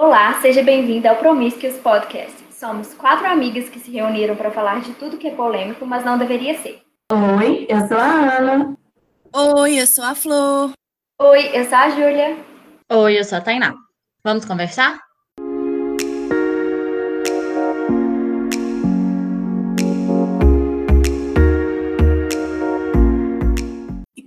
Olá, 0.00 0.40
seja 0.40 0.62
bem-vindo 0.62 1.08
ao 1.08 1.16
Promiscuous 1.16 1.76
Podcast. 1.78 2.36
Somos 2.52 2.94
quatro 2.94 3.26
amigas 3.26 3.68
que 3.68 3.80
se 3.80 3.90
reuniram 3.90 4.36
para 4.36 4.48
falar 4.48 4.80
de 4.80 4.92
tudo 4.92 5.18
que 5.18 5.26
é 5.26 5.34
polêmico, 5.34 5.84
mas 5.84 6.04
não 6.04 6.16
deveria 6.16 6.56
ser. 6.56 6.80
Oi, 7.10 7.66
eu 7.68 7.88
sou 7.88 7.98
a 7.98 8.36
Ana. 8.36 8.78
Oi, 9.34 9.80
eu 9.80 9.86
sou 9.88 10.04
a 10.04 10.14
Flor. 10.14 10.70
Oi, 11.20 11.50
eu 11.52 11.64
sou 11.64 11.76
a 11.76 11.90
Júlia. 11.90 12.36
Oi, 12.92 13.18
eu 13.18 13.24
sou 13.24 13.38
a 13.38 13.40
Tainá. 13.40 13.74
Vamos 14.22 14.44
conversar? 14.44 15.00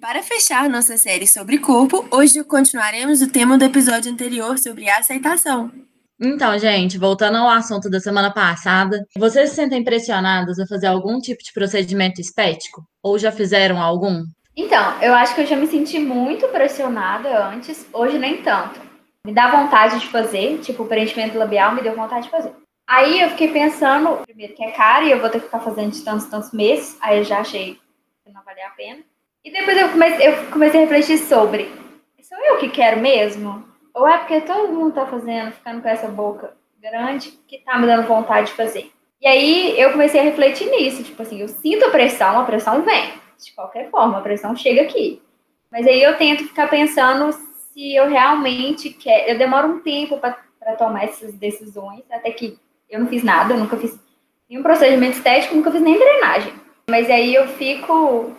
Para 0.01 0.23
fechar 0.23 0.67
nossa 0.67 0.97
série 0.97 1.27
sobre 1.27 1.59
corpo, 1.59 2.07
hoje 2.09 2.43
continuaremos 2.43 3.21
o 3.21 3.31
tema 3.31 3.55
do 3.55 3.63
episódio 3.63 4.11
anterior 4.11 4.57
sobre 4.57 4.89
aceitação. 4.89 5.71
Então, 6.19 6.57
gente, 6.57 6.97
voltando 6.97 7.37
ao 7.37 7.47
assunto 7.47 7.87
da 7.87 7.99
semana 7.99 8.33
passada, 8.33 9.05
vocês 9.15 9.51
se 9.51 9.55
sentem 9.55 9.83
pressionados 9.83 10.59
a 10.59 10.65
fazer 10.65 10.87
algum 10.87 11.19
tipo 11.19 11.43
de 11.43 11.53
procedimento 11.53 12.19
estético? 12.19 12.83
Ou 13.03 13.17
já 13.19 13.31
fizeram 13.31 13.79
algum? 13.79 14.23
Então, 14.55 15.01
eu 15.01 15.13
acho 15.13 15.35
que 15.35 15.41
eu 15.41 15.45
já 15.45 15.55
me 15.55 15.67
senti 15.67 15.99
muito 15.99 16.47
pressionada 16.47 17.47
antes, 17.47 17.87
hoje 17.93 18.17
nem 18.17 18.41
tanto. 18.41 18.81
Me 19.25 19.33
dá 19.33 19.51
vontade 19.51 19.99
de 19.99 20.07
fazer, 20.07 20.59
tipo, 20.61 20.83
o 20.83 20.87
preenchimento 20.87 21.37
labial 21.37 21.75
me 21.75 21.83
deu 21.83 21.95
vontade 21.95 22.25
de 22.25 22.31
fazer. 22.31 22.53
Aí 22.87 23.21
eu 23.21 23.29
fiquei 23.29 23.51
pensando, 23.51 24.17
primeiro 24.25 24.55
que 24.55 24.63
é 24.63 24.71
caro 24.71 25.05
e 25.05 25.11
eu 25.11 25.19
vou 25.19 25.29
ter 25.29 25.39
que 25.39 25.45
ficar 25.45 25.59
fazendo 25.59 25.91
de 25.91 26.01
tantos, 26.01 26.25
tantos 26.25 26.51
meses, 26.51 26.97
aí 27.01 27.19
eu 27.19 27.23
já 27.23 27.39
achei 27.39 27.79
que 28.25 28.31
não 28.31 28.43
valia 28.43 28.65
a 28.65 28.71
pena. 28.71 29.10
E 29.43 29.51
depois 29.51 29.77
eu 29.77 29.89
comecei, 29.89 30.27
eu 30.27 30.45
comecei 30.51 30.79
a 30.79 30.83
refletir 30.83 31.17
sobre, 31.17 31.71
sou 32.21 32.37
eu 32.45 32.57
que 32.57 32.69
quero 32.69 33.01
mesmo? 33.01 33.63
Ou 33.93 34.07
é 34.07 34.17
porque 34.19 34.41
todo 34.41 34.71
mundo 34.71 34.93
tá 34.93 35.05
fazendo, 35.05 35.51
ficando 35.51 35.81
com 35.81 35.89
essa 35.89 36.07
boca 36.07 36.53
grande, 36.81 37.31
que 37.47 37.59
tá 37.59 37.77
me 37.77 37.85
dando 37.85 38.07
vontade 38.07 38.47
de 38.47 38.53
fazer? 38.53 38.91
E 39.19 39.27
aí 39.27 39.79
eu 39.79 39.91
comecei 39.91 40.19
a 40.19 40.23
refletir 40.23 40.69
nisso, 40.69 41.03
tipo 41.03 41.21
assim, 41.21 41.41
eu 41.41 41.47
sinto 41.47 41.85
a 41.85 41.89
pressão, 41.89 42.39
a 42.39 42.45
pressão 42.45 42.81
vem 42.83 43.13
de 43.37 43.51
qualquer 43.53 43.89
forma, 43.89 44.17
a 44.17 44.21
pressão 44.21 44.55
chega 44.55 44.83
aqui. 44.83 45.21
Mas 45.71 45.87
aí 45.87 46.01
eu 46.01 46.17
tento 46.17 46.43
ficar 46.43 46.69
pensando 46.69 47.31
se 47.73 47.95
eu 47.95 48.07
realmente 48.07 48.89
quero. 48.91 49.31
Eu 49.31 49.37
demoro 49.37 49.67
um 49.67 49.79
tempo 49.79 50.17
para 50.17 50.75
tomar 50.77 51.05
essas 51.05 51.33
decisões, 51.33 52.03
até 52.11 52.31
que 52.31 52.57
eu 52.89 52.99
não 52.99 53.07
fiz 53.07 53.23
nada, 53.23 53.53
eu 53.53 53.57
nunca 53.57 53.77
fiz 53.77 53.97
nenhum 54.49 54.63
procedimento 54.63 55.17
estético, 55.17 55.55
nunca 55.55 55.71
fiz 55.71 55.81
nem 55.81 55.97
drenagem. 55.97 56.53
Mas 56.89 57.09
aí 57.09 57.33
eu 57.33 57.47
fico 57.47 58.35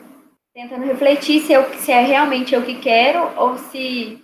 tentando 0.54 0.84
refletir 0.84 1.42
se, 1.42 1.52
eu, 1.52 1.64
se 1.78 1.90
é 1.90 2.02
realmente 2.04 2.54
eu 2.54 2.62
que 2.62 2.78
quero 2.78 3.30
ou 3.36 3.56
se 3.58 4.22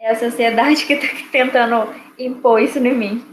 é 0.00 0.10
a 0.10 0.18
sociedade 0.18 0.84
que 0.86 0.94
está 0.94 1.08
tentando 1.30 1.94
impor 2.18 2.60
isso 2.60 2.78
em 2.78 2.94
mim. 2.94 3.24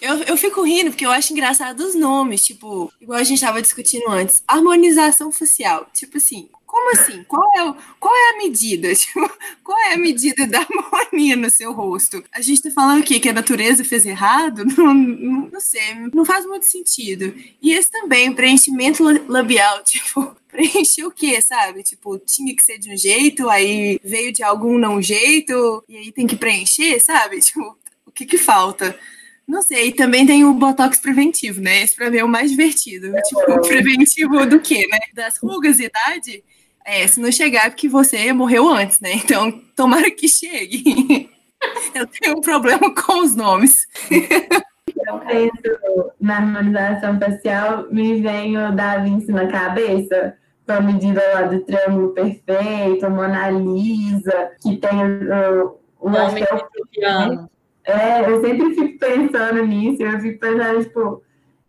Eu, 0.00 0.18
eu 0.24 0.36
fico 0.36 0.62
rindo 0.62 0.90
porque 0.90 1.06
eu 1.06 1.10
acho 1.10 1.32
engraçado 1.32 1.80
os 1.80 1.94
nomes, 1.94 2.44
tipo, 2.44 2.92
igual 3.00 3.18
a 3.18 3.24
gente 3.24 3.38
estava 3.38 3.62
discutindo 3.62 4.08
antes, 4.10 4.42
harmonização 4.46 5.32
facial. 5.32 5.86
Tipo 5.92 6.18
assim, 6.18 6.50
como 6.66 6.92
assim? 6.92 7.24
Qual 7.24 7.48
é, 7.56 7.64
o, 7.64 7.74
qual 7.98 8.14
é 8.14 8.34
a 8.34 8.38
medida? 8.38 8.92
Tipo, 8.94 9.30
qual 9.64 9.78
é 9.78 9.94
a 9.94 9.98
medida 9.98 10.46
da 10.46 10.58
harmonia 10.60 11.34
no 11.36 11.48
seu 11.48 11.72
rosto? 11.72 12.22
A 12.30 12.42
gente 12.42 12.62
tá 12.62 12.70
falando 12.70 13.00
o 13.00 13.04
quê? 13.04 13.18
Que 13.18 13.30
a 13.30 13.32
natureza 13.32 13.84
fez 13.84 14.04
errado? 14.04 14.64
Não, 14.76 14.92
não, 14.92 15.48
não 15.52 15.60
sei, 15.60 15.94
não 16.12 16.24
faz 16.24 16.44
muito 16.44 16.66
sentido. 16.66 17.34
E 17.62 17.72
esse 17.72 17.90
também, 17.90 18.32
preenchimento 18.32 19.02
labial, 19.26 19.82
tipo, 19.84 20.35
preencher 20.56 21.04
o 21.04 21.10
quê, 21.10 21.40
sabe? 21.42 21.82
Tipo, 21.82 22.18
tinha 22.18 22.54
que 22.54 22.64
ser 22.64 22.78
de 22.78 22.92
um 22.92 22.96
jeito, 22.96 23.48
aí 23.48 24.00
veio 24.02 24.32
de 24.32 24.42
algum 24.42 24.78
não 24.78 25.00
jeito, 25.02 25.84
e 25.88 25.96
aí 25.96 26.12
tem 26.12 26.26
que 26.26 26.36
preencher, 26.36 26.98
sabe? 27.00 27.40
Tipo, 27.46 27.76
o 28.06 28.10
que 28.10 28.24
que 28.24 28.38
falta? 28.38 28.98
Não 29.46 29.62
sei, 29.62 29.92
também 29.92 30.26
tem 30.26 30.44
o 30.44 30.54
Botox 30.54 30.98
preventivo, 30.98 31.60
né? 31.60 31.82
Esse 31.82 31.94
pra 31.94 32.10
mim 32.10 32.18
é 32.18 32.24
o 32.24 32.28
mais 32.28 32.50
divertido. 32.50 33.12
Tipo, 33.22 33.60
preventivo 33.68 34.46
do 34.46 34.60
quê, 34.60 34.86
né? 34.90 34.98
Das 35.14 35.38
rugas 35.38 35.78
e 35.78 35.84
idade? 35.84 36.42
É, 36.84 37.06
se 37.06 37.20
não 37.20 37.30
chegar 37.30 37.66
é 37.66 37.70
porque 37.70 37.88
você 37.88 38.32
morreu 38.32 38.68
antes, 38.68 39.00
né? 39.00 39.12
Então, 39.14 39.52
tomara 39.74 40.10
que 40.10 40.28
chegue. 40.28 41.30
Eu 41.94 42.06
tenho 42.06 42.36
um 42.36 42.40
problema 42.40 42.94
com 42.94 43.20
os 43.22 43.34
nomes. 43.34 43.86
Eu 44.10 45.18
penso 45.20 46.12
na 46.20 46.36
harmonização 46.36 47.18
facial, 47.18 47.86
me 47.90 48.20
vem 48.20 48.56
o 48.58 48.74
Da 48.74 48.98
Vinci 48.98 49.32
na 49.32 49.46
cabeça, 49.46 50.36
com 50.66 50.72
a 50.72 50.80
medida 50.80 51.22
lá 51.32 51.42
do 51.42 51.60
triângulo 51.60 52.08
perfeito, 52.10 53.08
Mona 53.08 53.50
Lisa, 53.50 54.50
que 54.60 54.76
tem 54.76 55.04
o, 55.04 55.78
o, 56.00 56.08
Homem 56.08 56.42
é 56.42 57.56
é, 57.88 58.28
eu 58.28 58.40
sempre 58.40 58.74
fico 58.74 58.98
pensando 58.98 59.64
nisso, 59.64 60.02
eu 60.02 60.18
fico 60.18 60.40
pensando, 60.40 60.82
tipo, 60.82 61.22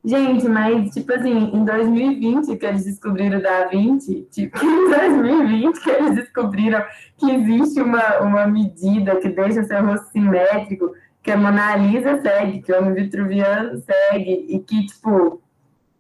gente, 0.03 0.47
mas, 0.50 0.91
tipo 0.91 1.13
assim, 1.13 1.52
em 1.53 1.63
2020 1.63 2.57
que 2.57 2.66
eles 2.66 2.86
descobriram 2.86 3.38
o 3.38 3.41
Da 3.44 3.68
Vinci, 3.68 4.28
tipo, 4.31 4.57
em 4.66 4.90
2020 4.90 5.80
que 5.80 5.90
eles 5.91 6.16
descobriram 6.16 6.84
que 7.18 7.31
existe 7.31 7.80
uma, 7.80 8.18
uma 8.22 8.47
medida 8.47 9.18
que 9.18 9.30
deixa 9.30 9.63
seu 9.63 9.86
rosto 9.86 10.12
simétrico, 10.12 10.91
que 11.22 11.30
a 11.30 11.38
Mona 11.38 11.75
Lisa 11.75 12.19
segue, 12.19 12.62
que 12.63 12.72
o 12.72 12.80
homem 12.80 12.96
vitruviano 12.96 13.80
segue, 13.80 14.47
e 14.50 14.59
que, 14.59 14.88
tipo, 14.88 15.40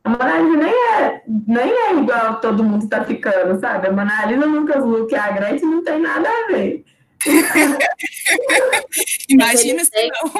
a 0.07 0.09
Mona 0.09 0.39
Lisa 0.39 0.57
nem 0.57 0.73
é, 0.73 1.21
nem 1.47 1.69
é 1.69 1.93
igual 1.93 2.39
todo 2.39 2.63
mundo 2.63 2.87
tá 2.87 3.03
ficando, 3.03 3.59
sabe? 3.59 3.87
A 3.87 3.91
Mona 3.91 4.25
Lisa, 4.25 4.45
Lucas 4.45 4.81
Luke 4.83 5.13
e 5.13 5.17
a 5.17 5.31
Gretchen 5.31 5.69
não 5.69 5.83
tem 5.83 5.99
nada 5.99 6.29
a 6.29 6.47
ver. 6.47 6.85
Imagina 9.29 9.83
se 9.83 10.07
não. 10.07 10.31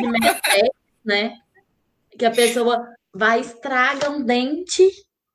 né? 1.03 1.33
Que 2.17 2.25
a 2.25 2.31
pessoa 2.31 2.87
vai 3.13 3.41
estraga 3.41 4.09
um 4.09 4.23
dente 4.23 4.89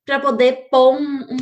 para 0.07 0.19
poder 0.19 0.69
pôr 0.71 0.95
um, 0.95 1.27
um, 1.31 1.37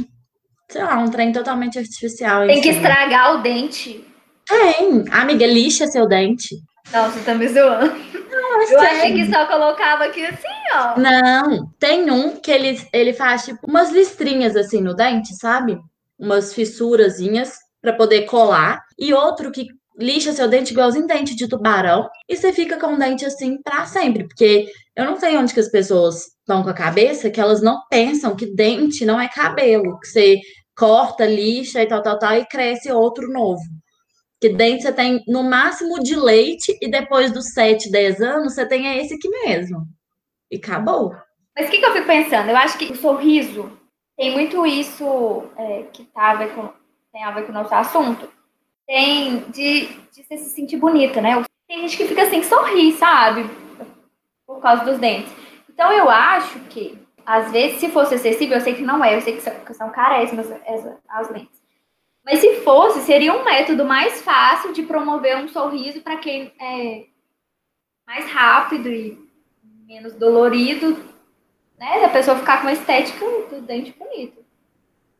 sei 0.68 0.82
lá, 0.82 0.98
um 0.98 1.08
trem 1.08 1.30
totalmente 1.32 1.78
artificial. 1.78 2.44
Tem 2.46 2.60
que 2.60 2.70
estragar 2.70 3.36
o 3.36 3.42
dente. 3.42 4.04
Tem. 4.46 5.04
Amiga, 5.12 5.46
lixa 5.46 5.86
seu 5.86 6.08
dente. 6.08 6.56
Não, 6.92 7.10
você 7.10 7.20
tá 7.20 7.34
me 7.34 7.48
zoando. 7.48 7.94
Não, 8.30 8.62
eu 8.62 8.80
achei 8.80 9.14
que 9.14 9.30
só 9.30 9.46
colocava 9.46 10.04
aqui 10.04 10.24
assim, 10.24 10.46
ó. 10.74 10.98
Não, 10.98 11.70
tem 11.78 12.10
um 12.10 12.36
que 12.36 12.50
ele, 12.50 12.80
ele 12.92 13.12
faz 13.12 13.44
tipo 13.44 13.66
umas 13.66 13.90
listrinhas 13.90 14.56
assim 14.56 14.80
no 14.80 14.94
dente, 14.94 15.34
sabe? 15.34 15.78
Umas 16.18 16.54
fissurazinhas 16.54 17.54
para 17.80 17.92
poder 17.92 18.22
colar. 18.22 18.82
E 18.98 19.12
outro 19.12 19.50
que 19.50 19.66
lixa 19.98 20.32
seu 20.32 20.48
dente 20.48 20.72
igualzinho 20.72 21.06
dente 21.06 21.36
de 21.36 21.46
tubarão 21.46 22.08
e 22.28 22.36
você 22.36 22.52
fica 22.52 22.78
com 22.78 22.94
o 22.94 22.98
dente 22.98 23.24
assim 23.24 23.60
para 23.62 23.84
sempre, 23.86 24.26
porque 24.26 24.66
eu 24.96 25.04
não 25.04 25.18
sei 25.18 25.36
onde 25.36 25.52
que 25.52 25.60
as 25.60 25.70
pessoas 25.70 26.28
estão 26.40 26.62
com 26.62 26.70
a 26.70 26.74
cabeça 26.74 27.30
que 27.30 27.40
elas 27.40 27.60
não 27.60 27.82
pensam 27.90 28.34
que 28.34 28.46
dente 28.46 29.04
não 29.04 29.20
é 29.20 29.28
cabelo, 29.28 29.98
que 30.00 30.08
você 30.08 30.40
corta, 30.76 31.26
lixa 31.26 31.82
e 31.82 31.86
tal, 31.86 32.02
tal, 32.02 32.18
tal 32.18 32.36
e 32.36 32.46
cresce 32.46 32.90
outro 32.90 33.30
novo. 33.30 33.60
Que 34.40 34.48
dente 34.48 34.82
você 34.82 34.92
tem 34.92 35.22
no 35.28 35.42
máximo 35.42 36.00
de 36.00 36.16
leite 36.16 36.76
e 36.80 36.90
depois 36.90 37.30
dos 37.32 37.52
7, 37.52 37.90
10 37.90 38.20
anos 38.20 38.54
você 38.54 38.66
tem 38.66 38.98
esse 38.98 39.14
aqui 39.14 39.28
mesmo. 39.28 39.86
E 40.50 40.56
acabou. 40.56 41.14
Mas 41.56 41.68
o 41.68 41.70
que, 41.70 41.78
que, 41.78 41.84
eu 41.84 41.92
fico 41.92 42.06
pensando? 42.06 42.48
Eu 42.48 42.56
acho 42.56 42.78
que 42.78 42.92
o 42.92 42.96
sorriso 42.96 43.70
tem 44.16 44.32
muito 44.32 44.66
isso 44.66 45.44
é, 45.56 45.82
que 45.92 46.04
tá 46.04 46.32
a 46.32 46.48
com, 46.48 46.70
tem 47.12 47.22
a 47.22 47.30
ver 47.32 47.44
com 47.44 47.50
o 47.50 47.54
nosso 47.54 47.74
assunto 47.74 48.28
tem 48.90 49.44
de, 49.50 49.86
de 50.12 50.24
se 50.24 50.50
sentir 50.50 50.76
bonita, 50.76 51.20
né? 51.20 51.40
Tem 51.68 51.82
gente 51.82 51.96
que 51.96 52.08
fica 52.08 52.24
assim, 52.24 52.42
sorri, 52.42 52.90
sabe? 52.94 53.48
Por 54.44 54.60
causa 54.60 54.84
dos 54.84 54.98
dentes. 54.98 55.32
Então 55.68 55.92
eu 55.92 56.10
acho 56.10 56.58
que, 56.70 56.98
às 57.24 57.52
vezes, 57.52 57.78
se 57.78 57.88
fosse 57.88 58.16
acessível, 58.16 58.56
eu 58.56 58.60
sei 58.60 58.74
que 58.74 58.82
não 58.82 59.04
é, 59.04 59.14
eu 59.14 59.20
sei 59.20 59.36
que 59.36 59.74
são 59.74 59.90
caríssimas 59.90 60.50
as 61.08 61.30
lentes. 61.30 61.59
Mas 62.24 62.40
se 62.40 62.56
fosse, 62.60 63.00
seria 63.00 63.34
um 63.34 63.44
método 63.44 63.84
mais 63.84 64.20
fácil 64.22 64.72
de 64.72 64.82
promover 64.82 65.36
um 65.38 65.48
sorriso 65.48 66.00
para 66.00 66.16
quem 66.16 66.52
é 66.60 67.06
mais 68.06 68.30
rápido 68.30 68.88
e 68.88 69.18
menos 69.86 70.14
dolorido, 70.14 70.98
né? 71.78 72.00
Da 72.00 72.08
pessoa 72.08 72.38
ficar 72.38 72.58
com 72.58 72.64
uma 72.64 72.72
estética 72.72 73.24
do 73.50 73.62
dente 73.62 73.94
bonito. 73.98 74.44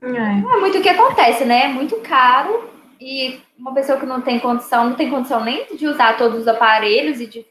É. 0.03 0.09
Não 0.09 0.55
é 0.55 0.61
muito 0.61 0.79
o 0.79 0.83
que 0.83 0.89
acontece, 0.89 1.45
né? 1.45 1.65
É 1.65 1.69
muito 1.69 1.97
caro 2.01 2.71
e 3.01 3.41
uma 3.59 3.73
pessoa 3.73 3.99
que 3.99 4.07
não 4.07 4.21
tem 4.21 4.39
condição, 4.39 4.91
não 4.91 4.97
tem 4.97 5.11
condição 5.11 5.43
nem 5.43 5.67
de 5.75 5.87
usar 5.87 6.17
todos 6.17 6.41
os 6.41 6.49
aparelhos 6.49 7.21
e 7.21 7.27
de 7.27 7.47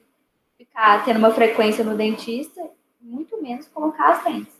ficar 0.57 1.03
tendo 1.03 1.17
uma 1.17 1.31
frequência 1.31 1.83
no 1.83 1.97
dentista, 1.97 2.61
muito 3.01 3.41
menos 3.41 3.67
colocar 3.67 4.11
as 4.11 4.25
lentes. 4.25 4.59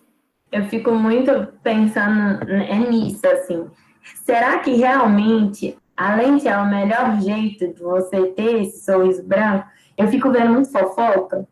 Eu 0.52 0.66
fico 0.66 0.92
muito 0.92 1.32
pensando 1.62 2.44
nisso, 2.90 3.28
assim. 3.28 3.70
Será 4.24 4.60
que 4.60 4.76
realmente 4.76 5.78
a 5.96 6.16
lente 6.16 6.48
é 6.48 6.58
o 6.58 6.70
melhor 6.70 7.20
jeito 7.22 7.74
de 7.74 7.82
você 7.82 8.28
ter 8.28 8.64
esse 8.64 8.86
sorriso 8.86 9.24
branco? 9.24 9.66
Eu 9.98 10.08
fico 10.08 10.32
vendo 10.32 10.54
muito 10.54 10.72
fofoca. 10.72 11.48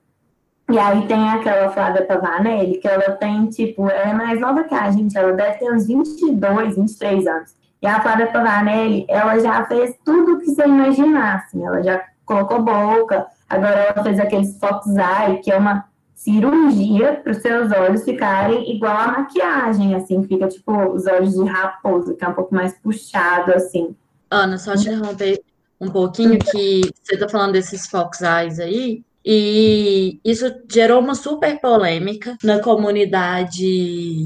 E 0.69 0.77
aí 0.77 1.07
tem 1.07 1.29
aquela 1.29 1.69
Flávia 1.69 2.05
Pavanelli, 2.05 2.77
que 2.77 2.87
ela 2.87 3.11
tem, 3.11 3.47
tipo, 3.47 3.89
ela 3.89 4.11
é 4.11 4.13
mais 4.13 4.39
nova 4.39 4.65
que 4.65 4.75
a 4.75 4.91
gente, 4.91 5.17
ela 5.17 5.31
deve 5.31 5.59
ter 5.59 5.71
uns 5.71 5.87
22, 5.87 6.75
23 6.75 7.27
anos. 7.27 7.55
E 7.81 7.87
a 7.87 8.01
Flávia 8.01 8.27
Pavanelli, 8.27 9.05
ela 9.07 9.39
já 9.39 9.65
fez 9.65 9.95
tudo 10.03 10.33
o 10.33 10.39
que 10.39 10.47
você 10.47 10.65
imaginar, 10.65 11.37
assim, 11.37 11.65
ela 11.65 11.81
já 11.81 12.03
colocou 12.25 12.61
boca, 12.61 13.27
Agora 13.49 13.75
ela 13.75 14.03
fez 14.03 14.19
aqueles 14.19 14.59
Fox 14.59 14.87
Eye, 14.87 15.37
que 15.37 15.51
é 15.51 15.57
uma 15.57 15.85
cirurgia 16.17 17.13
para 17.13 17.31
os 17.31 17.37
seus 17.37 17.71
olhos 17.71 18.03
ficarem 18.03 18.75
igual 18.75 18.97
a 18.97 19.07
maquiagem, 19.19 19.93
assim, 19.93 20.23
fica 20.23 20.47
tipo 20.47 20.73
os 20.91 21.05
olhos 21.05 21.35
de 21.35 21.45
raposa, 21.45 22.15
que 22.15 22.25
é 22.25 22.27
um 22.27 22.33
pouco 22.33 22.55
mais 22.55 22.73
puxado, 22.79 23.53
assim. 23.53 23.95
Ana, 24.31 24.57
só 24.57 24.75
te 24.75 24.89
interromper 24.89 25.39
um 25.79 25.89
pouquinho, 25.89 26.39
que 26.39 26.81
você 27.03 27.17
tá 27.17 27.29
falando 27.29 27.53
desses 27.53 27.85
Fox 27.85 28.21
Eyes 28.21 28.59
aí, 28.59 29.03
e 29.23 30.19
isso 30.25 30.51
gerou 30.67 31.01
uma 31.01 31.13
super 31.13 31.61
polêmica 31.61 32.35
na 32.43 32.59
comunidade 32.59 34.25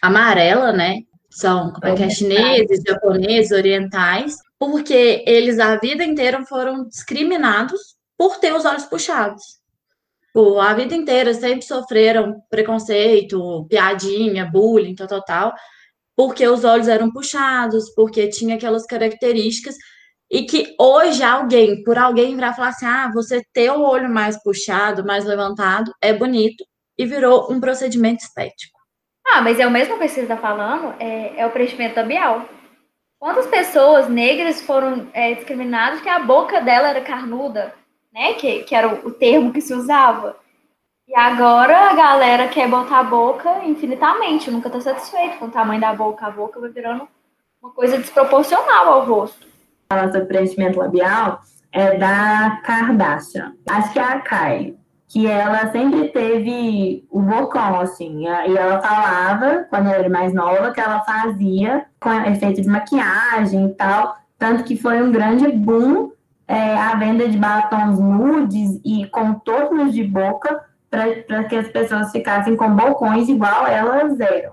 amarela, 0.00 0.72
né? 0.72 1.02
São 1.28 1.72
como 1.72 1.92
é 1.92 1.94
que 1.94 2.04
é, 2.04 2.10
chineses, 2.10 2.82
japoneses, 2.88 3.52
orientais, 3.52 4.38
porque 4.58 5.22
eles 5.26 5.58
a 5.58 5.76
vida 5.76 6.02
inteira 6.02 6.42
foram 6.46 6.88
discriminados 6.88 7.96
por 8.16 8.38
ter 8.38 8.54
os 8.54 8.64
olhos 8.64 8.84
puxados 8.84 9.57
a 10.60 10.74
vida 10.74 10.94
inteira 10.94 11.34
sempre 11.34 11.62
sofreram 11.62 12.40
preconceito, 12.48 13.66
piadinha, 13.68 14.44
bullying, 14.44 14.94
tal, 14.94 15.06
tal, 15.06 15.24
tal, 15.24 15.54
porque 16.16 16.46
os 16.46 16.64
olhos 16.64 16.88
eram 16.88 17.10
puxados, 17.10 17.90
porque 17.94 18.28
tinha 18.28 18.56
aquelas 18.56 18.84
características, 18.86 19.76
e 20.30 20.42
que 20.42 20.74
hoje 20.78 21.22
alguém, 21.22 21.82
por 21.82 21.96
alguém 21.96 22.34
virar 22.34 22.54
falar 22.54 22.68
assim, 22.68 22.86
ah, 22.86 23.10
você 23.12 23.42
ter 23.52 23.70
o 23.70 23.80
olho 23.80 24.08
mais 24.10 24.42
puxado, 24.42 25.04
mais 25.04 25.24
levantado, 25.24 25.92
é 26.02 26.12
bonito, 26.12 26.64
e 26.98 27.06
virou 27.06 27.50
um 27.50 27.60
procedimento 27.60 28.24
estético. 28.24 28.78
Ah, 29.26 29.40
mas 29.40 29.58
é 29.58 29.66
o 29.66 29.70
mesmo 29.70 29.98
que 29.98 30.08
você 30.08 30.22
está 30.22 30.36
falando, 30.36 30.94
é, 30.98 31.40
é 31.40 31.46
o 31.46 31.50
preenchimento 31.50 31.96
labial. 31.96 32.48
Quantas 33.18 33.46
pessoas 33.46 34.08
negras 34.08 34.62
foram 34.62 35.08
é, 35.12 35.34
discriminadas 35.34 36.00
que 36.00 36.08
a 36.08 36.20
boca 36.20 36.60
dela 36.60 36.88
era 36.88 37.00
carnuda, 37.00 37.74
né? 38.18 38.34
Que, 38.34 38.64
que 38.64 38.74
era 38.74 38.88
o, 38.88 39.12
termo 39.12 39.52
que 39.52 39.60
se 39.60 39.72
usava. 39.72 40.36
E 41.06 41.16
agora 41.16 41.90
a 41.90 41.94
galera 41.94 42.48
quer 42.48 42.68
botar 42.68 42.98
a 42.98 43.04
boca 43.04 43.64
infinitamente, 43.64 44.50
nunca 44.50 44.68
tá 44.68 44.80
satisfeito 44.80 45.38
com 45.38 45.46
o 45.46 45.50
tamanho 45.50 45.80
da 45.80 45.94
boca. 45.94 46.26
A 46.26 46.30
boca 46.30 46.60
vai 46.60 46.68
virando 46.70 47.08
uma 47.62 47.70
coisa 47.70 47.96
desproporcional 47.96 48.88
ao 48.88 49.06
rosto. 49.06 49.46
Falar 49.90 50.12
sobre 50.12 50.26
preenchimento 50.26 50.78
labial 50.78 51.40
é 51.72 51.96
da 51.96 52.60
Kardashian. 52.64 53.54
Acho 53.70 53.92
que 53.92 53.98
é 53.98 54.02
a 54.02 54.20
Kylie. 54.20 54.76
Que 55.08 55.26
ela 55.26 55.72
sempre 55.72 56.08
teve 56.08 57.06
o 57.10 57.22
bocão, 57.22 57.80
assim. 57.80 58.26
E 58.26 58.54
ela 58.54 58.78
falava, 58.82 59.66
quando 59.70 59.86
ela 59.86 59.96
era 59.96 60.10
mais 60.10 60.34
nova, 60.34 60.70
que 60.70 60.80
ela 60.80 61.00
fazia 61.00 61.86
com 61.98 62.12
efeito 62.12 62.60
de 62.60 62.68
maquiagem 62.68 63.68
e 63.70 63.74
tal. 63.74 64.18
Tanto 64.38 64.64
que 64.64 64.76
foi 64.76 65.00
um 65.00 65.10
grande 65.10 65.48
boom 65.50 66.10
é, 66.48 66.74
a 66.76 66.94
venda 66.96 67.28
de 67.28 67.36
batons 67.36 68.00
nudes 68.00 68.80
e 68.82 69.06
contornos 69.08 69.92
de 69.92 70.02
boca 70.02 70.64
para 70.90 71.44
que 71.44 71.54
as 71.54 71.68
pessoas 71.68 72.10
ficassem 72.10 72.56
com 72.56 72.74
bocões 72.74 73.28
igual 73.28 73.66
elas 73.66 74.18
eram, 74.18 74.52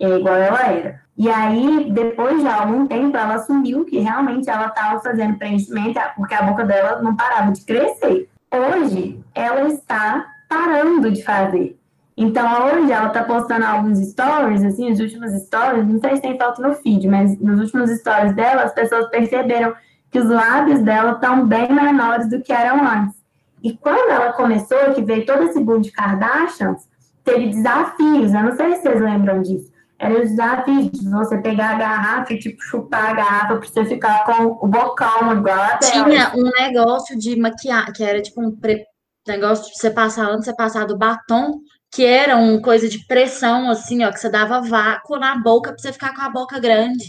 é, 0.00 0.08
igual 0.08 0.36
ela 0.36 0.62
era. 0.62 1.04
E 1.16 1.30
aí, 1.30 1.90
depois 1.92 2.40
de 2.40 2.48
algum 2.48 2.86
tempo, 2.86 3.16
ela 3.16 3.34
assumiu 3.34 3.84
que 3.84 3.98
realmente 3.98 4.50
ela 4.50 4.66
estava 4.66 5.00
fazendo 5.00 5.38
preenchimento, 5.38 6.00
porque 6.16 6.34
a 6.34 6.42
boca 6.42 6.64
dela 6.64 7.00
não 7.02 7.14
parava 7.14 7.52
de 7.52 7.64
crescer. 7.64 8.28
Hoje, 8.50 9.22
ela 9.34 9.68
está 9.68 10.26
parando 10.48 11.10
de 11.12 11.22
fazer. 11.22 11.78
Então, 12.16 12.66
hoje 12.66 12.90
ela 12.90 13.08
está 13.08 13.22
postando 13.22 13.64
alguns 13.64 13.98
stories, 13.98 14.64
assim, 14.64 14.90
os 14.90 15.00
últimos 15.00 15.32
stories, 15.44 15.86
não 15.86 16.00
sei 16.00 16.16
se 16.16 16.22
tem 16.22 16.38
foto 16.38 16.62
no 16.62 16.74
feed, 16.74 17.06
mas 17.08 17.38
nos 17.40 17.60
últimos 17.60 17.90
stories 17.90 18.34
dela, 18.34 18.62
as 18.62 18.72
pessoas 18.72 19.08
perceberam 19.08 19.74
que 20.14 20.20
os 20.20 20.30
lábios 20.30 20.80
dela 20.80 21.14
estão 21.14 21.44
bem 21.44 21.72
menores 21.72 22.30
do 22.30 22.40
que 22.40 22.52
eram 22.52 22.86
antes. 22.86 23.16
E 23.60 23.76
quando 23.76 24.12
ela 24.12 24.32
começou, 24.32 24.94
que 24.94 25.02
veio 25.02 25.26
todo 25.26 25.42
esse 25.42 25.58
boom 25.58 25.80
de 25.80 25.90
Kardashians, 25.90 26.88
teve 27.24 27.48
desafios, 27.48 28.32
eu 28.32 28.42
não 28.44 28.54
sei 28.54 28.76
se 28.76 28.82
vocês 28.82 29.00
lembram 29.00 29.42
disso. 29.42 29.72
Era 29.98 30.14
os 30.14 30.30
desafios 30.30 30.92
de 30.92 31.10
você 31.10 31.38
pegar 31.38 31.70
a 31.70 31.78
garrafa 31.78 32.32
e, 32.32 32.38
tipo, 32.38 32.62
chupar 32.62 33.10
a 33.10 33.14
garrafa 33.14 33.56
pra 33.56 33.66
você 33.66 33.84
ficar 33.86 34.24
com 34.24 34.56
o 34.64 34.68
bocão 34.68 35.36
igual 35.36 35.58
a. 35.58 35.78
Tinha 35.78 36.32
um 36.36 36.48
negócio 36.62 37.18
de 37.18 37.34
maquiagem, 37.34 37.92
que 37.92 38.04
era, 38.04 38.22
tipo, 38.22 38.40
um 38.40 38.54
pre... 38.54 38.84
negócio 39.26 39.64
de 39.64 39.76
você 39.76 39.90
passar, 39.90 40.26
antes 40.26 40.44
você 40.44 40.54
passar 40.54 40.86
do 40.86 40.96
batom, 40.96 41.58
que 41.90 42.04
era 42.04 42.36
uma 42.36 42.62
coisa 42.62 42.88
de 42.88 43.04
pressão, 43.08 43.68
assim, 43.68 44.04
ó, 44.04 44.12
que 44.12 44.20
você 44.20 44.30
dava 44.30 44.60
vácuo 44.60 45.18
na 45.18 45.36
boca 45.38 45.72
pra 45.72 45.78
você 45.82 45.92
ficar 45.92 46.14
com 46.14 46.22
a 46.22 46.30
boca 46.30 46.60
grande. 46.60 47.04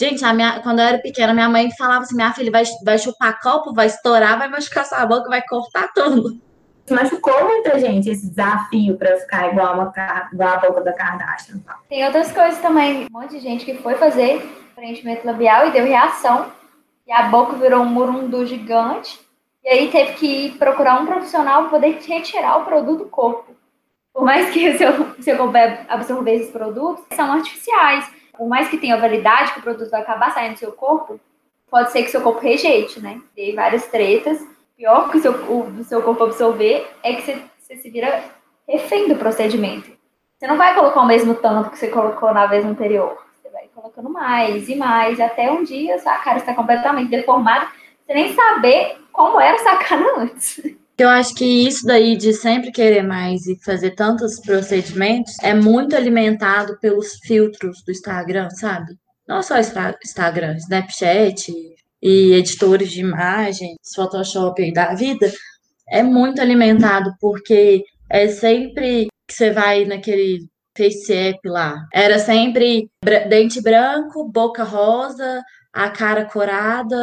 Gente, 0.00 0.24
a 0.24 0.32
minha, 0.32 0.60
quando 0.60 0.78
eu 0.78 0.86
era 0.86 0.98
pequena, 0.98 1.34
minha 1.34 1.48
mãe 1.50 1.70
falava 1.76 2.04
assim: 2.04 2.16
minha 2.16 2.32
filha 2.32 2.50
vai, 2.50 2.62
vai 2.82 2.98
chupar 2.98 3.38
copo, 3.38 3.74
vai 3.74 3.86
estourar, 3.86 4.38
vai 4.38 4.48
machucar 4.48 4.86
sua 4.86 5.04
boca, 5.04 5.28
vai 5.28 5.42
cortar 5.46 5.92
tudo. 5.92 6.40
Machucou 6.90 7.44
muita 7.44 7.78
gente 7.78 8.08
esse 8.08 8.26
desafio 8.30 8.96
para 8.96 9.18
ficar 9.18 9.52
igual, 9.52 9.74
uma, 9.74 9.92
igual 10.32 10.54
a 10.54 10.56
boca 10.56 10.80
da 10.80 10.94
Kardashian. 10.94 11.60
Tem 11.86 12.02
outras 12.06 12.32
coisas 12.32 12.58
também. 12.62 13.08
Um 13.10 13.20
monte 13.20 13.32
de 13.32 13.40
gente 13.40 13.66
que 13.66 13.74
foi 13.74 13.94
fazer 13.96 14.42
preenchimento 14.74 15.26
labial 15.26 15.68
e 15.68 15.70
deu 15.70 15.84
reação. 15.84 16.50
E 17.06 17.12
a 17.12 17.24
boca 17.24 17.56
virou 17.56 17.82
um 17.82 17.86
murundu 17.86 18.46
gigante. 18.46 19.20
E 19.62 19.68
aí 19.68 19.90
teve 19.90 20.14
que 20.14 20.58
procurar 20.58 20.98
um 20.98 21.06
profissional 21.06 21.64
para 21.64 21.72
poder 21.72 22.00
retirar 22.00 22.56
o 22.56 22.64
produto 22.64 23.04
do 23.04 23.10
corpo. 23.10 23.54
Por 24.14 24.24
mais 24.24 24.50
que 24.50 24.66
o 24.70 24.78
seu, 24.78 25.14
seu 25.20 25.36
corpo 25.36 25.58
absorver 25.88 26.36
esses 26.36 26.50
produtos, 26.50 27.04
são 27.14 27.30
artificiais 27.30 28.19
por 28.40 28.48
mais 28.48 28.70
que 28.70 28.78
tenha 28.78 28.96
validade, 28.96 29.52
que 29.52 29.58
o 29.58 29.62
produto 29.62 29.90
vai 29.90 30.00
acabar 30.00 30.32
saindo 30.32 30.54
do 30.54 30.58
seu 30.60 30.72
corpo, 30.72 31.20
pode 31.70 31.92
ser 31.92 32.02
que 32.02 32.10
seu 32.10 32.22
corpo 32.22 32.40
rejeite, 32.40 32.98
né? 32.98 33.20
Tem 33.36 33.54
várias 33.54 33.86
tretas. 33.88 34.42
Pior 34.78 35.10
que 35.10 35.18
o 35.18 35.20
seu, 35.20 35.32
o, 35.32 35.84
seu 35.84 36.00
corpo 36.00 36.24
absorver 36.24 36.90
é 37.02 37.12
que 37.12 37.20
você, 37.20 37.42
você 37.58 37.76
se 37.76 37.90
vira 37.90 38.24
refém 38.66 39.08
do 39.08 39.16
procedimento. 39.16 39.90
Você 40.38 40.46
não 40.46 40.56
vai 40.56 40.74
colocar 40.74 41.02
o 41.02 41.06
mesmo 41.06 41.34
tanto 41.34 41.68
que 41.68 41.76
você 41.76 41.88
colocou 41.88 42.32
na 42.32 42.46
vez 42.46 42.64
anterior. 42.64 43.22
Você 43.34 43.50
vai 43.50 43.68
colocando 43.74 44.08
mais 44.08 44.70
e 44.70 44.74
mais, 44.74 45.20
até 45.20 45.52
um 45.52 45.62
dia 45.62 45.96
a 45.96 46.16
cara 46.16 46.38
está 46.38 46.54
completamente 46.54 47.10
deformada, 47.10 47.68
você 48.06 48.14
nem 48.14 48.32
saber 48.32 48.96
como 49.12 49.38
era 49.38 49.56
essa 49.56 49.76
cara 49.76 50.14
antes. 50.16 50.62
Eu 51.00 51.08
acho 51.08 51.34
que 51.34 51.66
isso 51.66 51.86
daí 51.86 52.14
de 52.14 52.34
sempre 52.34 52.70
querer 52.70 53.02
mais 53.02 53.46
e 53.46 53.58
fazer 53.64 53.92
tantos 53.92 54.38
procedimentos 54.38 55.34
é 55.42 55.54
muito 55.54 55.96
alimentado 55.96 56.78
pelos 56.78 57.14
filtros 57.22 57.82
do 57.82 57.90
Instagram, 57.90 58.50
sabe? 58.50 58.92
Não 59.26 59.42
só 59.42 59.54
Instagram, 59.58 60.56
Snapchat 60.58 61.50
e 62.02 62.32
editores 62.32 62.90
de 62.90 63.00
imagens, 63.00 63.78
Photoshop 63.94 64.70
da 64.74 64.94
vida, 64.94 65.32
é 65.88 66.02
muito 66.02 66.38
alimentado 66.38 67.14
porque 67.18 67.82
é 68.10 68.28
sempre 68.28 69.06
que 69.26 69.34
você 69.34 69.50
vai 69.52 69.86
naquele 69.86 70.50
face 70.76 71.14
app 71.14 71.48
lá, 71.48 71.82
era 71.94 72.18
sempre 72.18 72.90
dente 73.30 73.62
branco, 73.62 74.30
boca 74.30 74.64
rosa, 74.64 75.42
a 75.72 75.88
cara 75.88 76.26
corada 76.26 77.02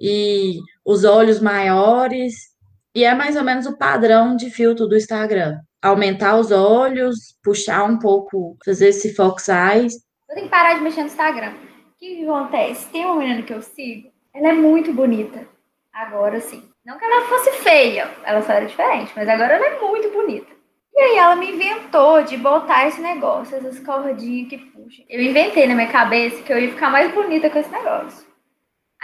e 0.00 0.56
os 0.86 1.04
olhos 1.04 1.38
maiores 1.38 2.55
e 2.96 3.04
é 3.04 3.14
mais 3.14 3.36
ou 3.36 3.44
menos 3.44 3.66
o 3.66 3.76
padrão 3.76 4.34
de 4.34 4.48
filtro 4.48 4.86
do 4.86 4.96
Instagram. 4.96 5.60
Aumentar 5.82 6.38
os 6.38 6.50
olhos, 6.50 7.36
puxar 7.44 7.84
um 7.84 7.98
pouco, 7.98 8.56
fazer 8.64 8.88
esse 8.88 9.14
fox 9.14 9.48
eyes. 9.48 9.92
Eu 10.26 10.34
tenho 10.34 10.46
que 10.46 10.50
parar 10.50 10.72
de 10.72 10.80
mexer 10.80 11.02
no 11.02 11.08
Instagram. 11.08 11.50
O 11.50 11.98
que, 11.98 12.26
acontece? 12.26 12.86
Tem 12.86 13.04
uma 13.04 13.16
menina 13.16 13.42
que 13.42 13.52
eu 13.52 13.60
sigo, 13.60 14.10
ela 14.34 14.48
é 14.48 14.52
muito 14.54 14.94
bonita. 14.94 15.46
Agora 15.92 16.40
sim. 16.40 16.62
Não 16.86 16.98
que 16.98 17.04
ela 17.04 17.26
fosse 17.26 17.52
feia, 17.62 18.10
ela 18.24 18.40
só 18.40 18.54
era 18.54 18.64
diferente, 18.64 19.12
mas 19.14 19.28
agora 19.28 19.56
ela 19.56 19.66
é 19.66 19.78
muito 19.78 20.10
bonita. 20.10 20.50
E 20.94 20.98
aí 20.98 21.18
ela 21.18 21.36
me 21.36 21.52
inventou 21.52 22.22
de 22.22 22.38
botar 22.38 22.88
esse 22.88 23.02
negócio, 23.02 23.58
essas 23.58 23.78
cordinhas 23.80 24.48
que 24.48 24.56
puxam. 24.56 25.04
Eu 25.10 25.22
inventei 25.22 25.66
na 25.66 25.74
minha 25.74 25.92
cabeça 25.92 26.42
que 26.42 26.50
eu 26.50 26.58
ia 26.58 26.70
ficar 26.70 26.88
mais 26.88 27.12
bonita 27.12 27.50
com 27.50 27.58
esse 27.58 27.70
negócio. 27.70 28.25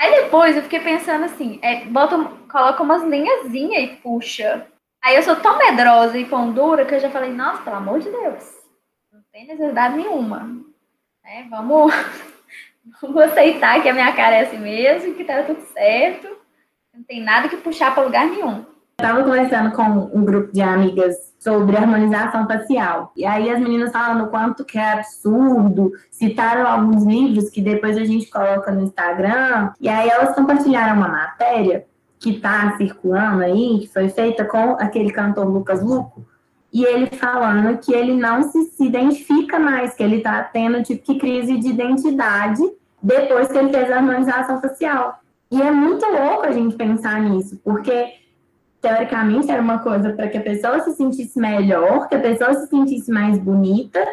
Aí 0.02 0.10
depois 0.24 0.56
eu 0.56 0.64
fiquei 0.64 0.80
pensando 0.80 1.26
assim, 1.26 1.60
é, 1.62 1.84
bota, 1.84 2.18
coloca 2.50 2.82
umas 2.82 3.04
linhazinhas 3.04 3.84
e 3.84 3.96
puxa. 3.98 4.66
Aí 5.00 5.14
eu 5.14 5.22
sou 5.22 5.36
tão 5.36 5.56
medrosa 5.56 6.18
e 6.18 6.24
pão 6.24 6.52
dura 6.52 6.84
que 6.84 6.92
eu 6.92 6.98
já 6.98 7.08
falei, 7.08 7.30
nossa, 7.30 7.62
pelo 7.62 7.76
amor 7.76 8.00
de 8.00 8.10
Deus, 8.10 8.52
não 9.12 9.20
tem 9.32 9.46
necessidade 9.46 9.94
nenhuma. 9.94 10.60
É, 11.24 11.44
vamos, 11.44 11.94
vamos 13.00 13.22
aceitar 13.22 13.80
que 13.80 13.88
a 13.88 13.94
minha 13.94 14.12
cara 14.12 14.38
é 14.38 14.40
assim 14.40 14.58
mesmo, 14.58 15.14
que 15.14 15.22
tá 15.22 15.44
tudo 15.44 15.60
certo. 15.66 16.36
Não 16.92 17.04
tem 17.04 17.22
nada 17.22 17.48
que 17.48 17.56
puxar 17.58 17.94
para 17.94 18.02
lugar 18.02 18.26
nenhum. 18.26 18.66
Estava 18.98 19.22
conversando 19.22 19.70
com 19.70 19.84
um 20.12 20.24
grupo 20.24 20.52
de 20.52 20.62
amigas 20.62 21.31
sobre 21.42 21.76
harmonização 21.76 22.46
facial. 22.46 23.12
E 23.16 23.26
aí 23.26 23.50
as 23.50 23.58
meninas 23.58 23.90
falando 23.90 24.30
quanto 24.30 24.64
que 24.64 24.78
é 24.78 24.92
absurdo, 24.92 25.90
citaram 26.08 26.66
alguns 26.66 27.04
livros 27.04 27.50
que 27.50 27.60
depois 27.60 27.96
a 27.96 28.04
gente 28.04 28.30
coloca 28.30 28.70
no 28.70 28.82
Instagram. 28.82 29.72
E 29.80 29.88
aí 29.88 30.08
elas 30.08 30.36
compartilharam 30.36 30.96
uma 30.96 31.08
matéria 31.08 31.84
que 32.20 32.36
está 32.36 32.76
circulando 32.76 33.42
aí, 33.42 33.80
que 33.80 33.88
foi 33.88 34.08
feita 34.08 34.44
com 34.44 34.76
aquele 34.78 35.10
cantor 35.10 35.48
Lucas 35.48 35.82
Luco, 35.82 36.24
e 36.72 36.84
ele 36.84 37.08
falando 37.08 37.76
que 37.78 37.92
ele 37.92 38.14
não 38.14 38.44
se, 38.44 38.62
se 38.66 38.86
identifica 38.86 39.58
mais, 39.58 39.94
que 39.94 40.02
ele 40.02 40.18
está 40.18 40.40
tendo 40.44 40.80
tipo 40.84 41.02
que 41.02 41.18
crise 41.18 41.58
de 41.58 41.68
identidade 41.68 42.62
depois 43.02 43.48
que 43.48 43.58
ele 43.58 43.72
fez 43.72 43.90
a 43.90 43.96
harmonização 43.96 44.60
facial. 44.60 45.18
E 45.50 45.60
é 45.60 45.72
muito 45.72 46.06
louco 46.06 46.46
a 46.46 46.52
gente 46.52 46.76
pensar 46.76 47.20
nisso, 47.20 47.60
porque 47.64 48.21
teoricamente 48.82 49.50
era 49.50 49.62
uma 49.62 49.78
coisa 49.78 50.12
para 50.12 50.28
que 50.28 50.36
a 50.36 50.42
pessoa 50.42 50.80
se 50.80 50.92
sentisse 50.92 51.38
melhor, 51.38 52.08
que 52.08 52.16
a 52.16 52.20
pessoa 52.20 52.52
se 52.52 52.66
sentisse 52.66 53.10
mais 53.10 53.38
bonita, 53.38 54.04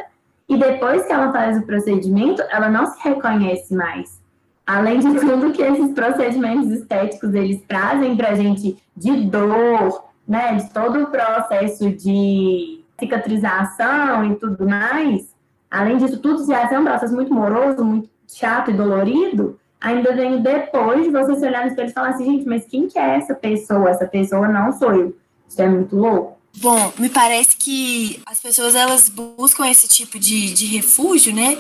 e 0.48 0.56
depois 0.58 1.06
que 1.06 1.12
ela 1.12 1.32
faz 1.32 1.58
o 1.58 1.66
procedimento, 1.66 2.42
ela 2.50 2.70
não 2.70 2.86
se 2.86 2.98
reconhece 3.04 3.74
mais. 3.76 4.22
Além 4.66 5.00
de 5.00 5.20
tudo 5.20 5.52
que 5.52 5.64
esses 5.64 5.92
procedimentos 5.94 6.72
estéticos 6.72 7.34
eles 7.34 7.62
trazem 7.68 8.16
para 8.16 8.30
a 8.30 8.36
gente 8.36 8.78
de 8.96 9.26
dor, 9.26 10.04
né, 10.28 10.56
de 10.56 10.70
todo 10.72 11.04
o 11.04 11.08
processo 11.08 11.90
de 11.90 12.84
cicatrização 13.00 14.32
e 14.32 14.36
tudo 14.36 14.70
mais, 14.70 15.36
além 15.72 15.98
disso 15.98 16.20
tudo 16.20 16.46
já 16.46 16.72
é 16.72 16.78
um 16.78 16.84
processo 16.84 17.16
muito 17.16 17.34
moroso, 17.34 17.84
muito 17.84 18.10
chato 18.28 18.70
e 18.70 18.74
dolorido, 18.74 19.59
ainda 19.80 20.14
vem 20.14 20.42
depois 20.42 21.04
de 21.04 21.10
você 21.10 21.36
se 21.36 21.46
olhar 21.46 21.64
no 21.64 21.70
espelho 21.70 21.90
e 21.90 21.94
falar 21.94 22.10
assim, 22.10 22.26
gente, 22.26 22.46
mas 22.46 22.66
quem 22.66 22.88
que 22.88 23.00
é 23.00 23.16
essa 23.18 23.34
pessoa? 23.34 23.90
Essa 23.90 24.06
pessoa 24.06 24.48
não 24.48 24.72
sou 24.72 24.94
eu. 24.94 25.16
Isso 25.48 25.62
é 25.62 25.68
muito 25.68 25.96
louco. 25.96 26.38
Bom, 26.58 26.92
me 26.98 27.10
parece 27.10 27.56
que 27.56 28.22
as 28.26 28.40
pessoas 28.40 28.76
elas 28.76 29.08
buscam 29.08 29.70
esse 29.70 29.88
tipo 29.88 30.20
de, 30.20 30.54
de 30.54 30.66
refúgio, 30.66 31.34
né? 31.34 31.58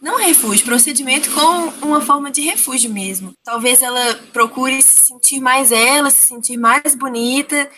Não 0.00 0.16
refúgio, 0.16 0.64
procedimento 0.64 1.28
com 1.30 1.86
uma 1.86 2.00
forma 2.00 2.30
de 2.30 2.40
refúgio 2.40 2.90
mesmo. 2.90 3.32
Talvez 3.44 3.82
ela 3.82 4.14
procure 4.32 4.80
se 4.80 5.00
sentir 5.06 5.40
mais 5.40 5.72
ela, 5.72 6.08
se 6.08 6.24
sentir 6.24 6.56
mais 6.56 6.94
bonita, 6.94 7.68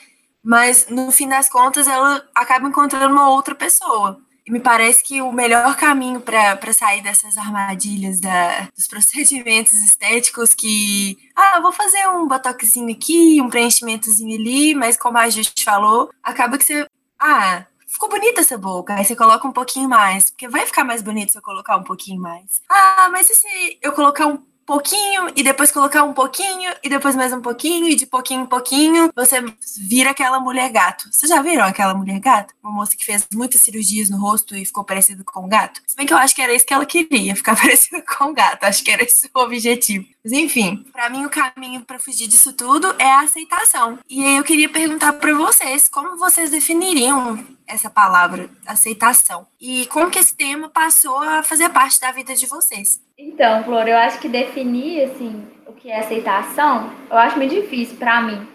mas 0.42 0.86
no 0.88 1.10
fim 1.10 1.28
das 1.28 1.48
contas 1.48 1.88
ela 1.88 2.22
acaba 2.34 2.68
encontrando 2.68 3.12
uma 3.12 3.30
outra 3.30 3.54
pessoa. 3.54 4.20
Me 4.50 4.58
parece 4.58 5.04
que 5.04 5.22
o 5.22 5.30
melhor 5.30 5.76
caminho 5.76 6.20
para 6.20 6.72
sair 6.72 7.00
dessas 7.02 7.36
armadilhas 7.36 8.18
da, 8.18 8.68
dos 8.76 8.88
procedimentos 8.88 9.74
estéticos 9.84 10.52
que, 10.54 11.16
ah, 11.36 11.60
vou 11.60 11.70
fazer 11.70 12.08
um 12.08 12.26
botoxinho 12.26 12.92
aqui, 12.92 13.40
um 13.40 13.48
preenchimentozinho 13.48 14.36
ali, 14.36 14.74
mas 14.74 14.96
como 14.96 15.18
a 15.18 15.28
gente 15.30 15.62
falou, 15.62 16.10
acaba 16.20 16.58
que 16.58 16.64
você, 16.64 16.84
ah, 17.16 17.64
ficou 17.86 18.08
bonita 18.08 18.40
essa 18.40 18.58
boca, 18.58 18.96
aí 18.96 19.04
você 19.04 19.14
coloca 19.14 19.46
um 19.46 19.52
pouquinho 19.52 19.88
mais, 19.88 20.30
porque 20.30 20.48
vai 20.48 20.66
ficar 20.66 20.82
mais 20.82 21.00
bonito 21.00 21.30
se 21.30 21.38
eu 21.38 21.42
colocar 21.42 21.76
um 21.76 21.84
pouquinho 21.84 22.20
mais. 22.20 22.60
Ah, 22.68 23.08
mas 23.12 23.30
e 23.30 23.34
se 23.36 23.78
eu 23.80 23.92
colocar 23.92 24.26
um 24.26 24.49
pouquinho 24.70 25.32
e 25.34 25.42
depois 25.42 25.72
colocar 25.72 26.04
um 26.04 26.12
pouquinho 26.12 26.72
e 26.80 26.88
depois 26.88 27.16
mais 27.16 27.32
um 27.32 27.40
pouquinho 27.40 27.88
e 27.88 27.96
de 27.96 28.06
pouquinho 28.06 28.42
em 28.42 28.46
pouquinho 28.46 29.10
você 29.16 29.44
vira 29.76 30.10
aquela 30.10 30.38
mulher 30.38 30.70
gato. 30.70 31.08
Vocês 31.10 31.28
já 31.28 31.42
viram 31.42 31.64
aquela 31.64 31.92
mulher 31.92 32.20
gato? 32.20 32.54
Uma 32.62 32.72
moça 32.72 32.96
que 32.96 33.04
fez 33.04 33.26
muitas 33.34 33.60
cirurgias 33.62 34.08
no 34.08 34.18
rosto 34.18 34.54
e 34.54 34.64
ficou 34.64 34.84
parecida 34.84 35.24
com 35.24 35.44
um 35.44 35.48
gato? 35.48 35.82
Se 35.88 35.96
bem 35.96 36.06
que 36.06 36.12
eu 36.12 36.18
acho 36.18 36.36
que 36.36 36.40
era 36.40 36.54
isso 36.54 36.64
que 36.64 36.72
ela 36.72 36.86
queria, 36.86 37.34
ficar 37.34 37.56
parecida 37.60 38.00
com 38.00 38.26
um 38.26 38.32
gato. 38.32 38.62
Acho 38.62 38.84
que 38.84 38.92
era 38.92 39.02
esse 39.02 39.28
o 39.34 39.40
objetivo. 39.40 40.06
Mas 40.22 40.32
enfim, 40.32 40.84
para 40.92 41.10
mim 41.10 41.24
o 41.24 41.30
caminho 41.30 41.80
para 41.80 41.98
fugir 41.98 42.28
disso 42.28 42.52
tudo 42.52 42.94
é 42.96 43.10
a 43.10 43.22
aceitação. 43.22 43.98
E 44.08 44.24
aí 44.24 44.36
eu 44.36 44.44
queria 44.44 44.68
perguntar 44.68 45.14
para 45.14 45.34
vocês, 45.34 45.88
como 45.88 46.16
vocês 46.16 46.48
definiriam 46.48 47.44
essa 47.66 47.88
palavra, 47.88 48.50
aceitação? 48.66 49.46
E 49.60 49.86
como 49.86 50.10
que 50.10 50.18
esse 50.18 50.34
tema 50.34 50.68
passou 50.68 51.18
a 51.18 51.42
fazer 51.42 51.70
parte 51.70 51.98
da 52.00 52.12
vida 52.12 52.34
de 52.34 52.46
vocês? 52.46 53.00
Então, 53.22 53.62
Flor, 53.64 53.86
eu 53.86 53.98
acho 53.98 54.18
que 54.18 54.30
definir 54.30 55.04
assim 55.04 55.46
o 55.66 55.74
que 55.74 55.90
é 55.90 55.98
aceitação, 55.98 56.90
eu 57.10 57.18
acho 57.18 57.38
meio 57.38 57.50
difícil 57.50 57.98
para 57.98 58.22
mim, 58.22 58.48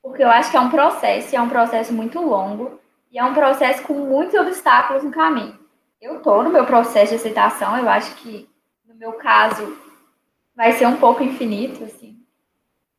porque 0.00 0.22
eu 0.22 0.30
acho 0.30 0.52
que 0.52 0.56
é 0.56 0.60
um 0.60 0.70
processo, 0.70 1.34
é 1.34 1.40
um 1.40 1.48
processo 1.48 1.92
muito 1.92 2.20
longo 2.20 2.80
e 3.10 3.18
é 3.18 3.24
um 3.24 3.34
processo 3.34 3.82
com 3.82 3.94
muitos 3.94 4.38
obstáculos 4.38 5.02
no 5.02 5.10
caminho. 5.10 5.58
Eu 6.00 6.20
tô 6.20 6.44
no 6.44 6.50
meu 6.50 6.64
processo 6.64 7.10
de 7.10 7.16
aceitação, 7.16 7.76
eu 7.76 7.88
acho 7.88 8.14
que 8.16 8.48
no 8.86 8.94
meu 8.94 9.14
caso 9.14 9.76
vai 10.54 10.72
ser 10.72 10.86
um 10.86 10.96
pouco 10.96 11.24
infinito, 11.24 11.82
assim, 11.82 12.16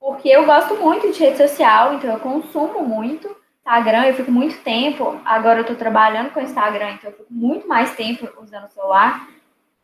porque 0.01 0.27
eu 0.27 0.45
gosto 0.45 0.75
muito 0.75 1.09
de 1.13 1.19
rede 1.19 1.37
social, 1.37 1.93
então 1.93 2.11
eu 2.11 2.19
consumo 2.19 2.83
muito 2.83 3.33
Instagram, 3.59 4.05
eu 4.05 4.15
fico 4.15 4.31
muito 4.31 4.61
tempo. 4.63 5.21
Agora 5.23 5.59
eu 5.59 5.65
tô 5.65 5.75
trabalhando 5.75 6.31
com 6.31 6.41
Instagram, 6.41 6.91
então 6.91 7.09
eu 7.09 7.15
fico 7.15 7.31
muito 7.31 7.67
mais 7.67 7.95
tempo 7.95 8.27
usando 8.41 8.65
o 8.65 8.69
celular. 8.69 9.27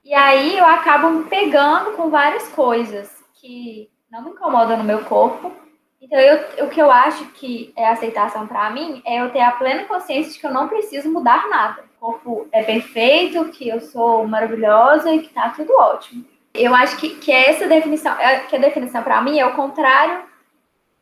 E 0.05 0.13
aí 0.13 0.55
eu 0.55 0.65
acabo 0.65 1.09
me 1.09 1.23
pegando 1.23 1.93
com 1.93 2.11
várias 2.11 2.47
coisas 2.49 3.11
que 3.33 3.89
não 4.07 4.23
me 4.23 4.29
incomodam 4.29 4.77
no 4.77 4.83
meu 4.83 5.03
corpo. 5.03 5.51
Então, 5.99 6.19
eu, 6.19 6.65
o 6.67 6.69
que 6.69 6.79
eu 6.79 6.91
acho 6.91 7.25
que 7.31 7.73
é 7.75 7.87
aceitação 7.87 8.45
para 8.45 8.69
mim 8.69 9.01
é 9.03 9.19
eu 9.19 9.31
ter 9.31 9.41
a 9.41 9.53
plena 9.53 9.85
consciência 9.85 10.31
de 10.31 10.37
que 10.37 10.45
eu 10.45 10.53
não 10.53 10.67
preciso 10.67 11.11
mudar 11.11 11.49
nada. 11.49 11.83
O 11.97 11.99
corpo 11.99 12.47
é 12.51 12.61
perfeito, 12.61 13.45
que 13.45 13.67
eu 13.67 13.81
sou 13.81 14.27
maravilhosa 14.27 15.11
e 15.11 15.23
que 15.23 15.33
tá 15.33 15.49
tudo 15.49 15.73
ótimo. 15.73 16.23
Eu 16.53 16.75
acho 16.75 16.97
que, 16.97 17.15
que 17.15 17.31
essa 17.31 17.67
definição, 17.67 18.13
é, 18.19 18.41
que 18.41 18.55
a 18.55 18.59
definição 18.59 19.01
para 19.01 19.19
mim 19.23 19.39
é 19.39 19.45
o 19.47 19.55
contrário 19.55 20.23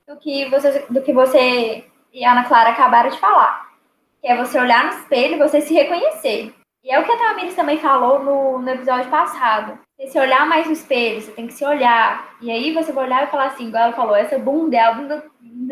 do 0.07 0.15
que 0.15 0.45
você, 0.45 0.86
do 0.89 1.01
que 1.01 1.12
você 1.12 1.83
e 2.13 2.24
a 2.24 2.31
Ana 2.31 2.45
Clara 2.45 2.69
acabaram 2.69 3.10
de 3.10 3.19
falar. 3.19 3.69
Que 4.22 4.27
é 4.29 4.38
você 4.38 4.57
olhar 4.57 4.86
no 4.86 5.00
espelho 5.01 5.36
e 5.36 5.39
você 5.39 5.60
se 5.60 5.74
reconhecer. 5.74 6.55
E 6.83 6.91
é 6.91 6.99
o 6.99 7.05
que 7.05 7.11
a 7.11 7.17
Tamires 7.17 7.55
também 7.55 7.77
falou 7.77 8.21
no, 8.21 8.59
no 8.59 8.69
episódio 8.69 9.09
passado. 9.09 9.79
Você 9.97 10.07
se 10.07 10.19
olhar 10.19 10.45
mais 10.45 10.67
no 10.67 10.73
espelho, 10.73 11.21
você 11.21 11.31
tem 11.31 11.47
que 11.47 11.53
se 11.53 11.63
olhar. 11.63 12.35
E 12.41 12.51
aí 12.51 12.73
você 12.73 12.91
vai 12.91 13.05
olhar 13.05 13.23
e 13.23 13.31
falar 13.31 13.45
assim, 13.45 13.67
igual 13.67 13.83
ela 13.83 13.93
falou, 13.93 14.15
essa 14.15 14.37
bunda 14.37 14.75
é 14.75 14.81
a 14.81 14.91
bunda 14.91 15.23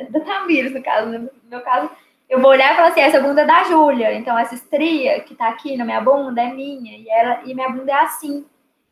da 0.09 0.19
Tamires, 0.21 0.73
no 0.73 0.81
caso. 0.81 1.11
No 1.11 1.29
meu 1.49 1.59
caso, 1.61 1.89
eu 2.29 2.39
vou 2.39 2.51
olhar 2.51 2.71
e 2.71 2.75
falar 2.77 2.87
assim, 2.87 3.01
essa 3.01 3.19
bunda 3.19 3.41
é 3.41 3.45
da 3.45 3.63
Júlia. 3.65 4.13
Então 4.13 4.39
essa 4.39 4.55
estria 4.55 5.19
que 5.19 5.35
tá 5.35 5.49
aqui 5.49 5.75
na 5.75 5.83
minha 5.83 5.99
bunda 5.99 6.41
é 6.41 6.53
minha. 6.53 6.97
E, 6.97 7.09
ela, 7.09 7.41
e 7.43 7.53
minha 7.53 7.69
bunda 7.69 7.91
é 7.91 7.95
assim. 7.95 8.45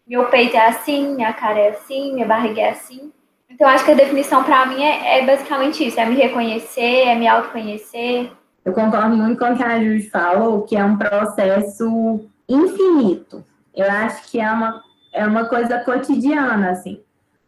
Meu 0.06 0.26
peito 0.26 0.58
é 0.58 0.68
assim, 0.68 1.16
minha 1.16 1.32
cara 1.32 1.58
é 1.58 1.70
assim, 1.70 2.14
minha 2.14 2.26
barriga 2.26 2.62
é 2.62 2.70
assim. 2.72 3.14
Então 3.50 3.68
acho 3.68 3.86
que 3.86 3.92
a 3.92 3.96
definição 3.96 4.44
para 4.44 4.66
mim 4.66 4.84
é, 4.84 5.20
é 5.20 5.26
basicamente 5.26 5.88
isso, 5.88 6.00
é 6.00 6.06
me 6.06 6.16
reconhecer, 6.16 7.08
é 7.08 7.16
me 7.16 7.28
autoconhecer, 7.28 8.32
eu 8.70 8.74
concordo 8.74 9.18
muito 9.18 9.40
com 9.40 9.52
o 9.52 9.58
que 9.58 9.64
a 9.64 9.80
Júlia 9.80 10.10
falou, 10.12 10.62
que 10.62 10.76
é 10.76 10.86
um 10.86 10.96
processo 10.98 12.22
infinito. 12.48 13.44
Eu 13.76 13.90
acho 13.90 14.30
que 14.30 14.40
é 14.40 14.52
uma, 14.52 14.84
é 15.12 15.26
uma 15.26 15.46
coisa 15.46 15.80
cotidiana, 15.80 16.72
assim. 16.72 17.02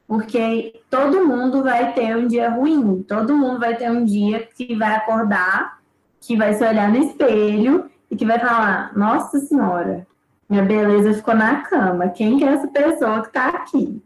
Porque 0.08 0.82
todo 0.90 1.26
mundo 1.26 1.64
vai 1.64 1.94
ter 1.94 2.16
um 2.18 2.28
dia 2.28 2.50
ruim, 2.50 3.04
todo 3.04 3.38
mundo 3.38 3.60
vai 3.60 3.76
ter 3.76 3.90
um 3.90 4.04
dia 4.04 4.48
que 4.56 4.76
vai 4.76 4.96
acordar, 4.96 5.80
que 6.20 6.36
vai 6.36 6.54
se 6.54 6.64
olhar 6.66 6.90
no 6.90 6.98
espelho 6.98 7.90
e 8.10 8.16
que 8.16 8.26
vai 8.26 8.40
falar: 8.40 8.92
Nossa 8.98 9.40
Senhora, 9.40 10.06
minha 10.50 10.64
beleza 10.64 11.14
ficou 11.14 11.36
na 11.36 11.62
cama. 11.62 12.10
Quem 12.10 12.38
que 12.38 12.44
é 12.44 12.48
essa 12.48 12.68
pessoa 12.68 13.22
que 13.22 13.28
está 13.28 13.50
aqui? 13.50 14.02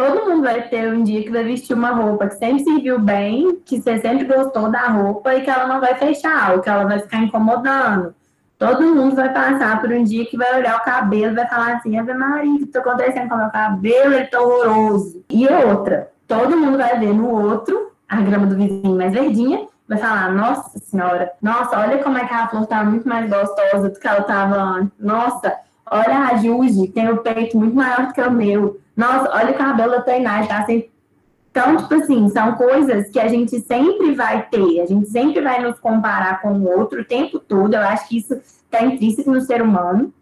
Todo 0.00 0.24
mundo 0.24 0.42
vai 0.42 0.62
ter 0.62 0.90
um 0.90 1.02
dia 1.02 1.22
que 1.22 1.30
vai 1.30 1.44
vestir 1.44 1.74
uma 1.74 1.90
roupa 1.90 2.26
que 2.26 2.36
sempre 2.36 2.64
serviu 2.64 2.98
bem, 2.98 3.60
que 3.66 3.82
você 3.82 4.00
sempre 4.00 4.24
gostou 4.24 4.70
da 4.70 4.86
roupa 4.88 5.34
e 5.34 5.42
que 5.42 5.50
ela 5.50 5.66
não 5.66 5.78
vai 5.78 5.94
fechar, 5.94 6.54
ou 6.54 6.62
que 6.62 6.70
ela 6.70 6.84
vai 6.84 7.00
ficar 7.00 7.18
incomodando. 7.18 8.14
Todo 8.58 8.94
mundo 8.94 9.14
vai 9.14 9.30
passar 9.30 9.78
por 9.78 9.92
um 9.92 10.02
dia 10.02 10.24
que 10.24 10.38
vai 10.38 10.58
olhar 10.58 10.78
o 10.78 10.84
cabelo 10.84 11.32
e 11.32 11.34
vai 11.34 11.46
falar 11.46 11.74
assim, 11.74 11.98
Ave 11.98 12.14
Maria, 12.14 12.54
o 12.54 12.58
que 12.60 12.64
está 12.64 12.80
acontecendo 12.80 13.28
com 13.28 13.34
o 13.34 13.38
meu 13.38 13.50
cabelo? 13.50 14.14
Ele 14.14 14.24
tá 14.24 14.40
horroroso. 14.40 15.22
E 15.28 15.46
outra, 15.46 16.10
todo 16.26 16.56
mundo 16.56 16.78
vai 16.78 16.98
ver 16.98 17.12
no 17.12 17.28
outro, 17.28 17.92
a 18.08 18.22
grama 18.22 18.46
do 18.46 18.56
vizinho 18.56 18.96
mais 18.96 19.12
verdinha, 19.12 19.66
vai 19.86 19.98
falar, 19.98 20.32
nossa 20.32 20.78
senhora, 20.78 21.30
nossa, 21.42 21.78
olha 21.78 22.02
como 22.02 22.16
é 22.16 22.24
que 22.24 22.32
a 22.32 22.48
flor 22.48 22.66
tá 22.66 22.82
muito 22.82 23.06
mais 23.06 23.28
gostosa 23.28 23.90
do 23.90 24.00
que 24.00 24.08
ela 24.08 24.22
tava 24.22 24.56
antes. 24.56 24.98
Nossa, 24.98 25.54
olha 25.90 26.20
a 26.20 26.36
Juji, 26.36 26.88
tem 26.88 27.10
o 27.10 27.18
peito 27.18 27.58
muito 27.58 27.76
maior 27.76 28.06
do 28.06 28.14
que 28.14 28.22
o 28.22 28.30
meu. 28.30 28.80
Nossa, 29.00 29.34
olha 29.34 29.52
o 29.52 29.54
cabelo 29.54 29.92
da 29.92 30.02
Tainá, 30.02 30.46
tá 30.46 30.58
assim. 30.58 30.90
Então, 31.50 31.78
tipo 31.78 31.94
assim, 31.94 32.28
são 32.28 32.54
coisas 32.54 33.08
que 33.08 33.18
a 33.18 33.28
gente 33.28 33.58
sempre 33.60 34.14
vai 34.14 34.46
ter, 34.48 34.82
a 34.82 34.86
gente 34.86 35.08
sempre 35.08 35.40
vai 35.40 35.62
nos 35.62 35.80
comparar 35.80 36.42
com 36.42 36.52
o 36.52 36.68
outro 36.68 37.00
o 37.00 37.04
tempo 37.04 37.38
todo. 37.38 37.72
Eu 37.72 37.80
acho 37.80 38.06
que 38.06 38.18
isso 38.18 38.34
está 38.34 38.84
intrínseco 38.84 39.30
no 39.30 39.40
ser 39.40 39.62
humano. 39.62 40.12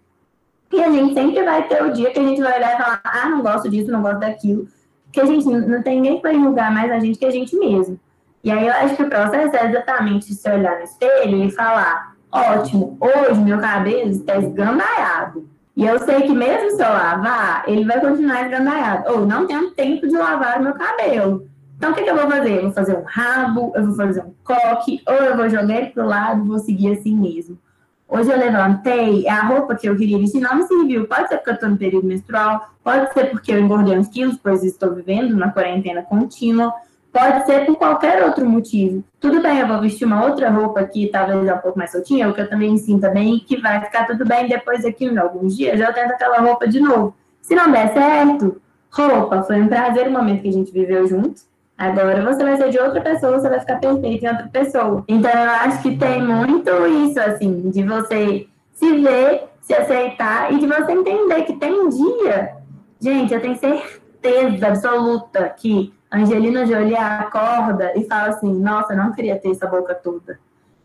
E 0.73 0.81
a 0.81 0.93
gente 0.93 1.13
sempre 1.13 1.43
vai 1.43 1.67
ter 1.67 1.83
o 1.83 1.93
dia 1.93 2.13
que 2.13 2.21
a 2.21 2.23
gente 2.23 2.41
vai 2.41 2.57
olhar 2.57 2.75
e 2.75 2.83
falar, 2.83 3.01
ah, 3.03 3.29
não 3.29 3.43
gosto 3.43 3.69
disso, 3.69 3.91
não 3.91 4.01
gosto 4.01 4.21
daquilo. 4.21 4.69
Porque 5.07 5.21
a 5.21 5.27
gente 5.27 5.45
não 5.45 5.83
tem 5.83 5.97
ninguém 6.01 6.21
para 6.21 6.33
julgar 6.33 6.71
mais 6.71 6.93
a 6.93 7.01
gente 7.01 7.19
que 7.19 7.27
a 7.27 7.33
gente 7.33 7.57
mesmo. 7.57 7.99
E 8.45 8.53
aí 8.53 8.65
eu 8.65 8.73
acho 8.75 8.95
que 8.95 9.03
o 9.03 9.09
processo 9.09 9.57
é 9.57 9.67
exatamente 9.67 10.33
se 10.33 10.49
olhar 10.49 10.77
no 10.77 10.85
espelho 10.85 11.43
e 11.43 11.51
falar, 11.51 12.15
ótimo, 12.31 12.97
hoje 13.01 13.41
meu 13.41 13.59
cabelo 13.59 14.11
está 14.11 14.37
esgandaiado 14.37 15.58
e 15.79 15.87
eu 15.87 15.97
sei 16.01 16.23
que 16.23 16.33
mesmo 16.33 16.73
se 16.73 16.83
eu 16.83 16.89
lavar, 16.89 17.63
ele 17.69 17.85
vai 17.85 18.01
continuar 18.01 18.43
esgandaiado. 18.43 19.13
Ou 19.13 19.25
não 19.25 19.47
tenho 19.47 19.71
tempo 19.71 20.09
de 20.09 20.17
lavar 20.17 20.59
o 20.59 20.65
meu 20.65 20.75
cabelo. 20.75 21.49
Então, 21.77 21.93
o 21.93 21.95
que, 21.95 22.03
que, 22.03 22.11
eu 22.11 22.17
vou 22.17 22.29
fazer? 22.29 22.57
Eu 22.57 22.63
vou 22.63 22.73
fazer 22.73 22.99
um 22.99 23.05
rabo, 23.05 23.73
eu 23.77 23.87
vou 23.87 23.95
fazer 23.95 24.23
um 24.23 24.35
coque, 24.43 25.01
ou 25.07 25.15
eu 25.15 25.37
vou 25.37 25.49
jogar 25.49 25.77
ele 25.77 25.91
pro 25.91 26.05
lado 26.05 26.45
vou 26.45 26.59
seguir 26.59 26.99
assim 26.99 27.17
mesmo. 27.17 27.57
Hoje 28.09 28.29
eu 28.29 28.37
levantei, 28.37 29.25
é 29.25 29.31
a 29.31 29.45
roupa 29.45 29.77
que 29.77 29.89
eu 29.89 29.97
queria 29.97 30.19
vestir 30.19 30.41
não 30.41 30.57
me 30.57 30.67
serviu. 30.67 31.07
Pode 31.07 31.29
ser 31.29 31.37
porque 31.37 31.51
eu 31.51 31.55
estou 31.55 31.69
no 31.69 31.77
período 31.77 32.09
menstrual, 32.09 32.71
pode 32.83 33.13
ser 33.13 33.31
porque 33.31 33.53
eu 33.53 33.61
engordei 33.61 33.97
uns 33.97 34.09
quilos, 34.09 34.37
pois 34.43 34.65
estou 34.65 34.93
vivendo 34.97 35.37
na 35.37 35.53
quarentena 35.53 36.03
contínua, 36.03 36.75
Pode 37.13 37.47
ser 37.47 37.65
por 37.65 37.77
qualquer 37.77 38.23
outro 38.23 38.45
motivo. 38.47 39.03
Tudo 39.19 39.41
bem, 39.41 39.59
eu 39.59 39.67
vou 39.67 39.81
vestir 39.81 40.05
uma 40.05 40.25
outra 40.25 40.51
roupa 40.51 40.85
que 40.85 41.09
talvez 41.09 41.41
um 41.41 41.59
pouco 41.59 41.79
mais 41.79 41.91
soltinha, 41.91 42.29
o 42.29 42.35
que 42.35 42.41
eu 42.41 42.49
também 42.49 42.73
me 42.73 42.79
sinta 42.79 43.09
bem, 43.09 43.39
que 43.39 43.61
vai 43.61 43.85
ficar 43.85 44.07
tudo 44.07 44.25
bem 44.25 44.49
depois 44.49 44.85
aqui 44.85 45.07
em 45.07 45.19
alguns 45.19 45.57
dias, 45.57 45.81
eu 45.81 45.93
tento 45.93 46.13
aquela 46.13 46.39
roupa 46.39 46.69
de 46.69 46.81
novo. 46.81 47.15
Se 47.41 47.55
não 47.55 47.71
der 47.71 47.93
certo, 47.93 48.61
roupa, 48.91 49.43
foi 49.43 49.61
um 49.61 49.69
prazer 49.69 50.09
o 50.09 50.13
momento 50.13 50.43
que 50.43 50.49
a 50.49 50.53
gente 50.53 50.71
viveu 50.71 51.07
junto. 51.07 51.43
Agora 51.77 52.23
você 52.23 52.43
vai 52.43 52.57
ser 52.57 52.71
de 52.71 52.79
outra 52.79 53.01
pessoa, 53.01 53.39
você 53.39 53.49
vai 53.49 53.61
ficar 53.61 53.77
perfeito 53.77 54.25
em 54.25 54.29
outra 54.29 54.49
pessoa. 54.49 55.05
Então 55.09 55.31
eu 55.31 55.51
acho 55.51 55.83
que 55.83 55.97
tem 55.97 56.23
muito 56.23 56.71
isso, 56.87 57.21
assim, 57.21 57.71
de 57.71 57.83
você 57.85 58.49
se 58.73 58.97
ver, 58.99 59.45
se 59.61 59.75
aceitar 59.75 60.53
e 60.53 60.59
de 60.59 60.67
você 60.67 60.93
entender 60.93 61.43
que 61.45 61.55
tem 61.55 61.73
um 61.73 61.89
dia, 61.89 62.57
gente, 63.01 63.33
eu 63.33 63.41
tenho 63.41 63.57
certeza 63.57 64.67
absoluta 64.67 65.49
que 65.51 65.95
Angelina 66.11 66.67
Jolie 66.67 66.97
acorda 66.97 67.93
e 67.97 68.05
fala 68.05 68.29
assim, 68.29 68.53
nossa, 68.53 68.95
não 68.95 69.13
queria 69.13 69.39
ter 69.39 69.51
essa 69.51 69.67
boca 69.67 69.95
toda. 69.95 70.39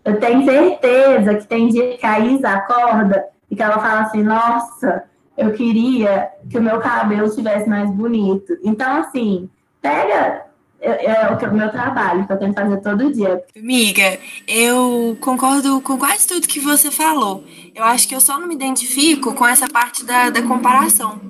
Eu 0.04 0.20
tenho 0.20 0.44
certeza 0.44 1.36
que 1.36 1.48
tem 1.48 1.70
dia 1.70 1.98
que 1.98 2.06
a 2.06 2.20
Isa 2.20 2.50
acorda 2.50 3.26
e 3.50 3.56
que 3.56 3.64
ela 3.64 3.80
fala 3.80 4.02
assim, 4.02 4.22
nossa, 4.22 5.04
eu 5.38 5.54
queria 5.54 6.30
que 6.50 6.58
o 6.58 6.62
meu 6.62 6.80
cabelo 6.80 7.28
estivesse 7.28 7.70
mais 7.70 7.90
bonito. 7.90 8.58
Então, 8.64 8.98
assim, 8.98 9.50
pega 9.82 10.44
é, 10.84 11.06
é 11.06 11.48
o 11.48 11.54
meu 11.54 11.72
trabalho, 11.72 12.28
que 12.28 12.34
eu 12.34 12.38
tenho 12.38 12.54
que 12.54 12.60
fazer 12.60 12.78
todo 12.82 13.12
dia. 13.12 13.42
Amiga, 13.56 14.20
eu 14.46 15.18
concordo 15.22 15.80
com 15.80 15.98
quase 15.98 16.28
tudo 16.28 16.48
que 16.48 16.60
você 16.60 16.92
falou. 16.92 17.46
Eu 17.74 17.86
acho 17.86 18.08
que 18.08 18.14
eu 18.14 18.20
só 18.20 18.38
não 18.38 18.48
me 18.48 18.56
identifico 18.56 19.34
com 19.34 19.48
essa 19.48 19.70
parte 19.70 20.04
da, 20.04 20.30
da 20.30 20.42
comparação. 20.42 21.22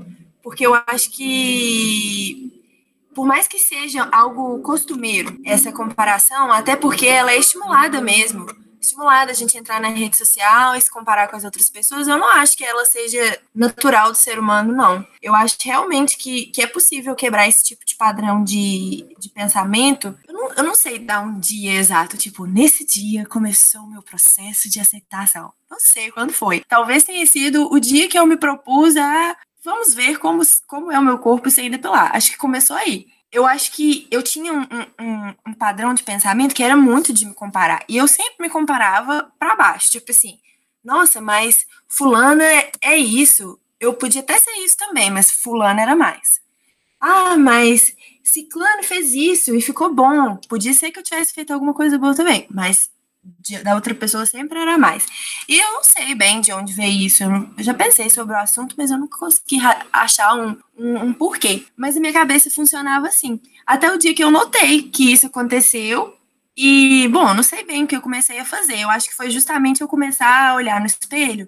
Porque 0.41 0.65
eu 0.65 0.75
acho 0.87 1.11
que, 1.11 2.51
por 3.13 3.25
mais 3.25 3.47
que 3.47 3.59
seja 3.59 4.07
algo 4.11 4.59
costumeiro, 4.59 5.39
essa 5.45 5.71
comparação, 5.71 6.51
até 6.51 6.75
porque 6.75 7.07
ela 7.07 7.31
é 7.31 7.37
estimulada 7.37 8.01
mesmo 8.01 8.45
estimulada 8.83 9.31
a 9.31 9.33
gente 9.33 9.57
entrar 9.57 9.81
na 9.81 9.87
rede 9.87 10.17
social 10.17 10.75
e 10.75 10.81
se 10.81 10.91
comparar 10.91 11.27
com 11.27 11.35
as 11.35 11.43
outras 11.43 11.69
pessoas, 11.69 12.07
eu 12.07 12.17
não 12.17 12.29
acho 12.29 12.55
que 12.55 12.63
ela 12.63 12.85
seja 12.85 13.39
natural 13.55 14.11
do 14.11 14.17
ser 14.17 14.37
humano, 14.37 14.73
não. 14.73 15.05
Eu 15.21 15.33
acho 15.33 15.55
realmente 15.63 16.17
que, 16.17 16.47
que 16.47 16.61
é 16.61 16.67
possível 16.67 17.15
quebrar 17.15 17.47
esse 17.47 17.63
tipo 17.63 17.85
de 17.85 17.95
padrão 17.95 18.43
de, 18.43 19.07
de 19.17 19.29
pensamento. 19.29 20.17
Eu 20.27 20.33
não, 20.33 20.53
eu 20.53 20.63
não 20.63 20.75
sei 20.75 20.99
dar 20.99 21.21
um 21.21 21.39
dia 21.39 21.73
exato, 21.73 22.17
tipo, 22.17 22.45
nesse 22.45 22.85
dia 22.85 23.25
começou 23.25 23.81
o 23.81 23.89
meu 23.89 24.01
processo 24.01 24.69
de 24.69 24.79
aceitação. 24.79 25.51
Não 25.69 25.79
sei 25.79 26.11
quando 26.11 26.33
foi. 26.33 26.63
Talvez 26.67 27.03
tenha 27.03 27.25
sido 27.25 27.71
o 27.71 27.79
dia 27.79 28.07
que 28.07 28.19
eu 28.19 28.25
me 28.27 28.37
propus 28.37 28.95
a 28.95 29.35
vamos 29.63 29.93
ver 29.93 30.19
como, 30.19 30.41
como 30.67 30.91
é 30.91 30.99
o 30.99 31.03
meu 31.03 31.19
corpo 31.19 31.49
sem 31.49 31.69
depilar. 31.69 32.15
Acho 32.15 32.31
que 32.31 32.37
começou 32.37 32.75
aí 32.75 33.07
eu 33.33 33.47
acho 33.47 33.71
que 33.71 34.07
eu 34.11 34.21
tinha 34.21 34.53
um, 34.53 34.61
um, 34.61 35.35
um, 35.47 35.53
padrão 35.55 35.95
de 35.95 36.03
pensamento 36.03 36.53
que 36.53 36.61
era 36.61 36.77
muito 36.77 37.11
de 37.11 37.25
me 37.25 37.33
comparar. 37.33 37.83
E 37.89 37.97
eu 37.97 38.07
sempre 38.07 38.35
me 38.39 38.49
comparava 38.49 39.27
para 39.39 39.55
baixo. 39.55 39.89
Tipo 39.89 40.11
assim, 40.11 40.37
nossa, 40.83 41.19
mas 41.19 41.65
fulana 41.87 42.43
é, 42.43 42.71
é, 42.79 42.95
isso. 42.95 43.59
Eu 43.79 43.95
podia 43.95 44.21
até 44.21 44.37
ser 44.37 44.51
isso 44.59 44.77
também, 44.77 45.09
mas 45.09 45.31
fulana 45.31 45.81
era 45.81 45.95
mais. 45.95 46.39
Ah, 47.01 47.35
mas 47.35 47.95
ciclano 48.23 48.83
fez 48.83 49.13
isso 49.13 49.55
e 49.55 49.61
ficou 49.61 49.91
bom. 49.91 50.37
Podia 50.47 50.73
ser 50.73 50.91
que 50.91 50.99
eu 50.99 51.03
tivesse 51.03 51.33
feito 51.33 51.51
alguma 51.51 51.73
coisa 51.73 51.97
boa 51.97 52.15
também, 52.15 52.45
mas 52.51 52.91
de, 53.23 53.63
da 53.63 53.75
outra 53.75 53.95
pessoa 53.95 54.25
sempre 54.25 54.59
era 54.59 54.77
mais. 54.77 55.05
E 55.47 55.57
eu 55.57 55.73
não 55.73 55.83
sei 55.83 56.13
bem 56.13 56.41
de 56.41 56.51
onde 56.51 56.73
veio 56.73 57.05
isso. 57.05 57.23
Eu, 57.23 57.49
eu 57.57 57.63
já 57.63 57.73
pensei 57.73 58.09
sobre 58.09 58.35
o 58.35 58.39
assunto, 58.39 58.75
mas 58.77 58.91
eu 58.91 58.97
nunca 58.97 59.17
consegui 59.17 59.59
achar 59.91 60.35
um, 60.35 60.57
um, 60.77 60.97
um, 61.05 61.13
porquê. 61.13 61.65
Mas 61.75 61.95
a 61.95 61.99
minha 61.99 62.13
cabeça 62.13 62.49
funcionava 62.51 63.07
assim. 63.07 63.39
Até 63.65 63.91
o 63.91 63.97
dia 63.97 64.13
que 64.13 64.23
eu 64.23 64.31
notei 64.31 64.83
que 64.83 65.11
isso 65.11 65.27
aconteceu. 65.27 66.17
E, 66.55 67.07
bom, 67.07 67.33
não 67.33 67.43
sei 67.43 67.63
bem 67.63 67.83
o 67.83 67.87
que 67.87 67.95
eu 67.95 68.01
comecei 68.01 68.39
a 68.39 68.45
fazer. 68.45 68.79
Eu 68.79 68.89
acho 68.89 69.09
que 69.09 69.15
foi 69.15 69.29
justamente 69.29 69.81
eu 69.81 69.87
começar 69.87 70.49
a 70.49 70.55
olhar 70.55 70.79
no 70.79 70.85
espelho, 70.85 71.47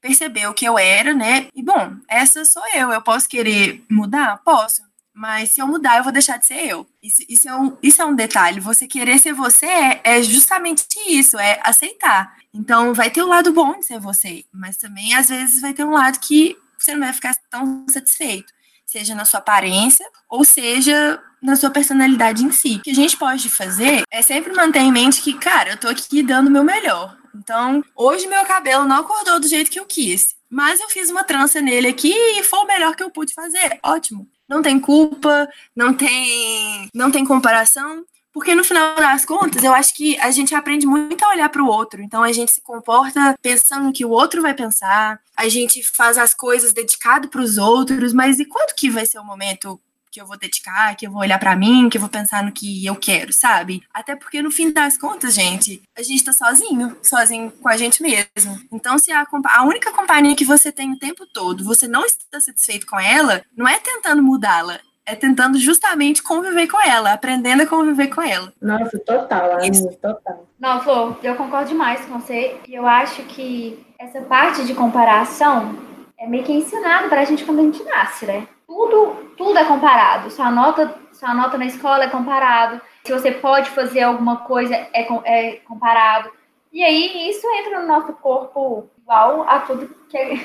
perceber 0.00 0.46
o 0.46 0.54
que 0.54 0.64
eu 0.66 0.78
era, 0.78 1.12
né? 1.12 1.48
E, 1.54 1.62
bom, 1.62 1.96
essa 2.08 2.44
sou 2.44 2.62
eu. 2.74 2.90
Eu 2.90 3.02
posso 3.02 3.28
querer 3.28 3.84
mudar? 3.90 4.38
Posso. 4.44 4.89
Mas 5.14 5.50
se 5.50 5.60
eu 5.60 5.66
mudar, 5.66 5.98
eu 5.98 6.04
vou 6.04 6.12
deixar 6.12 6.38
de 6.38 6.46
ser 6.46 6.66
eu. 6.66 6.86
Isso, 7.02 7.18
isso, 7.28 7.48
é, 7.48 7.56
um, 7.56 7.76
isso 7.82 8.00
é 8.00 8.04
um 8.04 8.14
detalhe. 8.14 8.60
Você 8.60 8.86
querer 8.86 9.18
ser 9.18 9.32
você 9.32 9.66
é, 9.66 10.00
é 10.04 10.22
justamente 10.22 10.86
isso, 11.06 11.38
é 11.38 11.60
aceitar. 11.62 12.36
Então, 12.54 12.94
vai 12.94 13.10
ter 13.10 13.22
o 13.22 13.26
um 13.26 13.28
lado 13.28 13.52
bom 13.52 13.78
de 13.78 13.86
ser 13.86 13.98
você, 13.98 14.44
mas 14.52 14.76
também, 14.76 15.14
às 15.14 15.28
vezes, 15.28 15.60
vai 15.60 15.72
ter 15.72 15.84
um 15.84 15.92
lado 15.92 16.18
que 16.20 16.56
você 16.78 16.92
não 16.92 17.00
vai 17.00 17.12
ficar 17.12 17.34
tão 17.50 17.84
satisfeito. 17.88 18.52
Seja 18.86 19.14
na 19.14 19.24
sua 19.24 19.38
aparência, 19.38 20.06
ou 20.28 20.44
seja 20.44 21.22
na 21.42 21.54
sua 21.54 21.70
personalidade 21.70 22.44
em 22.44 22.50
si. 22.50 22.76
O 22.76 22.82
que 22.82 22.90
a 22.90 22.94
gente 22.94 23.16
pode 23.16 23.48
fazer 23.48 24.02
é 24.10 24.22
sempre 24.22 24.52
manter 24.52 24.80
em 24.80 24.92
mente 24.92 25.22
que, 25.22 25.34
cara, 25.34 25.70
eu 25.70 25.76
tô 25.76 25.88
aqui 25.88 26.22
dando 26.22 26.48
o 26.48 26.50
meu 26.50 26.64
melhor. 26.64 27.16
Então, 27.34 27.84
hoje 27.94 28.26
meu 28.26 28.44
cabelo 28.44 28.84
não 28.84 29.00
acordou 29.00 29.38
do 29.38 29.46
jeito 29.46 29.70
que 29.70 29.78
eu 29.78 29.86
quis. 29.86 30.34
Mas 30.48 30.80
eu 30.80 30.88
fiz 30.88 31.10
uma 31.10 31.22
trança 31.22 31.60
nele 31.60 31.86
aqui 31.86 32.12
e 32.12 32.42
foi 32.42 32.58
o 32.58 32.66
melhor 32.66 32.96
que 32.96 33.02
eu 33.02 33.10
pude 33.10 33.32
fazer. 33.32 33.78
Ótimo 33.84 34.26
não 34.50 34.60
tem 34.60 34.80
culpa, 34.80 35.48
não 35.76 35.94
tem, 35.94 36.90
não 36.92 37.08
tem 37.08 37.24
comparação, 37.24 38.04
porque 38.32 38.52
no 38.52 38.64
final 38.64 38.96
das 38.96 39.24
contas, 39.24 39.62
eu 39.62 39.72
acho 39.72 39.94
que 39.94 40.18
a 40.18 40.32
gente 40.32 40.54
aprende 40.54 40.86
muito 40.86 41.24
a 41.24 41.28
olhar 41.28 41.48
para 41.48 41.62
o 41.62 41.66
outro. 41.66 42.02
Então 42.02 42.22
a 42.22 42.32
gente 42.32 42.52
se 42.52 42.60
comporta 42.60 43.36
pensando 43.40 43.84
no 43.84 43.92
que 43.92 44.04
o 44.04 44.10
outro 44.10 44.42
vai 44.42 44.52
pensar, 44.52 45.20
a 45.36 45.48
gente 45.48 45.84
faz 45.84 46.18
as 46.18 46.34
coisas 46.34 46.72
dedicado 46.72 47.28
para 47.28 47.40
os 47.40 47.58
outros, 47.58 48.12
mas 48.12 48.40
e 48.40 48.44
quando 48.44 48.74
que 48.74 48.90
vai 48.90 49.06
ser 49.06 49.20
o 49.20 49.24
momento 49.24 49.80
que 50.10 50.20
eu 50.20 50.26
vou 50.26 50.36
dedicar, 50.36 50.94
que 50.96 51.06
eu 51.06 51.10
vou 51.10 51.20
olhar 51.20 51.38
para 51.38 51.54
mim, 51.54 51.88
que 51.88 51.96
eu 51.96 52.00
vou 52.00 52.10
pensar 52.10 52.42
no 52.42 52.52
que 52.52 52.84
eu 52.84 52.96
quero, 52.96 53.32
sabe? 53.32 53.82
Até 53.94 54.16
porque 54.16 54.42
no 54.42 54.50
fim 54.50 54.72
das 54.72 54.98
contas, 54.98 55.34
gente, 55.34 55.82
a 55.96 56.02
gente 56.02 56.24
tá 56.24 56.32
sozinho, 56.32 56.96
sozinho 57.02 57.50
com 57.52 57.68
a 57.68 57.76
gente 57.76 58.02
mesmo. 58.02 58.60
Então, 58.72 58.98
se 58.98 59.12
a, 59.12 59.26
a 59.44 59.62
única 59.64 59.92
companhia 59.92 60.34
que 60.34 60.44
você 60.44 60.72
tem 60.72 60.92
o 60.92 60.98
tempo 60.98 61.26
todo, 61.26 61.64
você 61.64 61.86
não 61.86 62.04
está 62.04 62.40
satisfeito 62.40 62.86
com 62.86 62.98
ela, 62.98 63.42
não 63.56 63.68
é 63.68 63.78
tentando 63.78 64.22
mudá-la, 64.22 64.80
é 65.06 65.14
tentando 65.14 65.58
justamente 65.58 66.22
conviver 66.22 66.66
com 66.68 66.80
ela, 66.80 67.12
aprendendo 67.12 67.62
a 67.62 67.66
conviver 67.66 68.08
com 68.08 68.22
ela. 68.22 68.52
Nossa, 68.60 68.98
total, 68.98 69.52
amiga, 69.54 69.92
total. 70.00 70.46
Não, 70.58 70.82
Flor, 70.82 71.18
eu 71.22 71.34
concordo 71.36 71.70
demais 71.70 72.04
com 72.04 72.18
você. 72.18 72.56
E 72.68 72.74
eu 72.74 72.86
acho 72.86 73.22
que 73.24 73.84
essa 73.98 74.20
parte 74.20 74.64
de 74.64 74.74
comparação 74.74 75.76
é 76.18 76.26
meio 76.26 76.44
que 76.44 76.52
ensinado 76.52 77.08
pra 77.08 77.24
gente 77.24 77.44
quando 77.44 77.60
a 77.60 77.62
gente 77.62 77.82
nasce, 77.82 78.26
né? 78.26 78.46
Tudo, 78.70 79.34
tudo 79.36 79.58
é 79.58 79.64
comparado. 79.64 80.30
Sua 80.30 80.48
nota, 80.48 80.94
sua 81.12 81.34
nota 81.34 81.58
na 81.58 81.66
escola 81.66 82.04
é 82.04 82.08
comparado. 82.08 82.80
Se 83.04 83.12
você 83.12 83.32
pode 83.32 83.68
fazer 83.70 84.02
alguma 84.02 84.38
coisa, 84.38 84.72
é, 84.92 85.08
é 85.24 85.56
comparado. 85.56 86.30
E 86.72 86.84
aí, 86.84 87.28
isso 87.28 87.44
entra 87.56 87.80
no 87.80 87.88
nosso 87.88 88.12
corpo 88.12 88.88
igual 88.96 89.42
a 89.48 89.58
tudo 89.58 89.92
que, 90.08 90.16
é, 90.16 90.36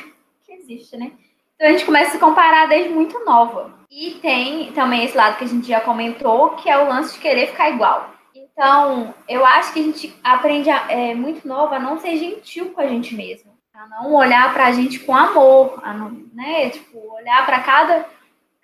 que 0.43 0.53
existe, 0.53 0.97
né? 0.97 1.11
Então, 1.53 1.67
a 1.67 1.71
gente 1.71 1.85
começa 1.85 2.09
a 2.09 2.11
se 2.13 2.17
comparar 2.17 2.67
desde 2.67 2.89
muito 2.89 3.23
nova. 3.23 3.71
E 3.91 4.15
tem 4.15 4.71
também 4.73 5.05
esse 5.05 5.15
lado 5.15 5.37
que 5.37 5.43
a 5.43 5.47
gente 5.47 5.67
já 5.67 5.79
comentou, 5.79 6.49
que 6.55 6.67
é 6.67 6.77
o 6.79 6.89
lance 6.89 7.13
de 7.13 7.19
querer 7.19 7.47
ficar 7.47 7.69
igual. 7.69 8.09
Então, 8.33 9.13
eu 9.29 9.45
acho 9.45 9.71
que 9.71 9.79
a 9.79 9.83
gente 9.83 10.15
aprende 10.23 10.69
é, 10.69 11.13
muito 11.13 11.47
nova 11.47 11.75
a 11.75 11.79
não 11.79 11.99
ser 11.99 12.17
gentil 12.17 12.71
com 12.71 12.81
a 12.81 12.87
gente 12.87 13.13
mesmo. 13.13 13.54
A 13.77 13.87
não 13.87 14.13
olhar 14.13 14.53
pra 14.53 14.71
gente 14.71 14.99
com 14.99 15.15
amor, 15.15 15.79
a 15.83 15.93
não, 15.93 16.09
né? 16.33 16.69
Tipo, 16.69 16.97
olhar 17.13 17.45
para 17.45 17.59
cada 17.59 18.05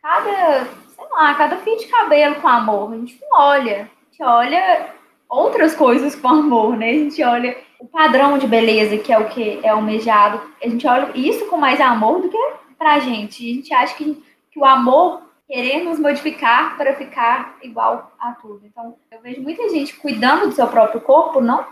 cada, 0.01 0.65
sei 0.65 1.05
lá, 1.11 1.35
cada 1.35 1.57
fio 1.57 1.77
de 1.77 1.85
cabelo 1.87 2.35
com 2.35 2.47
amor. 2.47 2.93
A 2.93 2.97
gente 2.97 3.19
não 3.21 3.39
olha. 3.39 3.81
A 3.81 4.11
gente 4.11 4.23
olha 4.23 4.89
outras 5.29 5.75
coisas 5.75 6.15
com 6.15 6.27
amor, 6.27 6.75
né? 6.75 6.89
A 6.89 6.93
gente 6.93 7.23
olha 7.23 7.57
o 7.79 7.87
padrão 7.87 8.37
de 8.37 8.47
beleza, 8.47 8.97
que 8.97 9.13
é 9.13 9.17
o 9.17 9.29
que 9.29 9.59
é 9.63 9.69
almejado. 9.69 10.41
A 10.61 10.67
gente 10.67 10.87
olha 10.87 11.11
isso 11.15 11.47
com 11.47 11.57
mais 11.57 11.79
amor 11.79 12.21
do 12.21 12.29
que 12.29 12.53
pra 12.77 12.99
gente. 12.99 13.49
A 13.49 13.53
gente 13.55 13.73
acha 13.73 13.95
que, 13.95 14.23
que 14.51 14.59
o 14.59 14.65
amor 14.65 15.21
querer 15.47 15.83
nos 15.83 15.99
modificar 15.99 16.77
para 16.77 16.95
ficar 16.95 17.57
igual 17.61 18.11
a 18.19 18.31
tudo. 18.31 18.61
Então, 18.65 18.95
eu 19.11 19.21
vejo 19.21 19.41
muita 19.41 19.69
gente 19.69 19.95
cuidando 19.95 20.47
do 20.47 20.53
seu 20.53 20.67
próprio 20.67 21.01
corpo, 21.01 21.41
não 21.41 21.65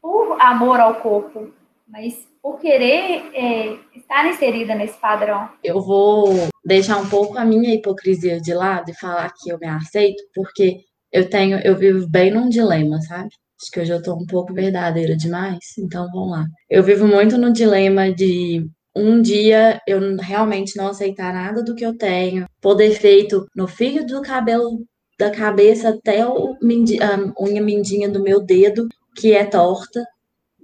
por 0.00 0.36
amor 0.40 0.80
ao 0.80 0.96
corpo, 0.96 1.52
mas 1.86 2.28
por 2.42 2.58
querer 2.58 3.30
é, 3.34 3.78
estar 3.94 4.28
inserida 4.28 4.74
nesse 4.74 4.98
padrão. 4.98 5.48
Eu 5.62 5.80
vou 5.80 6.48
deixar 6.64 6.98
um 6.98 7.08
pouco 7.08 7.38
a 7.38 7.44
minha 7.44 7.72
hipocrisia 7.72 8.40
de 8.40 8.52
lado 8.52 8.90
e 8.90 8.94
falar 8.94 9.32
que 9.32 9.50
eu 9.50 9.58
me 9.58 9.68
aceito, 9.68 10.22
porque 10.34 10.80
eu 11.12 11.30
tenho, 11.30 11.58
eu 11.60 11.76
vivo 11.76 12.08
bem 12.08 12.32
num 12.32 12.48
dilema, 12.48 13.00
sabe? 13.02 13.28
Acho 13.60 13.70
que 13.70 13.80
hoje 13.80 13.92
eu 13.92 14.02
tô 14.02 14.14
um 14.14 14.26
pouco 14.26 14.52
verdadeira 14.52 15.16
demais, 15.16 15.58
então 15.78 16.10
vamos 16.12 16.32
lá. 16.32 16.46
Eu 16.68 16.82
vivo 16.82 17.06
muito 17.06 17.38
no 17.38 17.52
dilema 17.52 18.12
de 18.12 18.66
um 18.94 19.22
dia 19.22 19.80
eu 19.86 20.16
realmente 20.16 20.76
não 20.76 20.88
aceitar 20.88 21.32
nada 21.32 21.62
do 21.62 21.74
que 21.74 21.86
eu 21.86 21.96
tenho, 21.96 22.46
poder 22.60 22.90
feito 22.90 23.46
no 23.54 23.66
fio 23.68 24.04
do 24.06 24.20
cabelo 24.20 24.84
da 25.18 25.30
cabeça 25.30 25.90
até 25.90 26.26
o 26.26 26.54
a 26.54 27.42
unha 27.42 27.62
mindinha 27.62 28.08
do 28.08 28.22
meu 28.22 28.40
dedo, 28.40 28.88
que 29.16 29.32
é 29.32 29.44
torta. 29.44 30.04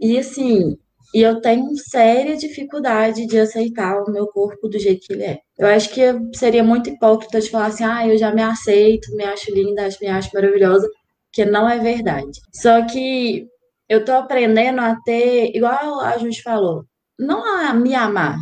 E 0.00 0.18
assim, 0.18 0.76
e 1.14 1.22
eu 1.22 1.40
tenho 1.40 1.76
séria 1.76 2.36
dificuldade 2.36 3.26
de 3.26 3.38
aceitar 3.38 4.02
o 4.02 4.10
meu 4.10 4.26
corpo 4.26 4.68
do 4.68 4.78
jeito 4.78 5.06
que 5.06 5.12
ele 5.12 5.24
é. 5.24 5.38
Eu 5.58 5.66
acho 5.66 5.90
que 5.90 6.02
seria 6.34 6.62
muito 6.62 6.90
hipócrita 6.90 7.40
de 7.40 7.50
falar 7.50 7.66
assim, 7.66 7.84
ah, 7.84 8.06
eu 8.06 8.16
já 8.18 8.32
me 8.32 8.42
aceito, 8.42 9.14
me 9.16 9.24
acho 9.24 9.52
linda, 9.52 9.88
me 10.00 10.08
acho 10.08 10.30
maravilhosa, 10.34 10.88
que 11.32 11.44
não 11.44 11.68
é 11.68 11.78
verdade. 11.78 12.40
Só 12.52 12.84
que 12.86 13.46
eu 13.88 14.04
tô 14.04 14.12
aprendendo 14.12 14.80
a 14.80 14.96
ter, 15.04 15.50
igual 15.56 16.00
a 16.00 16.18
gente 16.18 16.42
falou, 16.42 16.84
não 17.18 17.44
a 17.44 17.72
me 17.72 17.94
amar. 17.94 18.36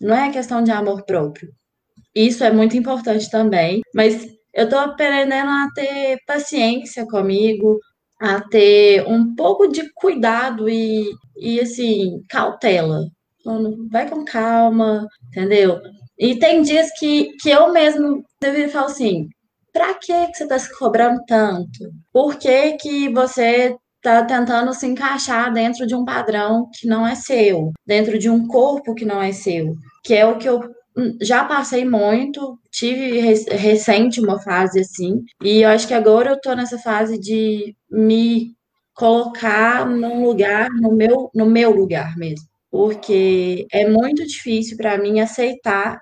Não 0.00 0.14
é 0.14 0.32
questão 0.32 0.62
de 0.62 0.72
amor 0.72 1.04
próprio. 1.04 1.50
Isso 2.14 2.42
é 2.44 2.50
muito 2.52 2.76
importante 2.76 3.30
também, 3.30 3.80
mas 3.94 4.26
eu 4.52 4.68
tô 4.68 4.76
aprendendo 4.76 5.48
a 5.48 5.68
ter 5.74 6.18
paciência 6.26 7.06
comigo, 7.06 7.78
a 8.22 8.40
ter 8.40 9.04
um 9.08 9.34
pouco 9.34 9.66
de 9.66 9.92
cuidado 9.94 10.68
e, 10.68 11.10
e 11.36 11.60
assim, 11.60 12.22
cautela. 12.30 13.04
Vai 13.90 14.08
com 14.08 14.24
calma, 14.24 15.08
entendeu? 15.26 15.80
E 16.16 16.38
tem 16.38 16.62
dias 16.62 16.88
que, 17.00 17.32
que 17.40 17.50
eu 17.50 17.72
mesmo 17.72 18.22
deveria 18.40 18.68
falar 18.68 18.86
assim: 18.86 19.26
pra 19.72 19.94
que, 19.94 20.28
que 20.28 20.34
você 20.36 20.46
tá 20.46 20.56
se 20.56 20.72
cobrando 20.78 21.20
tanto? 21.26 21.90
Por 22.12 22.36
que, 22.36 22.74
que 22.74 23.08
você 23.08 23.74
tá 24.00 24.24
tentando 24.24 24.72
se 24.72 24.86
encaixar 24.86 25.52
dentro 25.52 25.84
de 25.84 25.94
um 25.96 26.04
padrão 26.04 26.68
que 26.72 26.86
não 26.86 27.04
é 27.04 27.16
seu, 27.16 27.72
dentro 27.84 28.16
de 28.20 28.30
um 28.30 28.46
corpo 28.46 28.94
que 28.94 29.04
não 29.04 29.20
é 29.20 29.32
seu? 29.32 29.74
Que 30.04 30.14
é 30.14 30.24
o 30.24 30.38
que 30.38 30.48
eu 30.48 30.60
já 31.20 31.44
passei 31.44 31.84
muito, 31.84 32.58
tive 32.70 33.18
recente 33.20 34.20
uma 34.20 34.40
fase 34.40 34.80
assim, 34.80 35.22
e 35.42 35.62
eu 35.62 35.68
acho 35.70 35.86
que 35.88 35.94
agora 35.94 36.30
eu 36.30 36.40
tô 36.40 36.54
nessa 36.54 36.78
fase 36.78 37.18
de 37.18 37.74
me 37.90 38.54
colocar 38.94 39.86
num 39.86 40.24
lugar, 40.24 40.68
no 40.70 40.92
meu, 40.94 41.30
no 41.34 41.46
meu 41.46 41.70
lugar 41.70 42.16
mesmo, 42.16 42.46
porque 42.70 43.66
é 43.72 43.88
muito 43.88 44.26
difícil 44.26 44.76
para 44.76 44.98
mim 44.98 45.20
aceitar 45.20 46.00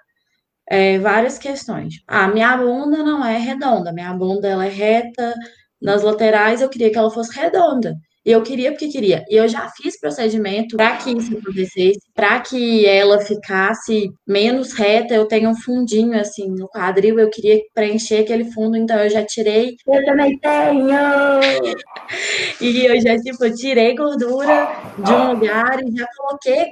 é, 0.68 0.98
várias 0.98 1.38
questões. 1.38 1.96
Ah, 2.06 2.28
minha 2.28 2.56
bunda 2.56 3.02
não 3.02 3.24
é 3.24 3.38
redonda, 3.38 3.92
minha 3.92 4.12
bunda 4.14 4.48
ela 4.48 4.66
é 4.66 4.70
reta, 4.70 5.34
nas 5.80 6.02
laterais 6.02 6.60
eu 6.62 6.68
queria 6.68 6.90
que 6.90 6.98
ela 6.98 7.10
fosse 7.10 7.38
redonda. 7.38 7.96
E 8.30 8.32
eu 8.32 8.44
queria 8.44 8.70
porque 8.70 8.86
queria. 8.86 9.24
E 9.28 9.34
eu 9.34 9.48
já 9.48 9.68
fiz 9.70 9.98
procedimento 9.98 10.76
para 10.76 10.96
que 10.98 11.10
isso 11.10 11.36
acontecesse, 11.36 11.98
para 12.14 12.38
que 12.38 12.86
ela 12.86 13.18
ficasse 13.18 14.08
menos 14.24 14.72
reta. 14.72 15.12
Eu 15.12 15.26
tenho 15.26 15.50
um 15.50 15.56
fundinho 15.56 16.16
assim 16.16 16.48
no 16.48 16.68
quadril, 16.68 17.18
eu 17.18 17.28
queria 17.28 17.60
preencher 17.74 18.18
aquele 18.18 18.44
fundo, 18.52 18.76
então 18.76 18.96
eu 19.00 19.10
já 19.10 19.24
tirei. 19.24 19.74
Eu 19.84 20.04
também 20.04 20.38
tenho! 20.38 20.86
E 22.60 22.84
eu 22.84 23.00
já, 23.00 23.16
tipo, 23.16 23.50
tirei 23.54 23.94
gordura 23.94 24.68
de 24.98 25.12
um 25.12 25.32
lugar 25.32 25.80
e 25.82 25.96
já 25.96 26.06
coloquei, 26.16 26.66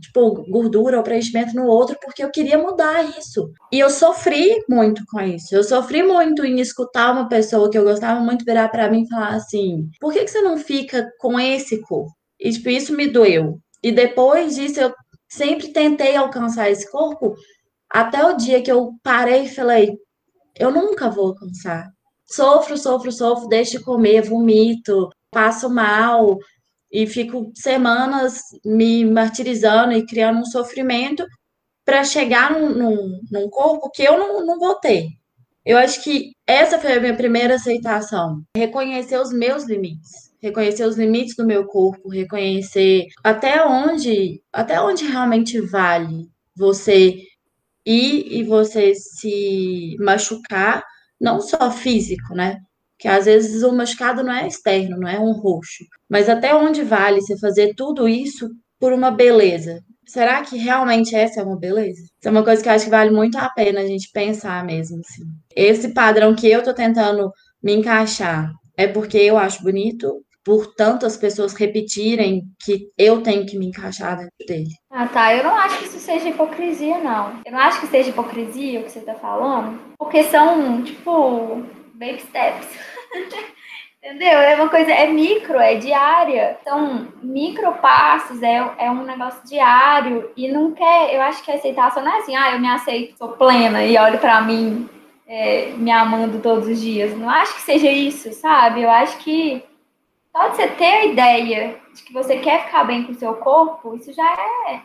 tipo, 0.00 0.44
gordura 0.48 0.96
ou 0.96 1.02
preenchimento 1.02 1.54
no 1.54 1.66
outro, 1.66 1.96
porque 2.02 2.24
eu 2.24 2.30
queria 2.30 2.56
mudar 2.56 3.04
isso. 3.18 3.50
E 3.70 3.78
eu 3.78 3.90
sofri 3.90 4.62
muito 4.68 5.02
com 5.10 5.20
isso. 5.20 5.54
Eu 5.54 5.62
sofri 5.62 6.02
muito 6.02 6.44
em 6.46 6.60
escutar 6.60 7.12
uma 7.12 7.28
pessoa 7.28 7.70
que 7.70 7.76
eu 7.76 7.84
gostava 7.84 8.20
muito 8.20 8.44
virar 8.44 8.68
para 8.68 8.88
mim 8.88 9.02
e 9.02 9.08
falar 9.08 9.34
assim: 9.34 9.88
por 10.00 10.12
que, 10.12 10.24
que 10.24 10.30
você 10.30 10.40
não 10.40 10.56
fica 10.56 11.03
com 11.18 11.38
esse 11.38 11.80
corpo? 11.82 12.12
E, 12.40 12.50
tipo, 12.50 12.68
isso 12.68 12.94
me 12.94 13.06
doeu. 13.06 13.58
E 13.82 13.92
depois 13.92 14.56
disso, 14.56 14.80
eu 14.80 14.94
sempre 15.28 15.68
tentei 15.68 16.16
alcançar 16.16 16.70
esse 16.70 16.90
corpo, 16.90 17.34
até 17.90 18.24
o 18.24 18.36
dia 18.36 18.62
que 18.62 18.70
eu 18.70 18.92
parei 19.02 19.44
e 19.44 19.54
falei: 19.54 19.98
eu 20.58 20.70
nunca 20.70 21.10
vou 21.10 21.28
alcançar. 21.28 21.90
Sofro, 22.26 22.78
sofro, 22.78 23.12
sofro, 23.12 23.48
deixo 23.48 23.78
de 23.78 23.84
comer, 23.84 24.22
vomito, 24.22 25.10
passo 25.30 25.68
mal 25.68 26.38
e 26.90 27.06
fico 27.06 27.50
semanas 27.54 28.40
me 28.64 29.04
martirizando 29.04 29.92
e 29.92 30.06
criando 30.06 30.38
um 30.38 30.44
sofrimento 30.44 31.26
para 31.84 32.04
chegar 32.04 32.52
num, 32.52 32.70
num, 32.70 33.20
num, 33.30 33.50
corpo 33.50 33.90
que 33.90 34.02
eu 34.02 34.16
não, 34.16 34.46
não 34.46 34.58
vou 34.58 34.76
ter. 34.76 35.08
Eu 35.66 35.76
acho 35.76 36.02
que 36.02 36.32
essa 36.46 36.78
foi 36.78 36.92
a 36.94 37.00
minha 37.00 37.16
primeira 37.16 37.56
aceitação. 37.56 38.42
Reconhecer 38.56 39.18
os 39.18 39.32
meus 39.32 39.64
limites. 39.64 40.23
Reconhecer 40.44 40.84
os 40.84 40.96
limites 40.96 41.34
do 41.36 41.46
meu 41.46 41.66
corpo, 41.66 42.10
reconhecer 42.10 43.06
até 43.22 43.64
onde, 43.66 44.42
até 44.52 44.80
onde 44.80 45.04
realmente 45.04 45.58
vale 45.60 46.28
você 46.54 47.18
ir 47.86 48.26
e 48.30 48.42
você 48.42 48.94
se 48.94 49.96
machucar, 49.98 50.84
não 51.20 51.40
só 51.40 51.70
físico, 51.70 52.34
né? 52.34 52.58
que 52.98 53.08
às 53.08 53.26
vezes 53.26 53.62
o 53.62 53.72
machucado 53.72 54.22
não 54.22 54.32
é 54.32 54.46
externo, 54.46 54.98
não 54.98 55.08
é 55.08 55.18
um 55.18 55.32
roxo. 55.32 55.84
Mas 56.08 56.28
até 56.28 56.54
onde 56.54 56.82
vale 56.82 57.20
você 57.20 57.38
fazer 57.38 57.74
tudo 57.74 58.08
isso 58.08 58.48
por 58.78 58.92
uma 58.92 59.10
beleza? 59.10 59.80
Será 60.06 60.42
que 60.42 60.56
realmente 60.56 61.14
essa 61.14 61.40
é 61.40 61.44
uma 61.44 61.58
beleza? 61.58 62.00
Isso 62.00 62.28
é 62.28 62.30
uma 62.30 62.44
coisa 62.44 62.62
que 62.62 62.68
eu 62.68 62.72
acho 62.72 62.84
que 62.84 62.90
vale 62.90 63.10
muito 63.10 63.36
a 63.38 63.48
pena 63.50 63.80
a 63.80 63.86
gente 63.86 64.10
pensar 64.12 64.64
mesmo. 64.64 65.00
Assim. 65.00 65.22
Esse 65.54 65.92
padrão 65.92 66.34
que 66.34 66.46
eu 66.46 66.62
tô 66.62 66.74
tentando 66.74 67.30
me 67.62 67.74
encaixar 67.74 68.50
é 68.76 68.86
porque 68.86 69.18
eu 69.18 69.38
acho 69.38 69.62
bonito, 69.62 70.24
por 70.44 70.74
tantas 70.74 71.16
pessoas 71.16 71.54
repetirem 71.54 72.42
que 72.62 72.90
eu 72.98 73.22
tenho 73.22 73.46
que 73.46 73.58
me 73.58 73.66
encaixar 73.66 74.16
dentro 74.16 74.46
dele. 74.46 74.70
Ah, 74.90 75.06
tá. 75.06 75.34
Eu 75.34 75.44
não 75.44 75.56
acho 75.56 75.78
que 75.78 75.84
isso 75.86 75.98
seja 75.98 76.28
hipocrisia, 76.28 76.98
não. 76.98 77.40
Eu 77.44 77.52
não 77.52 77.58
acho 77.58 77.80
que 77.80 77.86
seja 77.86 78.10
hipocrisia 78.10 78.80
o 78.80 78.84
que 78.84 78.90
você 78.90 79.00
tá 79.00 79.14
falando, 79.14 79.80
porque 79.98 80.22
são, 80.24 80.82
tipo, 80.82 81.62
baby 81.94 82.20
steps. 82.20 82.68
Entendeu? 84.04 84.38
É 84.38 84.54
uma 84.56 84.68
coisa, 84.68 84.92
é 84.92 85.10
micro, 85.10 85.58
é 85.58 85.76
diária. 85.76 86.58
Então, 86.60 87.08
micro 87.22 87.72
passos 87.74 88.42
é, 88.42 88.56
é 88.78 88.90
um 88.90 89.02
negócio 89.02 89.40
diário 89.48 90.30
e 90.36 90.46
não 90.46 90.72
quer. 90.72 91.14
Eu 91.14 91.22
acho 91.22 91.42
que 91.42 91.50
a 91.50 91.54
aceitação 91.54 92.04
não 92.04 92.12
é 92.14 92.18
assim, 92.18 92.36
ah, 92.36 92.52
eu 92.52 92.60
me 92.60 92.68
aceito, 92.68 93.16
sou 93.16 93.28
plena 93.28 93.82
e 93.82 93.96
olho 93.96 94.18
para 94.18 94.42
mim 94.42 94.86
é, 95.26 95.70
me 95.78 95.90
amando 95.90 96.38
todos 96.40 96.68
os 96.68 96.78
dias. 96.78 97.16
Não 97.16 97.30
acho 97.30 97.54
que 97.54 97.62
seja 97.62 97.90
isso, 97.90 98.30
sabe? 98.34 98.82
Eu 98.82 98.90
acho 98.90 99.16
que 99.18 99.64
só 100.34 100.48
de 100.48 100.56
você 100.56 100.66
ter 100.66 100.84
a 100.84 101.04
ideia 101.04 101.80
de 101.94 102.02
que 102.02 102.12
você 102.12 102.38
quer 102.38 102.64
ficar 102.64 102.82
bem 102.82 103.04
com 103.04 103.12
o 103.12 103.14
seu 103.14 103.34
corpo, 103.34 103.94
isso 103.94 104.12
já 104.12 104.32
é 104.68 104.82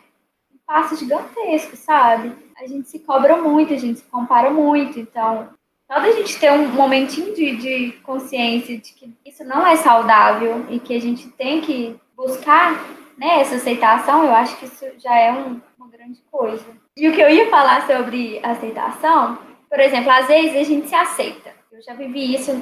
um 0.53 0.59
passo 0.67 0.95
gigantesco, 0.95 1.75
sabe? 1.75 2.31
A 2.55 2.67
gente 2.67 2.87
se 2.87 2.99
cobra 2.99 3.35
muito, 3.37 3.73
a 3.73 3.77
gente 3.77 3.99
se 3.99 4.05
compara 4.05 4.51
muito. 4.51 4.99
Então, 4.99 5.49
só 5.91 5.99
da 5.99 6.11
gente 6.11 6.39
ter 6.39 6.51
um 6.51 6.67
momentinho 6.67 7.33
de, 7.33 7.55
de 7.55 7.91
consciência 8.03 8.77
de 8.77 8.93
que 8.93 9.11
isso 9.25 9.43
não 9.43 9.65
é 9.65 9.75
saudável 9.75 10.67
e 10.69 10.79
que 10.79 10.95
a 10.95 11.01
gente 11.01 11.27
tem 11.29 11.61
que 11.61 11.99
buscar 12.15 12.73
né, 13.17 13.41
essa 13.41 13.55
aceitação, 13.55 14.23
eu 14.23 14.31
acho 14.31 14.55
que 14.57 14.65
isso 14.65 14.85
já 14.99 15.17
é 15.17 15.33
um, 15.33 15.59
uma 15.79 15.87
grande 15.89 16.21
coisa. 16.31 16.63
E 16.95 17.09
o 17.09 17.11
que 17.11 17.21
eu 17.21 17.29
ia 17.29 17.49
falar 17.49 17.87
sobre 17.87 18.39
aceitação, 18.43 19.39
por 19.67 19.79
exemplo, 19.79 20.11
às 20.11 20.27
vezes 20.27 20.55
a 20.55 20.63
gente 20.63 20.87
se 20.87 20.95
aceita. 20.95 21.51
Eu 21.71 21.81
já 21.81 21.95
vivi 21.95 22.35
isso 22.35 22.53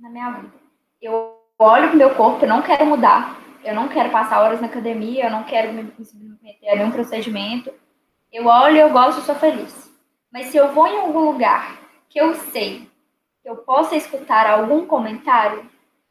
na 0.00 0.08
minha 0.08 0.30
vida. 0.30 0.52
Eu 1.00 1.41
olho 1.62 1.88
pro 1.88 1.98
meu 1.98 2.10
corpo, 2.10 2.44
eu 2.44 2.48
não 2.48 2.62
quero 2.62 2.86
mudar, 2.86 3.38
eu 3.64 3.74
não 3.74 3.88
quero 3.88 4.10
passar 4.10 4.40
horas 4.40 4.60
na 4.60 4.66
academia, 4.66 5.26
eu 5.26 5.30
não 5.30 5.44
quero 5.44 5.72
me 5.72 5.92
submeter 6.04 6.72
a 6.72 6.76
nenhum 6.76 6.90
procedimento. 6.90 7.72
Eu 8.32 8.46
olho, 8.46 8.76
eu 8.76 8.90
gosto, 8.90 9.18
eu 9.18 9.24
sou 9.24 9.34
feliz. 9.34 9.90
Mas 10.32 10.46
se 10.46 10.56
eu 10.56 10.72
vou 10.72 10.86
em 10.86 10.98
algum 10.98 11.20
lugar 11.20 11.78
que 12.08 12.18
eu 12.20 12.34
sei 12.34 12.88
que 13.42 13.48
eu 13.48 13.56
possa 13.56 13.96
escutar 13.96 14.46
algum 14.46 14.86
comentário, 14.86 15.64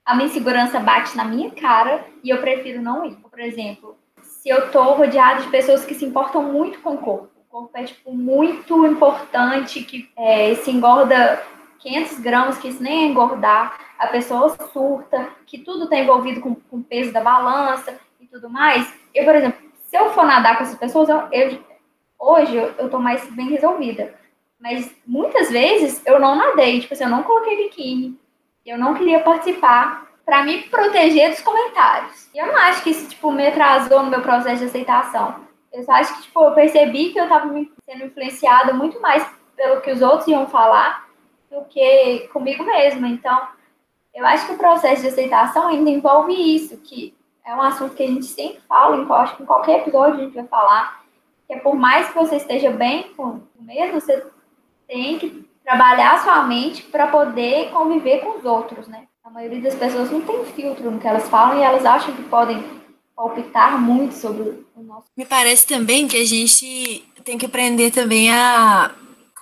a 0.05 0.15
minha 0.15 0.27
insegurança 0.27 0.79
bate 0.79 1.15
na 1.15 1.23
minha 1.23 1.49
cara 1.51 2.05
e 2.23 2.29
eu 2.29 2.39
prefiro 2.39 2.81
não 2.81 3.05
ir. 3.05 3.15
Por 3.15 3.39
exemplo, 3.39 3.97
se 4.21 4.49
eu 4.49 4.71
tô 4.71 4.83
rodeado 4.93 5.43
de 5.43 5.49
pessoas 5.49 5.85
que 5.85 5.95
se 5.95 6.05
importam 6.05 6.43
muito 6.43 6.79
com 6.81 6.95
o 6.95 6.97
corpo, 6.97 7.29
o 7.37 7.49
corpo 7.49 7.77
é 7.77 7.83
tipo 7.83 8.13
muito 8.13 8.85
importante, 8.85 9.83
que 9.83 10.09
é, 10.17 10.55
se 10.55 10.71
engorda 10.71 11.41
500 11.81 12.19
gramas, 12.19 12.57
que 12.57 12.67
isso 12.67 12.81
nem 12.81 13.03
é 13.03 13.07
engordar, 13.07 13.79
a 13.97 14.07
pessoa 14.07 14.55
surta, 14.71 15.29
que 15.45 15.59
tudo 15.59 15.85
está 15.85 15.97
envolvido 15.97 16.39
com, 16.39 16.55
com 16.55 16.77
o 16.77 16.83
peso 16.83 17.11
da 17.11 17.21
balança 17.21 17.99
e 18.19 18.27
tudo 18.27 18.49
mais. 18.49 18.93
Eu, 19.13 19.25
por 19.25 19.35
exemplo, 19.35 19.59
se 19.89 19.97
eu 19.97 20.11
for 20.11 20.25
nadar 20.25 20.57
com 20.57 20.63
essas 20.63 20.77
pessoas, 20.77 21.09
eu, 21.09 21.27
eu 21.31 21.59
hoje 22.17 22.55
eu, 22.55 22.73
eu 22.77 22.89
tô 22.89 22.99
mais 22.99 23.27
bem 23.31 23.49
resolvida. 23.49 24.13
Mas 24.59 24.95
muitas 25.05 25.49
vezes 25.49 26.01
eu 26.05 26.19
não 26.19 26.35
nadei, 26.35 26.79
tipo 26.79 26.93
assim, 26.93 27.03
eu 27.03 27.09
não 27.09 27.23
coloquei 27.23 27.57
biquíni. 27.57 28.17
Eu 28.63 28.77
não 28.77 28.93
queria 28.93 29.19
participar 29.21 30.07
para 30.23 30.43
me 30.43 30.61
proteger 30.63 31.31
dos 31.31 31.41
comentários. 31.41 32.29
E 32.33 32.37
eu 32.37 32.45
não 32.45 32.55
acho 32.55 32.83
que 32.83 32.91
isso, 32.91 33.09
tipo, 33.09 33.31
me 33.31 33.47
atrasou 33.47 34.03
no 34.03 34.11
meu 34.11 34.21
processo 34.21 34.59
de 34.59 34.65
aceitação. 34.65 35.35
Eu 35.73 35.83
só 35.83 35.93
acho 35.93 36.15
que, 36.15 36.21
tipo, 36.23 36.43
eu 36.43 36.53
percebi 36.53 37.11
que 37.11 37.19
eu 37.19 37.27
tava 37.27 37.51
sendo 37.89 38.05
influenciada 38.05 38.71
muito 38.73 39.01
mais 39.01 39.25
pelo 39.55 39.81
que 39.81 39.91
os 39.91 40.01
outros 40.01 40.27
iam 40.27 40.47
falar 40.47 41.10
do 41.51 41.65
que 41.65 42.29
comigo 42.31 42.63
mesma. 42.63 43.09
Então, 43.09 43.47
eu 44.13 44.25
acho 44.25 44.47
que 44.47 44.53
o 44.53 44.57
processo 44.57 45.01
de 45.01 45.09
aceitação 45.09 45.67
ainda 45.67 45.89
envolve 45.89 46.33
isso, 46.33 46.77
que 46.77 47.13
é 47.45 47.53
um 47.53 47.61
assunto 47.61 47.93
que 47.93 48.03
a 48.03 48.07
gente 48.07 48.25
sempre 48.25 48.61
fala, 48.67 48.95
eu 48.95 49.13
acho 49.13 49.35
que 49.35 49.43
em 49.43 49.45
qualquer 49.45 49.81
episódio 49.81 50.21
a 50.21 50.23
gente 50.23 50.35
vai 50.35 50.47
falar, 50.47 51.03
que 51.45 51.53
é 51.53 51.59
por 51.59 51.75
mais 51.75 52.07
que 52.07 52.15
você 52.15 52.37
esteja 52.37 52.71
bem 52.71 53.11
com 53.15 53.41
o 53.59 53.63
mesmo, 53.63 53.99
você 53.99 54.25
tem 54.87 55.19
que 55.19 55.45
trabalhar 55.63 56.13
a 56.13 56.19
sua 56.19 56.43
mente 56.43 56.83
para 56.83 57.07
poder 57.07 57.69
conviver 57.71 58.19
com 58.19 58.37
os 58.37 58.45
outros, 58.45 58.87
né? 58.87 59.07
A 59.23 59.29
maioria 59.29 59.61
das 59.61 59.75
pessoas 59.75 60.09
não 60.09 60.21
tem 60.21 60.45
filtro 60.45 60.89
no 60.89 60.99
que 60.99 61.07
elas 61.07 61.29
falam 61.29 61.59
e 61.59 61.63
elas 61.63 61.85
acham 61.85 62.15
que 62.15 62.23
podem 62.23 62.63
palpitar 63.15 63.79
muito 63.79 64.13
sobre 64.13 64.65
o 64.75 64.81
nosso. 64.81 65.07
Me 65.15 65.25
parece 65.25 65.67
também 65.67 66.07
que 66.07 66.17
a 66.17 66.25
gente 66.25 67.05
tem 67.23 67.37
que 67.37 67.45
aprender 67.45 67.91
também 67.91 68.31
a 68.31 68.91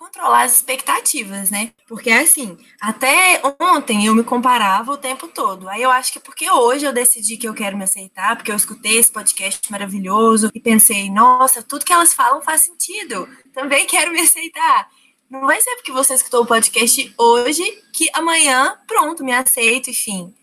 controlar 0.10 0.44
as 0.44 0.56
expectativas, 0.56 1.52
né? 1.52 1.72
Porque 1.88 2.10
assim, 2.10 2.58
até 2.82 3.42
ontem 3.62 4.08
eu 4.08 4.16
me 4.16 4.24
comparava 4.24 4.92
o 4.92 4.98
tempo 4.98 5.28
todo. 5.28 5.70
Aí 5.70 5.82
eu 5.82 5.92
acho 5.92 6.12
que 6.12 6.18
é 6.18 6.22
porque 6.22 6.50
hoje 6.50 6.86
eu 6.86 6.92
decidi 6.92 7.38
que 7.38 7.48
eu 7.48 7.54
quero 7.54 7.78
me 7.78 7.84
aceitar, 7.84 8.36
porque 8.36 8.52
eu 8.52 8.56
escutei 8.56 8.98
esse 8.98 9.12
podcast 9.12 9.72
maravilhoso 9.72 10.50
e 10.54 10.60
pensei, 10.60 11.10
nossa, 11.10 11.62
tudo 11.62 11.86
que 11.86 11.94
elas 11.94 12.14
falam 12.14 12.42
faz 12.42 12.62
sentido. 12.62 13.30
Também 13.54 13.86
quero 13.86 14.12
me 14.12 14.22
aceitar. 14.22 14.90
Não 15.30 15.42
vai 15.42 15.62
ser 15.62 15.76
porque 15.76 15.92
você 15.92 16.16
escutou 16.16 16.42
o 16.42 16.48
podcast 16.48 17.14
hoje 17.18 17.64
que 17.94 18.10
amanhã, 18.14 18.78
pronto, 18.88 19.24
me 19.24 19.32
aceito, 19.32 19.92
enfim. 19.92 20.34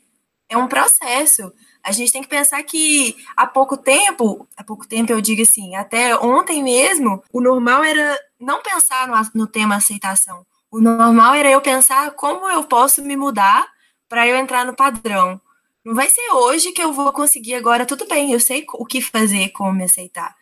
É 0.49 0.57
um 0.57 0.69
processo. 0.69 1.53
A 1.87 1.93
gente 1.93 2.11
tem 2.11 2.21
que 2.21 2.29
pensar 2.29 2.61
que 2.65 3.17
há 3.37 3.47
pouco 3.47 3.77
tempo, 3.77 4.49
há 4.57 4.65
pouco 4.65 4.89
tempo 4.89 5.13
eu 5.13 5.21
digo 5.21 5.43
assim, 5.43 5.77
até 5.77 6.17
ontem 6.17 6.61
mesmo, 6.61 7.23
o 7.33 7.41
normal 7.41 7.85
era 7.85 8.19
não 8.41 8.61
pensar 8.61 9.07
no, 9.07 9.15
no 9.43 9.47
tema 9.47 9.77
aceitação. 9.77 10.45
O 10.69 10.81
normal 10.81 11.35
era 11.35 11.49
eu 11.49 11.61
pensar 11.61 12.11
como 12.11 12.51
eu 12.51 12.65
posso 12.65 13.03
me 13.03 13.17
mudar 13.17 13.69
para 14.09 14.27
eu 14.27 14.37
entrar 14.37 14.67
no 14.67 14.75
padrão. 14.75 15.41
Não 15.85 15.95
vai 15.95 16.11
ser 16.11 16.29
hoje 16.33 16.73
que 16.73 16.83
eu 16.83 16.93
vou 16.93 17.13
conseguir 17.13 17.55
agora, 17.55 17.87
tudo 17.87 18.05
bem, 18.09 18.33
eu 18.33 18.41
sei 18.41 18.67
o 18.75 18.85
que 18.85 19.01
fazer, 19.01 19.51
como 19.51 19.73
me 19.73 19.85
aceitar. 19.85 20.35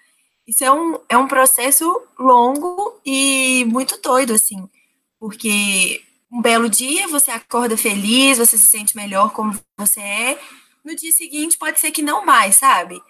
Isso 0.46 0.64
é 0.64 0.72
um, 0.72 0.98
é 1.10 1.18
um 1.18 1.28
processo 1.28 1.84
longo 2.18 2.98
e 3.04 3.66
muito 3.66 4.00
doido, 4.00 4.32
assim, 4.32 4.66
porque 5.20 6.02
um 6.32 6.40
belo 6.40 6.70
dia 6.70 7.06
você 7.06 7.30
acorda 7.30 7.76
feliz, 7.76 8.38
você 8.38 8.56
se 8.56 8.64
sente 8.64 8.96
melhor 8.96 9.30
como 9.34 9.52
você 9.76 10.00
é, 10.00 10.38
no 10.84 10.94
dia 10.94 11.12
seguinte 11.12 11.58
pode 11.58 11.80
ser 11.80 11.90
que 11.90 12.02
não 12.02 12.24
mais, 12.24 12.56
sabe? 12.56 13.00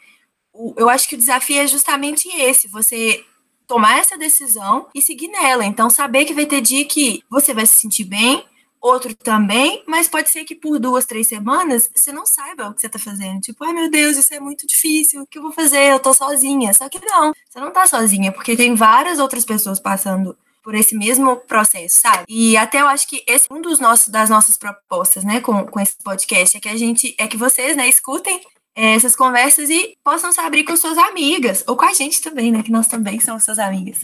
eu 0.76 0.88
acho 0.88 1.08
que 1.08 1.14
o 1.14 1.18
desafio 1.18 1.60
é 1.60 1.66
justamente 1.66 2.28
esse, 2.28 2.68
você 2.68 3.24
tomar 3.66 3.98
essa 3.98 4.16
decisão 4.16 4.88
e 4.94 5.02
seguir 5.02 5.28
nela. 5.28 5.64
Então, 5.64 5.90
saber 5.90 6.24
que 6.24 6.34
vai 6.34 6.46
ter 6.46 6.60
dia 6.60 6.84
que 6.84 7.22
você 7.28 7.52
vai 7.52 7.66
se 7.66 7.74
sentir 7.74 8.04
bem, 8.04 8.44
outro 8.80 9.14
também, 9.14 9.82
mas 9.86 10.08
pode 10.08 10.28
ser 10.28 10.44
que 10.44 10.54
por 10.54 10.78
duas, 10.78 11.06
três 11.06 11.26
semanas 11.26 11.90
você 11.94 12.12
não 12.12 12.26
saiba 12.26 12.68
o 12.68 12.74
que 12.74 12.82
você 12.82 12.88
tá 12.88 12.98
fazendo. 12.98 13.40
Tipo, 13.40 13.64
ai 13.64 13.72
meu 13.72 13.90
Deus, 13.90 14.18
isso 14.18 14.34
é 14.34 14.38
muito 14.38 14.66
difícil, 14.66 15.22
o 15.22 15.26
que 15.26 15.38
eu 15.38 15.42
vou 15.42 15.52
fazer? 15.52 15.90
Eu 15.90 15.98
tô 15.98 16.12
sozinha. 16.12 16.72
Só 16.74 16.88
que 16.88 17.00
não, 17.04 17.32
você 17.48 17.58
não 17.58 17.72
tá 17.72 17.86
sozinha, 17.86 18.30
porque 18.30 18.54
tem 18.54 18.74
várias 18.74 19.18
outras 19.18 19.44
pessoas 19.44 19.80
passando 19.80 20.36
por 20.64 20.74
esse 20.74 20.96
mesmo 20.96 21.36
processo, 21.36 22.00
sabe? 22.00 22.24
E 22.26 22.56
até 22.56 22.80
eu 22.80 22.88
acho 22.88 23.06
que 23.06 23.22
esse 23.26 23.46
um 23.50 23.60
dos 23.60 23.78
nossos 23.78 24.08
das 24.08 24.30
nossas 24.30 24.56
propostas, 24.56 25.22
né, 25.22 25.40
com, 25.40 25.66
com 25.66 25.78
esse 25.78 25.96
podcast 26.02 26.56
é 26.56 26.60
que 26.60 26.68
a 26.68 26.76
gente 26.76 27.14
é 27.18 27.28
que 27.28 27.36
vocês, 27.36 27.76
né, 27.76 27.86
escutem 27.86 28.40
é, 28.74 28.94
essas 28.94 29.14
conversas 29.14 29.68
e 29.70 29.96
possam 30.02 30.32
se 30.32 30.40
abrir 30.40 30.64
com 30.64 30.76
suas 30.76 30.98
amigas 30.98 31.62
ou 31.68 31.76
com 31.76 31.84
a 31.84 31.92
gente 31.92 32.20
também, 32.22 32.50
né, 32.50 32.62
que 32.62 32.72
nós 32.72 32.88
também 32.88 33.20
somos 33.20 33.44
suas 33.44 33.58
amigas. 33.58 34.00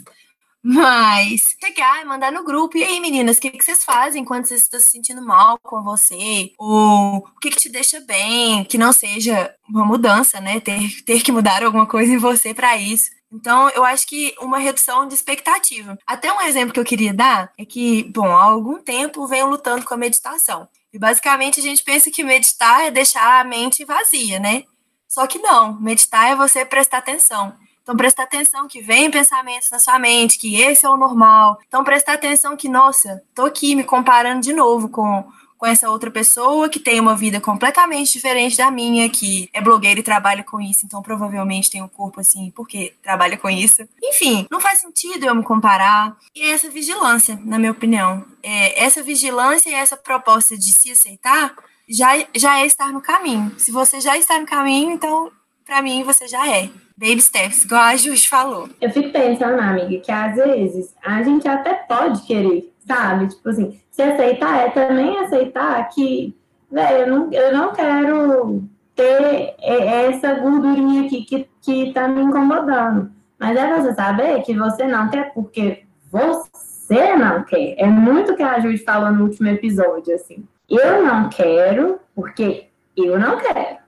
Mas 0.62 1.56
chegar 1.58 2.02
e 2.02 2.04
mandar 2.04 2.30
no 2.30 2.44
grupo. 2.44 2.76
E 2.76 2.84
aí, 2.84 3.00
meninas, 3.00 3.38
o 3.38 3.40
que, 3.40 3.50
que 3.50 3.64
vocês 3.64 3.82
fazem 3.82 4.22
quando 4.22 4.44
você 4.44 4.56
está 4.56 4.78
se 4.78 4.90
sentindo 4.90 5.22
mal 5.22 5.58
com 5.62 5.82
você? 5.82 6.52
Ou 6.58 7.16
o 7.16 7.40
que, 7.40 7.48
que 7.48 7.56
te 7.56 7.70
deixa 7.70 7.98
bem? 8.00 8.62
Que 8.64 8.76
não 8.76 8.92
seja 8.92 9.54
uma 9.66 9.86
mudança, 9.86 10.38
né? 10.38 10.60
Ter, 10.60 11.02
ter 11.06 11.22
que 11.22 11.32
mudar 11.32 11.62
alguma 11.64 11.86
coisa 11.86 12.12
em 12.12 12.18
você 12.18 12.52
para 12.52 12.76
isso. 12.76 13.10
Então, 13.32 13.68
eu 13.70 13.84
acho 13.84 14.06
que 14.06 14.34
uma 14.40 14.58
redução 14.58 15.06
de 15.06 15.14
expectativa. 15.14 15.96
Até 16.06 16.32
um 16.32 16.40
exemplo 16.40 16.72
que 16.72 16.80
eu 16.80 16.84
queria 16.84 17.14
dar 17.14 17.52
é 17.56 17.64
que, 17.64 18.04
bom, 18.04 18.26
há 18.26 18.42
algum 18.42 18.78
tempo 18.82 19.26
venho 19.26 19.48
lutando 19.48 19.84
com 19.84 19.94
a 19.94 19.96
meditação. 19.96 20.68
E 20.92 20.98
basicamente 20.98 21.60
a 21.60 21.62
gente 21.62 21.84
pensa 21.84 22.10
que 22.10 22.24
meditar 22.24 22.82
é 22.82 22.90
deixar 22.90 23.40
a 23.40 23.44
mente 23.44 23.84
vazia, 23.84 24.40
né? 24.40 24.64
Só 25.08 25.26
que 25.26 25.38
não, 25.38 25.80
meditar 25.80 26.30
é 26.30 26.36
você 26.36 26.64
prestar 26.64 26.98
atenção. 26.98 27.54
Então, 27.82 27.96
prestar 27.96 28.24
atenção 28.24 28.68
que 28.68 28.80
vem 28.80 29.10
pensamentos 29.10 29.70
na 29.70 29.78
sua 29.78 29.98
mente, 29.98 30.38
que 30.38 30.60
esse 30.60 30.84
é 30.84 30.90
o 30.90 30.96
normal. 30.96 31.58
Então, 31.66 31.82
prestar 31.82 32.14
atenção 32.14 32.56
que, 32.56 32.68
nossa, 32.68 33.22
tô 33.34 33.44
aqui 33.46 33.74
me 33.74 33.82
comparando 33.82 34.40
de 34.40 34.52
novo 34.52 34.88
com, 34.88 35.24
com 35.60 35.66
essa 35.66 35.90
outra 35.90 36.10
pessoa 36.10 36.70
que 36.70 36.80
tem 36.80 36.98
uma 36.98 37.14
vida 37.14 37.38
completamente 37.38 38.14
diferente 38.14 38.56
da 38.56 38.70
minha, 38.70 39.10
que 39.10 39.50
é 39.52 39.60
blogueira 39.60 40.00
e 40.00 40.02
trabalha 40.02 40.42
com 40.42 40.58
isso, 40.58 40.86
então 40.86 41.02
provavelmente 41.02 41.70
tem 41.70 41.82
um 41.82 41.88
corpo 41.88 42.18
assim, 42.18 42.50
porque 42.56 42.94
trabalha 43.02 43.36
com 43.36 43.50
isso. 43.50 43.86
Enfim, 44.02 44.46
não 44.50 44.58
faz 44.58 44.80
sentido 44.80 45.26
eu 45.26 45.34
me 45.34 45.42
comparar. 45.42 46.16
E 46.34 46.40
é 46.40 46.52
essa 46.52 46.70
vigilância, 46.70 47.38
na 47.44 47.58
minha 47.58 47.72
opinião. 47.72 48.24
É, 48.42 48.82
essa 48.82 49.02
vigilância 49.02 49.68
e 49.68 49.74
essa 49.74 49.98
proposta 49.98 50.56
de 50.56 50.72
se 50.72 50.92
aceitar 50.92 51.54
já, 51.86 52.12
já 52.34 52.60
é 52.60 52.66
estar 52.66 52.90
no 52.90 53.02
caminho. 53.02 53.52
Se 53.58 53.70
você 53.70 54.00
já 54.00 54.16
está 54.16 54.40
no 54.40 54.46
caminho, 54.46 54.90
então, 54.90 55.30
para 55.66 55.82
mim, 55.82 56.02
você 56.04 56.26
já 56.26 56.48
é. 56.48 56.70
Baby 56.96 57.20
steps, 57.20 57.64
igual 57.64 57.82
a 57.82 57.96
Jus 57.96 58.24
falou. 58.24 58.70
Eu 58.80 58.90
fico 58.90 59.10
pensando, 59.12 59.60
amiga, 59.60 60.00
que 60.00 60.10
às 60.10 60.36
vezes 60.36 60.94
a 61.04 61.22
gente 61.22 61.46
até 61.46 61.74
pode 61.74 62.22
querer, 62.22 62.72
sabe? 62.86 63.28
Tipo 63.28 63.48
assim, 63.50 63.80
se 64.00 64.02
aceitar 64.02 64.66
é 64.66 64.70
também 64.70 65.18
aceitar 65.18 65.88
que, 65.90 66.34
velho, 66.70 66.98
eu 66.98 67.06
não, 67.06 67.32
eu 67.32 67.52
não 67.52 67.72
quero 67.72 68.64
ter 68.94 69.54
essa 69.60 70.34
gordurinha 70.34 71.04
aqui 71.04 71.22
que, 71.22 71.48
que 71.60 71.92
tá 71.92 72.08
me 72.08 72.22
incomodando. 72.22 73.10
Mas 73.38 73.56
é 73.56 73.76
você 73.76 73.94
saber 73.94 74.42
que 74.42 74.54
você 74.54 74.86
não 74.86 75.08
quer 75.08 75.32
porque 75.34 75.84
você 76.10 77.16
não 77.16 77.44
quer. 77.44 77.74
É 77.78 77.86
muito 77.86 78.34
que 78.34 78.42
a 78.42 78.58
Judy 78.58 78.78
falou 78.78 79.12
no 79.12 79.24
último 79.24 79.48
episódio, 79.48 80.14
assim. 80.14 80.46
Eu 80.68 81.04
não 81.04 81.28
quero 81.28 82.00
porque 82.14 82.68
eu 82.96 83.18
não 83.18 83.38
quero. 83.38 83.80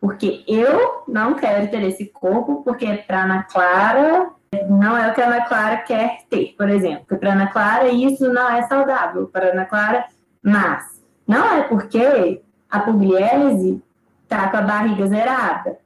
Porque 0.00 0.44
eu 0.46 1.04
não 1.08 1.34
quero 1.34 1.70
ter 1.70 1.82
esse 1.82 2.06
corpo, 2.06 2.62
porque 2.62 2.86
para 3.06 3.24
Ana 3.24 3.42
Clara 3.44 4.30
não 4.68 4.96
é 4.96 5.10
o 5.10 5.14
que 5.14 5.20
a 5.20 5.26
Ana 5.26 5.44
Clara 5.46 5.76
quer 5.78 6.22
ter, 6.28 6.54
por 6.56 6.68
exemplo. 6.68 7.00
Porque 7.00 7.16
para 7.16 7.32
Ana 7.32 7.46
Clara 7.48 7.88
isso 7.88 8.32
não 8.32 8.50
é 8.50 8.62
saudável, 8.62 9.26
para 9.28 9.50
Ana 9.52 9.64
Clara, 9.64 10.04
mas 10.42 11.02
não 11.26 11.44
é 11.52 11.62
porque 11.62 12.42
a 12.70 12.80
Pugliese 12.80 13.82
tá 14.28 14.48
com 14.48 14.56
a 14.56 14.62
barriga 14.62 15.06
zerada. 15.06 15.78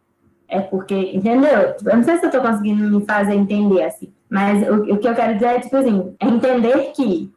É 0.49 0.61
porque, 0.61 0.95
entendeu? 0.95 1.77
Eu 1.85 1.97
não 1.97 2.03
sei 2.03 2.17
se 2.17 2.27
eu 2.27 2.31
tô 2.31 2.41
conseguindo 2.41 2.91
me 2.91 3.05
fazer 3.05 3.35
entender 3.35 3.83
assim, 3.83 4.13
mas 4.31 4.67
o, 4.67 4.95
o 4.95 4.99
que 4.99 5.07
eu 5.07 5.15
quero 5.15 5.35
dizer 5.35 5.47
é, 5.47 5.61
tipo 5.61 5.77
assim, 5.77 6.17
é 6.19 6.27
entender 6.27 6.93
que 6.95 7.31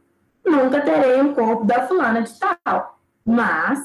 nunca 0.44 0.80
terei 0.80 1.20
um 1.20 1.34
corpo 1.34 1.64
da 1.64 1.86
fulana 1.86 2.22
de 2.22 2.32
tal, 2.38 2.98
mas 3.24 3.80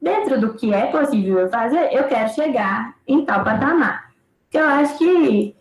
dentro 0.00 0.40
do 0.40 0.54
que 0.54 0.74
é 0.74 0.86
possível 0.86 1.48
fazer, 1.48 1.94
eu 1.94 2.04
quero 2.04 2.28
chegar 2.30 2.94
em 3.06 3.24
tal 3.24 3.44
patamar. 3.44 4.10
Que 4.50 4.58
eu 4.58 4.66
acho 4.66 4.98
que, 4.98 5.54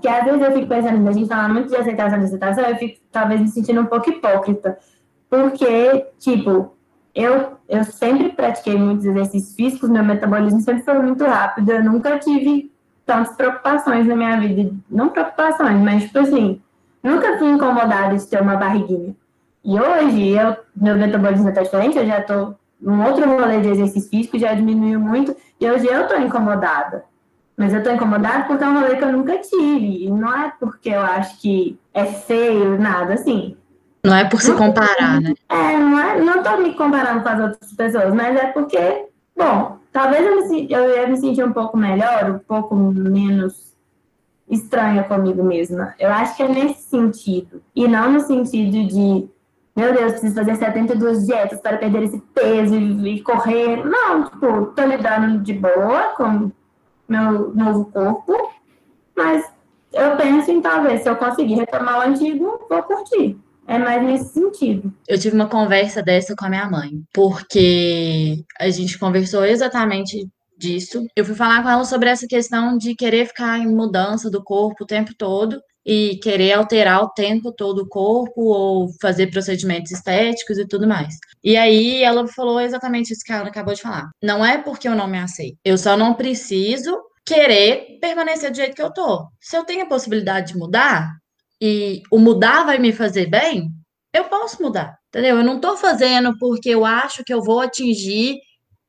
que 0.00 0.08
às 0.08 0.24
vezes 0.24 0.40
eu 0.40 0.52
fico 0.52 0.66
pensando, 0.66 1.08
a 1.08 1.12
gente 1.12 1.28
fala 1.28 1.48
muito 1.48 1.68
de 1.68 1.76
aceitação 1.76 2.18
de 2.18 2.24
aceitação, 2.24 2.64
eu 2.64 2.76
fico 2.76 3.00
talvez 3.10 3.40
me 3.40 3.48
sentindo 3.48 3.80
um 3.80 3.86
pouco 3.86 4.10
hipócrita. 4.10 4.78
Porque, 5.28 6.06
tipo, 6.18 6.72
eu, 7.14 7.58
eu 7.68 7.84
sempre 7.84 8.30
pratiquei 8.30 8.76
muitos 8.78 9.04
exercícios 9.04 9.54
físicos, 9.54 9.90
meu 9.90 10.04
metabolismo 10.04 10.60
sempre 10.60 10.82
foi 10.82 10.98
muito 11.00 11.24
rápido, 11.24 11.70
eu 11.70 11.84
nunca 11.84 12.18
tive 12.18 12.72
tantas 13.04 13.34
preocupações 13.36 14.06
na 14.06 14.16
minha 14.16 14.38
vida. 14.40 14.72
Não 14.90 15.08
preocupações, 15.08 15.80
mas, 15.82 16.04
tipo 16.04 16.18
assim, 16.20 16.62
nunca 17.02 17.38
fui 17.38 17.48
incomodada 17.48 18.16
de 18.16 18.26
ter 18.26 18.40
uma 18.40 18.56
barriguinha. 18.56 19.14
E 19.64 19.78
hoje, 19.78 20.28
eu, 20.28 20.56
meu 20.76 20.96
metabolismo 20.96 21.48
está 21.48 21.62
diferente, 21.62 21.98
eu 21.98 22.06
já 22.06 22.20
estou 22.20 22.56
um 22.82 23.04
outro 23.04 23.28
rolê 23.28 23.60
de 23.60 23.68
exercício 23.68 24.08
físico 24.08 24.38
já 24.38 24.54
diminuiu 24.54 25.00
muito 25.00 25.34
e 25.60 25.68
hoje 25.68 25.86
eu 25.86 26.02
estou 26.02 26.20
incomodada. 26.20 27.04
Mas 27.58 27.72
eu 27.72 27.80
estou 27.80 27.92
incomodada 27.92 28.44
porque 28.44 28.62
é 28.62 28.68
um 28.68 28.80
rolê 28.80 28.94
que 28.94 29.02
eu 29.02 29.12
nunca 29.12 29.36
tive. 29.38 30.04
E 30.04 30.10
não 30.10 30.32
é 30.32 30.52
porque 30.60 30.90
eu 30.90 31.00
acho 31.00 31.40
que 31.40 31.76
é 31.92 32.06
feio, 32.06 32.78
nada 32.78 33.14
assim. 33.14 33.56
Não 34.04 34.14
é 34.14 34.24
por 34.24 34.40
se 34.40 34.54
comparar, 34.54 35.20
né? 35.20 35.34
É, 35.48 35.76
não 35.76 35.98
é, 35.98 36.20
não 36.20 36.40
tô 36.40 36.56
me 36.58 36.72
comparando 36.74 37.20
com 37.20 37.28
as 37.28 37.40
outras 37.40 37.72
pessoas, 37.72 38.14
mas 38.14 38.36
é 38.36 38.46
porque, 38.52 39.06
bom, 39.36 39.76
talvez 39.92 40.24
eu, 40.24 40.48
me, 40.48 40.70
eu 40.70 40.88
ia 40.88 41.08
me 41.08 41.16
sentir 41.16 41.42
um 41.42 41.52
pouco 41.52 41.76
melhor, 41.76 42.30
um 42.30 42.38
pouco 42.38 42.76
menos 42.76 43.76
estranha 44.48 45.02
comigo 45.02 45.42
mesma. 45.42 45.96
Eu 45.98 46.12
acho 46.12 46.36
que 46.36 46.44
é 46.44 46.48
nesse 46.48 46.82
sentido. 46.82 47.60
E 47.74 47.88
não 47.88 48.12
no 48.12 48.20
sentido 48.20 48.86
de 48.86 49.28
meu 49.74 49.92
Deus, 49.92 50.12
preciso 50.12 50.34
fazer 50.34 50.56
72 50.56 51.24
dietas 51.24 51.60
para 51.60 51.76
perder 51.76 52.02
esse 52.02 52.18
peso 52.34 52.74
e, 52.74 53.14
e 53.14 53.22
correr. 53.22 53.84
Não, 53.84 54.24
tipo, 54.24 54.66
tô 54.66 54.84
lidando 54.84 55.38
de 55.38 55.52
boa 55.52 56.14
com 56.16 56.50
meu 57.08 57.54
novo 57.54 57.86
corpo, 57.86 58.52
mas 59.16 59.44
eu 59.92 60.16
penso 60.16 60.50
em 60.50 60.60
talvez, 60.60 61.02
se 61.02 61.08
eu 61.08 61.16
conseguir 61.16 61.54
retomar 61.54 61.98
o 61.98 62.02
antigo, 62.02 62.66
vou 62.68 62.82
curtir. 62.82 63.38
É 63.66 63.78
mais 63.78 64.02
nesse 64.02 64.32
sentido. 64.32 64.92
Eu 65.06 65.18
tive 65.18 65.34
uma 65.34 65.48
conversa 65.48 66.02
dessa 66.02 66.34
com 66.34 66.46
a 66.46 66.48
minha 66.48 66.70
mãe, 66.70 66.90
porque 67.12 68.42
a 68.58 68.70
gente 68.70 68.98
conversou 68.98 69.44
exatamente 69.44 70.26
disso. 70.56 71.06
Eu 71.14 71.24
fui 71.24 71.34
falar 71.34 71.62
com 71.62 71.68
ela 71.68 71.84
sobre 71.84 72.08
essa 72.08 72.26
questão 72.26 72.76
de 72.78 72.94
querer 72.94 73.26
ficar 73.26 73.58
em 73.58 73.66
mudança 73.66 74.30
do 74.30 74.42
corpo 74.42 74.84
o 74.84 74.86
tempo 74.86 75.12
todo 75.16 75.60
e 75.90 76.18
querer 76.18 76.52
alterar 76.52 77.02
o 77.02 77.08
tempo 77.08 77.50
todo 77.50 77.78
o 77.78 77.88
corpo 77.88 78.42
ou 78.42 78.90
fazer 79.00 79.28
procedimentos 79.28 79.90
estéticos 79.90 80.58
e 80.58 80.68
tudo 80.68 80.86
mais. 80.86 81.14
E 81.42 81.56
aí 81.56 82.02
ela 82.02 82.28
falou 82.28 82.60
exatamente 82.60 83.10
isso 83.10 83.24
que 83.24 83.32
ela 83.32 83.48
acabou 83.48 83.72
de 83.72 83.80
falar. 83.80 84.10
Não 84.22 84.44
é 84.44 84.58
porque 84.58 84.86
eu 84.86 84.94
não 84.94 85.08
me 85.08 85.18
aceito, 85.18 85.56
eu 85.64 85.78
só 85.78 85.96
não 85.96 86.12
preciso 86.12 86.94
querer 87.24 87.98
permanecer 88.02 88.50
do 88.50 88.56
jeito 88.56 88.76
que 88.76 88.82
eu 88.82 88.92
tô. 88.92 89.26
Se 89.40 89.56
eu 89.56 89.64
tenho 89.64 89.84
a 89.84 89.88
possibilidade 89.88 90.52
de 90.52 90.58
mudar 90.58 91.10
e 91.58 92.02
o 92.12 92.18
mudar 92.18 92.64
vai 92.64 92.78
me 92.78 92.92
fazer 92.92 93.24
bem, 93.24 93.70
eu 94.12 94.24
posso 94.24 94.62
mudar, 94.62 94.94
entendeu? 95.08 95.38
Eu 95.38 95.44
não 95.44 95.58
tô 95.58 95.74
fazendo 95.74 96.36
porque 96.38 96.68
eu 96.68 96.84
acho 96.84 97.24
que 97.24 97.32
eu 97.32 97.42
vou 97.42 97.60
atingir 97.60 98.36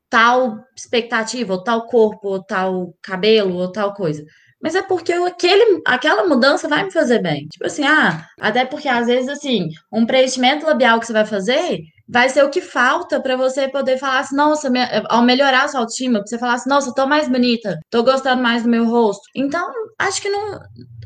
tal 0.09 0.57
expectativa, 0.75 1.53
ou 1.53 1.63
tal 1.63 1.85
corpo, 1.85 2.27
ou 2.27 2.43
tal 2.43 2.93
cabelo, 3.01 3.55
ou 3.55 3.71
tal 3.71 3.93
coisa. 3.93 4.25
Mas 4.61 4.75
é 4.75 4.81
porque 4.81 5.13
aquele, 5.13 5.81
aquela 5.85 6.27
mudança 6.27 6.67
vai 6.67 6.83
me 6.83 6.91
fazer 6.91 7.19
bem. 7.21 7.47
Tipo 7.47 7.65
assim, 7.65 7.85
ah, 7.85 8.25
até 8.39 8.65
porque 8.65 8.87
às 8.87 9.07
vezes, 9.07 9.29
assim, 9.29 9.69
um 9.91 10.05
preenchimento 10.05 10.65
labial 10.65 10.99
que 10.99 11.07
você 11.07 11.13
vai 11.13 11.25
fazer 11.25 11.79
vai 12.11 12.27
ser 12.27 12.43
o 12.43 12.49
que 12.49 12.59
falta 12.59 13.21
para 13.21 13.37
você 13.37 13.67
poder 13.67 13.99
falar 13.99 14.19
assim, 14.19 14.35
nossa, 14.35 14.69
ao 15.09 15.21
melhorar 15.21 15.65
a 15.65 15.67
sua 15.67 15.81
autoestima, 15.81 16.19
pra 16.19 16.27
você 16.27 16.39
falar 16.39 16.55
assim, 16.55 16.69
nossa, 16.69 16.93
tô 16.93 17.05
mais 17.05 17.29
bonita, 17.29 17.79
tô 17.89 18.03
gostando 18.03 18.41
mais 18.41 18.63
do 18.63 18.69
meu 18.69 18.85
rosto. 18.89 19.21
Então, 19.35 19.71
acho 19.99 20.21
que 20.21 20.29
não. 20.29 20.59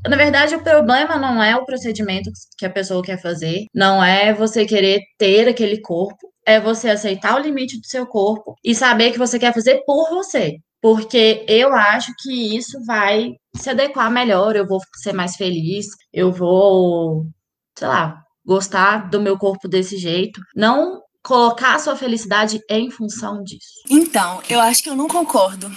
Na 0.08 0.18
verdade, 0.18 0.56
o 0.56 0.64
problema 0.64 1.18
não 1.18 1.44
é 1.44 1.56
o 1.56 1.66
procedimento 1.66 2.30
que 2.58 2.66
a 2.66 2.70
pessoa 2.70 3.04
quer 3.04 3.22
fazer, 3.22 3.66
não 3.74 4.04
é 4.04 4.34
você 4.34 4.66
querer 4.66 5.02
ter 5.18 5.48
aquele 5.48 5.82
corpo, 5.82 6.34
é 6.46 6.60
você 6.60 6.90
aceitar 6.90 7.36
o 7.36 7.40
limite 7.40 7.80
do 7.80 7.86
seu 7.86 8.06
corpo 8.06 8.56
e 8.64 8.74
saber 8.74 9.12
que 9.12 9.20
você 9.20 9.38
quer 9.38 9.54
fazer 9.54 9.82
por 9.86 10.10
você. 10.10 10.58
Porque 10.84 11.46
eu 11.48 11.74
acho 11.74 12.12
que 12.20 12.58
isso 12.58 12.78
vai 12.86 13.32
se 13.56 13.70
adequar 13.70 14.12
melhor, 14.12 14.54
eu 14.54 14.68
vou 14.68 14.82
ser 14.98 15.14
mais 15.14 15.38
feliz, 15.38 15.88
eu 16.12 16.30
vou, 16.30 17.26
sei 17.74 17.88
lá, 17.88 18.22
gostar 18.46 19.10
do 19.10 19.22
meu 19.22 19.38
corpo 19.38 19.70
desse 19.70 19.96
jeito. 19.96 20.42
Não 20.54 21.02
colocar 21.24 21.76
a 21.76 21.80
sua 21.80 21.96
felicidade 21.96 22.60
em 22.70 22.92
função 22.92 23.42
disso. 23.44 23.82
Então, 23.90 24.42
eu 24.50 24.60
acho 24.60 24.84
que 24.84 24.90
eu 24.90 24.96
não 24.96 25.08
concordo. 25.08 25.72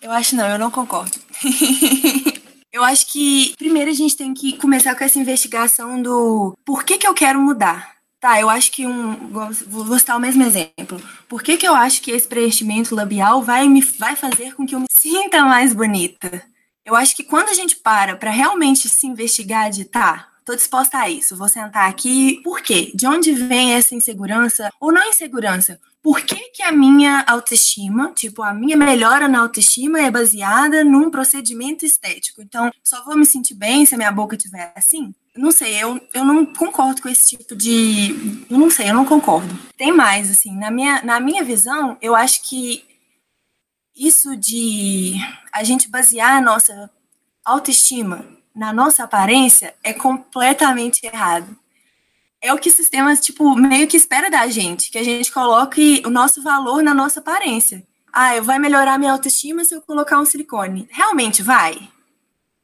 Eu 0.00 0.12
acho 0.12 0.36
não, 0.36 0.46
eu 0.46 0.58
não 0.60 0.70
concordo. 0.70 1.18
eu 2.72 2.84
acho 2.84 3.10
que 3.10 3.56
primeiro 3.58 3.90
a 3.90 3.94
gente 3.94 4.16
tem 4.16 4.32
que 4.32 4.56
começar 4.58 4.94
com 4.94 5.02
essa 5.02 5.18
investigação 5.18 6.00
do 6.00 6.56
por 6.64 6.84
que, 6.84 6.98
que 6.98 7.06
eu 7.06 7.14
quero 7.14 7.40
mudar. 7.40 7.96
Tá, 8.22 8.40
eu 8.40 8.48
acho 8.48 8.70
que 8.70 8.86
um. 8.86 9.16
Vou 9.66 9.98
citar 9.98 10.16
o 10.16 10.20
mesmo 10.20 10.44
exemplo. 10.44 11.02
Por 11.28 11.42
que, 11.42 11.56
que 11.56 11.66
eu 11.66 11.74
acho 11.74 12.00
que 12.00 12.12
esse 12.12 12.28
preenchimento 12.28 12.94
labial 12.94 13.42
vai, 13.42 13.66
me, 13.66 13.82
vai 13.98 14.14
fazer 14.14 14.54
com 14.54 14.64
que 14.64 14.76
eu 14.76 14.78
me 14.78 14.86
sinta 14.92 15.44
mais 15.44 15.72
bonita? 15.72 16.40
Eu 16.86 16.94
acho 16.94 17.16
que 17.16 17.24
quando 17.24 17.48
a 17.48 17.52
gente 17.52 17.74
para 17.74 18.14
para 18.14 18.30
realmente 18.30 18.88
se 18.88 19.08
investigar 19.08 19.70
de 19.70 19.84
tá, 19.86 20.28
tô 20.44 20.54
disposta 20.54 20.98
a 20.98 21.10
isso, 21.10 21.36
vou 21.36 21.48
sentar 21.48 21.90
aqui. 21.90 22.40
Por 22.44 22.62
quê? 22.62 22.92
De 22.94 23.08
onde 23.08 23.32
vem 23.32 23.74
essa 23.74 23.92
insegurança 23.92 24.70
ou 24.80 24.92
não 24.92 25.02
insegurança? 25.10 25.80
Por 26.00 26.20
que, 26.20 26.50
que 26.50 26.62
a 26.62 26.70
minha 26.70 27.24
autoestima, 27.26 28.12
tipo, 28.14 28.40
a 28.44 28.54
minha 28.54 28.76
melhora 28.76 29.26
na 29.26 29.40
autoestima 29.40 30.00
é 30.00 30.12
baseada 30.12 30.84
num 30.84 31.10
procedimento 31.10 31.84
estético? 31.84 32.40
Então, 32.40 32.70
só 32.84 33.04
vou 33.04 33.16
me 33.16 33.26
sentir 33.26 33.54
bem 33.54 33.84
se 33.84 33.96
a 33.96 33.98
minha 33.98 34.12
boca 34.12 34.36
estiver 34.36 34.72
assim? 34.76 35.12
Não 35.36 35.50
sei, 35.50 35.82
eu, 35.82 36.00
eu 36.12 36.24
não 36.24 36.44
concordo 36.44 37.00
com 37.00 37.08
esse 37.08 37.36
tipo 37.36 37.56
de. 37.56 38.44
Eu 38.50 38.58
não 38.58 38.70
sei, 38.70 38.90
eu 38.90 38.94
não 38.94 39.04
concordo. 39.04 39.58
Tem 39.76 39.90
mais, 39.90 40.30
assim, 40.30 40.56
na 40.56 40.70
minha, 40.70 41.02
na 41.02 41.18
minha 41.20 41.42
visão, 41.42 41.96
eu 42.02 42.14
acho 42.14 42.42
que 42.42 42.84
isso 43.96 44.36
de 44.36 45.14
a 45.52 45.62
gente 45.64 45.88
basear 45.90 46.36
a 46.36 46.40
nossa 46.40 46.90
autoestima 47.44 48.26
na 48.54 48.72
nossa 48.72 49.04
aparência 49.04 49.74
é 49.82 49.92
completamente 49.92 51.06
errado. 51.06 51.56
É 52.40 52.52
o 52.52 52.58
que 52.58 52.68
o 52.68 52.72
sistema, 52.72 53.14
tipo, 53.16 53.54
meio 53.54 53.86
que 53.86 53.96
espera 53.96 54.30
da 54.30 54.46
gente, 54.48 54.90
que 54.90 54.98
a 54.98 55.04
gente 55.04 55.30
coloque 55.30 56.02
o 56.04 56.10
nosso 56.10 56.42
valor 56.42 56.82
na 56.82 56.92
nossa 56.92 57.20
aparência. 57.20 57.86
Ah, 58.12 58.36
eu 58.36 58.44
vai 58.44 58.58
melhorar 58.58 58.98
minha 58.98 59.12
autoestima 59.12 59.64
se 59.64 59.74
eu 59.74 59.80
colocar 59.80 60.20
um 60.20 60.24
silicone. 60.24 60.86
Realmente 60.90 61.42
vai? 61.42 61.88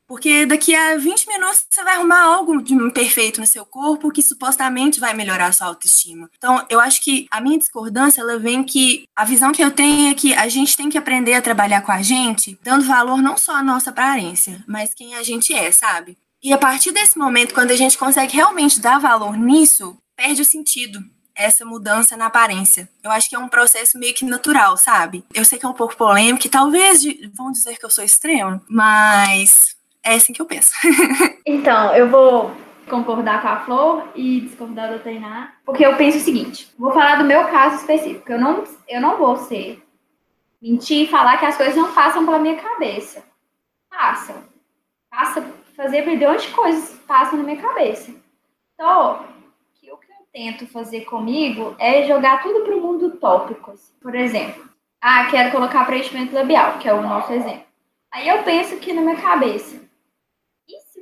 Porque 0.09 0.47
daqui 0.47 0.75
a 0.75 0.97
20 0.97 1.29
minutos 1.29 1.67
você 1.69 1.85
vai 1.85 1.97
arrumar 1.97 2.23
algo 2.23 2.63
de 2.63 2.73
imperfeito 2.73 3.41
no 3.41 3.47
seu 3.47 3.67
corpo 3.67 4.11
que 4.11 4.23
supostamente 4.23 4.99
vai 4.99 5.13
melhorar 5.13 5.49
a 5.49 5.53
sua 5.53 5.67
autoestima. 5.67 6.31
Então, 6.39 6.65
eu 6.71 6.81
acho 6.81 7.03
que 7.03 7.29
a 7.31 7.43
minha 7.43 7.59
discordância, 7.59 8.23
ela 8.23 8.39
vem 8.39 8.65
que 8.65 9.05
a 9.15 9.27
visão 9.27 9.53
que 9.53 9.63
eu 9.63 9.71
tenho 9.71 10.11
é 10.11 10.15
que 10.15 10.33
a 10.33 10.49
gente 10.49 10.77
tem 10.77 10.89
que 10.89 10.97
aprender 10.97 11.35
a 11.35 11.43
trabalhar 11.43 11.83
com 11.83 11.93
a 11.93 12.01
gente, 12.01 12.59
dando 12.63 12.87
valor 12.87 13.21
não 13.21 13.37
só 13.37 13.57
à 13.57 13.63
nossa 13.63 13.91
aparência, 13.91 14.65
mas 14.67 14.95
quem 14.95 15.15
a 15.15 15.23
gente 15.23 15.53
é, 15.53 15.71
sabe? 15.71 16.17
E 16.43 16.53
a 16.55 16.59
partir 16.59 16.91
desse 16.91 17.19
momento, 17.19 17.53
quando 17.53 17.73
a 17.73 17.77
gente 17.77 17.99
consegue 17.99 18.35
realmente 18.35 18.81
dar 18.81 18.99
valor 18.99 19.37
nisso, 19.37 19.99
perde 20.17 20.41
o 20.41 20.45
sentido 20.45 21.05
essa 21.35 21.65
mudança 21.65 22.17
na 22.17 22.27
aparência. 22.27 22.89
Eu 23.03 23.11
acho 23.13 23.29
que 23.29 23.37
é 23.37 23.39
um 23.39 23.49
processo 23.49 23.97
meio 23.97 24.15
que 24.15 24.25
natural, 24.25 24.77
sabe? 24.77 25.25
Eu 25.33 25.45
sei 25.45 25.59
que 25.59 25.65
é 25.65 25.69
um 25.69 25.75
pouco 25.75 25.97
polêmico 25.97 26.47
e 26.47 26.51
talvez 26.51 27.03
vão 27.33 27.53
dizer 27.53 27.79
que 27.79 27.85
eu 27.85 27.91
sou 27.91 28.03
extremo, 28.03 28.61
mas 28.69 29.78
é 30.05 30.15
assim 30.15 30.33
que 30.33 30.41
eu 30.41 30.47
penso. 30.47 30.71
então, 31.47 31.95
eu 31.95 32.09
vou 32.09 32.51
concordar 32.89 33.43
com 33.43 33.49
a 33.49 33.61
Flor 33.61 34.09
e 34.15 34.41
discordar 34.41 34.91
da 34.91 34.99
Tainá, 34.99 35.55
porque 35.65 35.85
eu 35.85 35.97
penso 35.97 36.19
o 36.19 36.21
seguinte: 36.21 36.73
vou 36.79 36.93
falar 36.93 37.17
do 37.17 37.25
meu 37.25 37.45
caso 37.49 37.77
específico. 37.77 38.33
Eu 38.33 38.41
não, 38.41 38.65
eu 38.89 39.01
não 39.01 39.19
vou 39.19 39.37
ser 39.37 39.83
mentir 40.61 41.05
e 41.05 41.11
falar 41.11 41.37
que 41.39 41.47
as 41.47 41.57
coisas 41.57 41.77
não 41.77 41.93
passam 41.93 42.25
pela 42.25 42.39
minha 42.39 42.57
cabeça. 42.57 43.23
Passam. 43.91 44.37
Passa 45.11 45.45
fazer 45.77 46.05
milhões 46.05 46.43
de 46.43 46.49
coisas 46.49 46.99
passam 47.07 47.39
na 47.39 47.45
minha 47.45 47.57
cabeça. 47.57 48.13
Então, 48.75 49.25
que 49.81 49.91
o 49.91 49.97
que 49.97 50.11
eu 50.11 50.27
tento 50.33 50.67
fazer 50.67 51.03
comigo 51.03 51.75
é 51.79 52.07
jogar 52.07 52.43
tudo 52.43 52.65
para 52.65 52.77
o 52.77 52.81
mundo 52.81 53.17
tópicos. 53.17 53.93
Por 54.03 54.15
exemplo, 54.15 54.69
ah, 55.01 55.27
quero 55.31 55.53
colocar 55.53 55.87
preenchimento 55.87 56.35
labial, 56.35 56.79
que 56.79 56.89
é 56.89 56.93
o 56.93 57.03
nosso 57.03 57.33
exemplo. 57.33 57.67
Aí 58.11 58.29
eu 58.29 58.43
penso 58.43 58.75
aqui 58.75 58.93
na 58.93 59.03
minha 59.03 59.17
cabeça, 59.17 59.81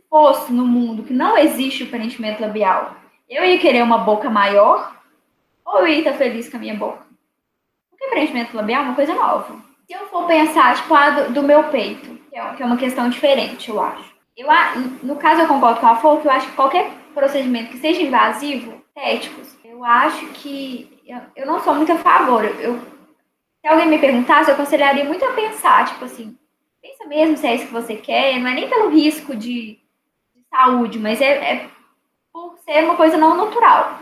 fosse 0.09 0.53
no 0.53 0.67
mundo 0.67 1.03
que 1.03 1.13
não 1.13 1.37
existe 1.37 1.85
o 1.85 1.89
preenchimento 1.89 2.41
labial, 2.41 2.97
eu 3.29 3.45
ia 3.45 3.59
querer 3.59 3.83
uma 3.83 3.99
boca 3.99 4.31
maior 4.31 4.97
ou 5.65 5.81
eu 5.81 5.89
ia 5.89 5.99
estar 5.99 6.15
feliz 6.15 6.49
com 6.49 6.57
a 6.57 6.61
minha 6.61 6.75
boca? 6.75 7.05
Porque 7.91 8.09
preenchimento 8.09 8.57
labial 8.57 8.83
é 8.83 8.85
uma 8.87 8.95
coisa 8.95 9.15
nova. 9.15 9.57
Se 9.87 9.93
eu 9.93 10.07
for 10.09 10.27
pensar, 10.27 10.77
tipo, 10.77 10.95
a 10.95 11.11
do, 11.11 11.33
do 11.35 11.43
meu 11.43 11.65
peito, 11.65 12.19
que 12.31 12.37
é, 12.37 12.57
é 12.59 12.65
uma 12.67 12.77
questão 12.77 13.09
diferente, 13.09 13.71
eu 13.71 13.81
acho. 13.81 14.15
Eu, 14.37 14.49
no 15.03 15.17
caso, 15.17 15.41
eu 15.41 15.49
concordo 15.49 15.81
com 15.81 15.87
a 15.87 15.97
Flor, 15.97 16.21
que 16.21 16.29
eu 16.29 16.33
acho 16.33 16.49
que 16.49 16.57
qualquer 16.57 16.91
procedimento 17.15 17.71
que 17.71 17.79
seja 17.79 18.03
invasivo, 18.03 18.83
estéticos, 18.89 19.57
eu 19.65 19.83
acho 19.83 20.27
que 20.29 21.01
eu, 21.07 21.19
eu 21.37 21.47
não 21.47 21.61
sou 21.61 21.75
muito 21.75 21.93
a 21.93 21.97
favor. 21.97 22.45
Eu, 22.45 22.79
se 22.79 23.67
alguém 23.67 23.89
me 23.89 23.99
perguntasse, 23.99 24.51
eu 24.51 24.55
aconselharia 24.55 25.05
muito 25.05 25.25
a 25.25 25.33
pensar, 25.33 25.87
tipo 25.87 26.05
assim, 26.05 26.37
pensa 26.83 27.07
mesmo 27.07 27.37
se 27.37 27.47
é 27.47 27.55
isso 27.55 27.67
que 27.67 27.73
você 27.73 27.97
quer, 27.97 28.39
não 28.39 28.49
é 28.49 28.55
nem 28.55 28.69
pelo 28.69 28.91
risco 28.91 29.35
de 29.35 29.79
saúde, 30.51 30.99
mas 30.99 31.21
é, 31.21 31.53
é 31.53 31.71
por 32.33 32.57
ser 32.59 32.85
uma 32.85 32.97
coisa 32.97 33.17
não 33.17 33.37
natural. 33.37 34.01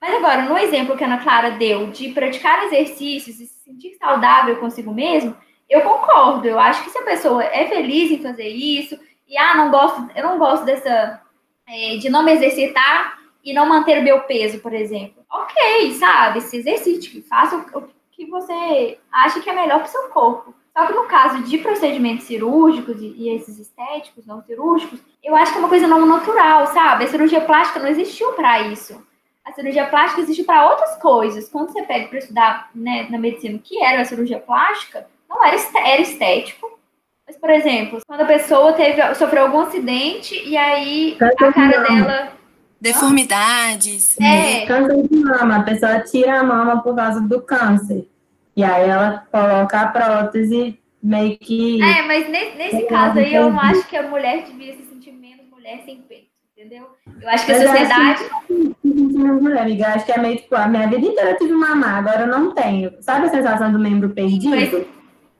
Mas 0.00 0.14
agora, 0.14 0.42
no 0.42 0.56
exemplo 0.56 0.96
que 0.96 1.02
a 1.02 1.06
Ana 1.06 1.22
Clara 1.22 1.52
deu 1.52 1.88
de 1.90 2.10
praticar 2.10 2.64
exercícios 2.64 3.40
e 3.40 3.46
se 3.46 3.64
sentir 3.64 3.94
saudável 3.94 4.56
consigo 4.56 4.92
mesmo, 4.92 5.36
eu 5.68 5.82
concordo. 5.82 6.46
Eu 6.46 6.58
acho 6.58 6.84
que 6.84 6.90
se 6.90 6.98
a 6.98 7.04
pessoa 7.04 7.44
é 7.44 7.66
feliz 7.66 8.10
em 8.10 8.22
fazer 8.22 8.48
isso, 8.48 8.98
e 9.26 9.36
ah, 9.36 9.54
não 9.56 9.70
gosto, 9.70 10.08
eu 10.14 10.24
não 10.24 10.38
gosto 10.38 10.64
dessa 10.64 11.20
é, 11.66 11.96
de 11.96 12.08
não 12.08 12.22
me 12.22 12.32
exercitar 12.32 13.18
e 13.44 13.52
não 13.52 13.66
manter 13.66 13.98
o 13.98 14.02
meu 14.02 14.20
peso, 14.22 14.60
por 14.60 14.72
exemplo. 14.72 15.24
Ok, 15.30 15.92
sabe? 15.94 16.40
Se 16.40 16.56
exercite, 16.56 17.20
faça 17.22 17.56
o 17.56 17.88
que 18.10 18.26
você 18.26 18.98
acha 19.12 19.40
que 19.40 19.50
é 19.50 19.52
melhor 19.52 19.78
para 19.78 19.88
o 19.88 19.90
seu 19.90 20.08
corpo. 20.08 20.54
Só 20.78 20.86
que 20.86 20.92
no 20.92 21.06
caso 21.06 21.42
de 21.42 21.58
procedimentos 21.58 22.26
cirúrgicos 22.26 23.02
e, 23.02 23.12
e, 23.16 23.34
esses 23.34 23.58
estéticos, 23.58 24.24
não 24.24 24.40
cirúrgicos, 24.44 25.00
eu 25.24 25.34
acho 25.34 25.50
que 25.50 25.58
é 25.58 25.60
uma 25.60 25.68
coisa 25.68 25.88
não 25.88 26.06
natural, 26.06 26.68
sabe? 26.68 27.02
A 27.02 27.08
cirurgia 27.08 27.40
plástica 27.40 27.80
não 27.80 27.88
existiu 27.88 28.32
para 28.34 28.60
isso. 28.60 29.04
A 29.44 29.50
cirurgia 29.52 29.86
plástica 29.86 30.20
existe 30.20 30.44
para 30.44 30.70
outras 30.70 30.94
coisas. 31.02 31.48
Quando 31.48 31.72
você 31.72 31.82
pega 31.82 32.06
para 32.06 32.18
estudar 32.18 32.70
né, 32.72 33.08
na 33.10 33.18
medicina 33.18 33.56
o 33.56 33.58
que 33.58 33.82
era 33.82 34.02
a 34.02 34.04
cirurgia 34.04 34.38
plástica, 34.38 35.04
não 35.28 35.44
era, 35.44 35.56
era 35.84 36.00
estético. 36.00 36.78
Mas, 37.26 37.36
por 37.36 37.50
exemplo, 37.50 38.00
quando 38.06 38.20
a 38.20 38.26
pessoa 38.26 38.72
teve, 38.72 39.02
sofreu 39.16 39.46
algum 39.46 39.62
acidente 39.62 40.40
e 40.48 40.56
aí 40.56 41.16
a 41.20 41.52
cara 41.52 41.82
dela. 41.82 42.32
Deformidades. 42.80 44.16
É. 44.20 44.64
Câncer 44.64 45.08
de 45.08 45.16
mama. 45.16 45.56
A 45.56 45.62
pessoa 45.64 45.98
tira 46.02 46.38
a 46.38 46.44
mama 46.44 46.80
por 46.80 46.94
causa 46.94 47.20
do 47.20 47.42
câncer. 47.42 48.06
E 48.58 48.64
aí 48.64 48.90
ela 48.90 49.24
coloca 49.30 49.80
a 49.80 49.86
prótese 49.86 50.80
meio 51.00 51.38
que. 51.38 51.80
É, 51.80 52.02
mas 52.02 52.28
nesse, 52.28 52.58
nesse 52.58 52.86
caso 52.88 53.20
aí 53.20 53.32
eu 53.32 53.50
não 53.50 53.60
acho 53.60 53.86
que 53.86 53.96
a 53.96 54.02
mulher 54.02 54.46
devia 54.46 54.74
se 54.74 54.82
sentir 54.82 55.12
menos 55.12 55.48
mulher 55.48 55.80
sem 55.84 56.02
peito, 56.02 56.26
entendeu? 56.56 56.88
Eu 57.22 57.28
acho 57.28 57.46
que 57.46 57.52
a 57.52 57.68
sociedade. 57.68 58.24
Menos 58.82 59.40
mulher, 59.40 59.62
amiga. 59.62 59.86
Acho 59.94 60.04
que 60.04 60.10
é 60.10 60.18
meio 60.18 60.38
tipo, 60.38 60.56
a 60.56 60.66
minha 60.66 60.88
vida 60.88 61.06
inteira 61.06 61.30
eu 61.30 61.38
tive 61.38 61.52
mamar, 61.52 61.98
agora 61.98 62.22
eu 62.22 62.26
não 62.26 62.52
tenho. 62.52 62.90
Sabe 63.00 63.26
a 63.26 63.30
sensação 63.30 63.70
do 63.70 63.78
membro 63.78 64.10
perdido? 64.10 64.50
Mas... 64.50 64.86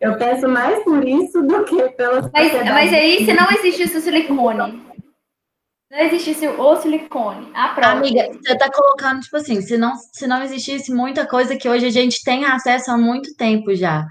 Eu 0.01 0.17
penso 0.17 0.49
mais 0.49 0.79
por 0.85 1.05
isso 1.05 1.43
do 1.43 1.65
que 1.65 1.89
pela 1.89 2.31
Mas, 2.33 2.53
mas 2.53 2.93
aí, 2.93 3.25
se 3.25 3.33
não 3.33 3.51
existisse 3.51 3.97
o 3.97 4.01
silicone, 4.01 4.81
não 5.91 5.99
existisse 6.01 6.47
o 6.47 6.77
silicone, 6.77 7.49
a 7.55 7.69
própria. 7.69 7.93
Amiga, 7.93 8.29
você 8.33 8.57
tá 8.57 8.71
colocando, 8.71 9.21
tipo 9.21 9.37
assim, 9.37 9.61
se 9.63 9.79
não, 9.79 9.95
se 9.97 10.27
não 10.27 10.43
existisse 10.43 10.93
muita 10.93 11.27
coisa 11.27 11.57
que 11.57 11.69
hoje 11.69 11.87
a 11.87 11.91
gente 11.91 12.23
tem 12.23 12.45
acesso 12.45 12.91
há 12.91 12.99
muito 12.99 13.35
tempo 13.35 13.75
já. 13.75 14.07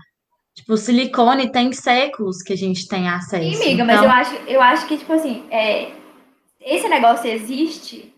Tipo, 0.56 0.74
o 0.74 0.78
silicone 0.78 1.52
tem 1.52 1.72
séculos 1.72 2.42
que 2.42 2.54
a 2.54 2.58
gente 2.58 2.88
tem 2.88 3.08
acesso. 3.08 3.58
Sim, 3.58 3.76
amiga, 3.76 3.84
então... 3.84 3.86
mas 3.86 4.04
eu 4.04 4.10
acho, 4.10 4.36
eu 4.48 4.62
acho 4.62 4.88
que, 4.88 4.98
tipo 4.98 5.14
assim, 5.14 5.46
é, 5.52 5.92
esse 6.60 6.88
negócio 6.88 7.30
existe 7.30 8.12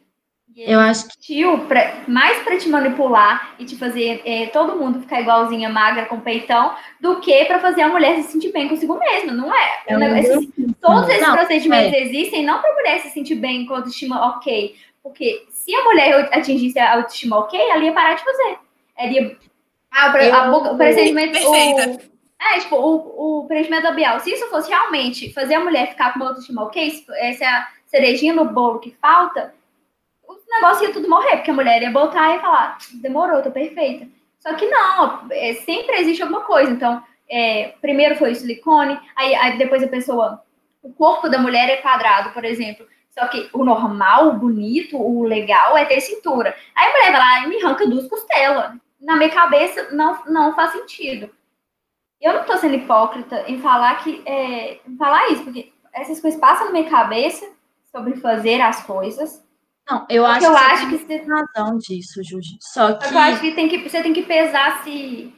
Eu 0.68 0.80
acho 0.80 1.08
que 1.10 1.18
Tio, 1.20 1.60
pra- 1.68 1.94
mais 2.08 2.40
pra 2.44 2.58
te 2.58 2.68
manipular 2.68 3.56
e 3.60 3.66
te 3.66 3.76
fazer 3.78 4.22
é, 4.26 4.48
todo 4.48 4.76
mundo 4.78 5.00
ficar 5.02 5.22
igualzinha, 5.22 5.70
magra, 5.70 6.06
com 6.06 6.20
peitão, 6.20 6.74
do 7.00 7.20
que 7.22 7.46
pra 7.46 7.60
fazer 7.60 7.82
a 7.84 7.88
mulher 7.90 8.16
se 8.18 8.32
sentir 8.32 8.52
bem 8.52 8.68
consigo 8.68 8.98
mesma, 8.98 9.32
não 9.34 9.54
é? 9.54 9.80
É 9.88 9.96
um 9.98 10.00
todos 10.82 11.10
esses 11.10 11.22
Não, 11.22 11.36
procedimentos 11.36 11.94
existem 11.94 12.44
não 12.44 12.60
pra 12.62 12.74
mulher 12.74 13.00
se 13.00 13.10
sentir 13.10 13.36
bem 13.36 13.66
com 13.66 13.76
autoestima 13.76 14.28
ok. 14.38 14.76
Porque 15.02 15.46
se 15.50 15.74
a 15.74 15.84
mulher 15.84 16.30
atingisse 16.34 16.78
a 16.78 16.94
autoestima 16.96 17.38
ok, 17.40 17.60
ela 17.60 17.84
ia 17.84 17.94
parar 17.94 18.16
de 18.16 18.24
fazer. 18.24 18.58
Ela 18.98 19.12
ia. 19.12 19.38
Ah, 19.92 20.10
o, 20.10 20.12
pre- 20.12 20.30
a 20.32 20.50
boca- 20.52 20.72
o 20.74 20.78
procedimento. 20.78 21.32
Perfeita. 21.34 21.90
O, 21.90 22.46
é, 22.56 22.60
tipo, 22.60 22.76
o, 22.76 23.42
o 23.42 23.48
preenchimento 23.48 23.84
labial. 23.86 24.20
Se 24.20 24.32
isso 24.32 24.48
fosse 24.50 24.70
realmente 24.70 25.34
fazer 25.34 25.56
a 25.56 25.60
mulher 25.60 25.90
ficar 25.90 26.12
com 26.14 26.20
uma 26.20 26.30
autoestima 26.30 26.64
ok, 26.64 27.06
essa 27.18 27.44
é 27.44 27.48
a 27.48 27.68
cerejinha 27.86 28.34
no 28.34 28.46
bolo 28.46 28.80
que 28.80 28.96
falta, 29.02 29.54
o 30.50 30.56
negócio 30.56 30.88
ia 30.88 30.94
tudo 30.94 31.08
morrer, 31.08 31.38
porque 31.38 31.52
a 31.52 31.54
mulher 31.54 31.82
ia 31.82 31.92
botar 31.92 32.36
e 32.36 32.40
falar, 32.40 32.78
demorou, 32.96 33.42
tô 33.42 33.52
perfeita. 33.52 34.08
Só 34.40 34.54
que 34.56 34.66
não, 34.68 35.28
é, 35.32 35.54
sempre 35.54 35.98
existe 35.98 36.24
alguma 36.24 36.42
coisa. 36.42 36.72
Então, 36.72 37.04
é, 37.30 37.76
primeiro 37.80 38.16
foi 38.16 38.32
o 38.32 38.36
silicone, 38.36 39.00
aí, 39.16 39.36
aí 39.36 39.58
depois 39.58 39.84
a 39.84 39.88
pessoa. 39.88 40.44
O 40.82 40.92
corpo 40.94 41.30
da 41.30 41.38
mulher 41.38 41.70
é 41.70 41.78
quadrado, 41.78 42.32
por 42.32 42.44
exemplo. 42.44 42.88
Só 43.12 43.28
que 43.28 43.50
o 43.54 43.64
normal, 43.64 44.30
o 44.30 44.34
bonito, 44.34 44.98
o 44.98 45.24
legal 45.24 45.78
é 45.78 45.86
ter 45.86 46.00
cintura. 46.00 46.56
Aí 46.74 46.88
a 46.88 46.92
mulher 46.92 47.12
vai 47.12 47.20
lá 47.20 47.44
e 47.44 47.48
me 47.48 47.62
arranca 47.62 47.86
duas 47.86 48.08
costelas. 48.08 48.72
Na 49.00 49.18
minha 49.18 49.30
cabeça, 49.30 49.92
não, 49.92 50.24
não 50.26 50.56
faz 50.56 50.72
sentido. 50.72 51.30
Eu 52.20 52.34
não 52.34 52.44
tô 52.46 52.58
sendo 52.58 52.76
hipócrita 52.76 53.44
em 53.48 53.60
falar 53.62 53.96
que 54.04 54.22
é, 54.26 54.80
em 54.88 54.98
falar 54.98 55.30
isso, 55.30 55.44
porque 55.44 55.72
essas 55.94 56.20
coisas 56.20 56.40
passam 56.40 56.68
na 56.68 56.72
minha 56.72 56.90
cabeça 56.90 57.46
sobre 57.92 58.16
fazer 58.16 58.62
as 58.62 58.84
coisas. 58.84 59.46
Não, 59.90 60.06
eu 60.10 60.26
acho 60.26 60.40
que 60.40 60.46
eu 60.46 60.54
que 60.54 60.60
você 60.60 60.66
acho 60.66 60.90
tem 60.90 60.98
que 60.98 61.06
você 61.06 61.26
razão 61.28 61.78
disso, 61.78 62.24
Juju. 62.24 62.58
Só 62.60 62.94
que 62.94 63.08
que 63.08 63.14
eu 63.14 63.20
acho 63.20 63.42
que, 63.42 63.52
tem 63.52 63.68
que 63.68 63.90
você 63.90 64.02
tem 64.04 64.14
que 64.14 64.24
pesar 64.24 64.84
se 64.84 65.34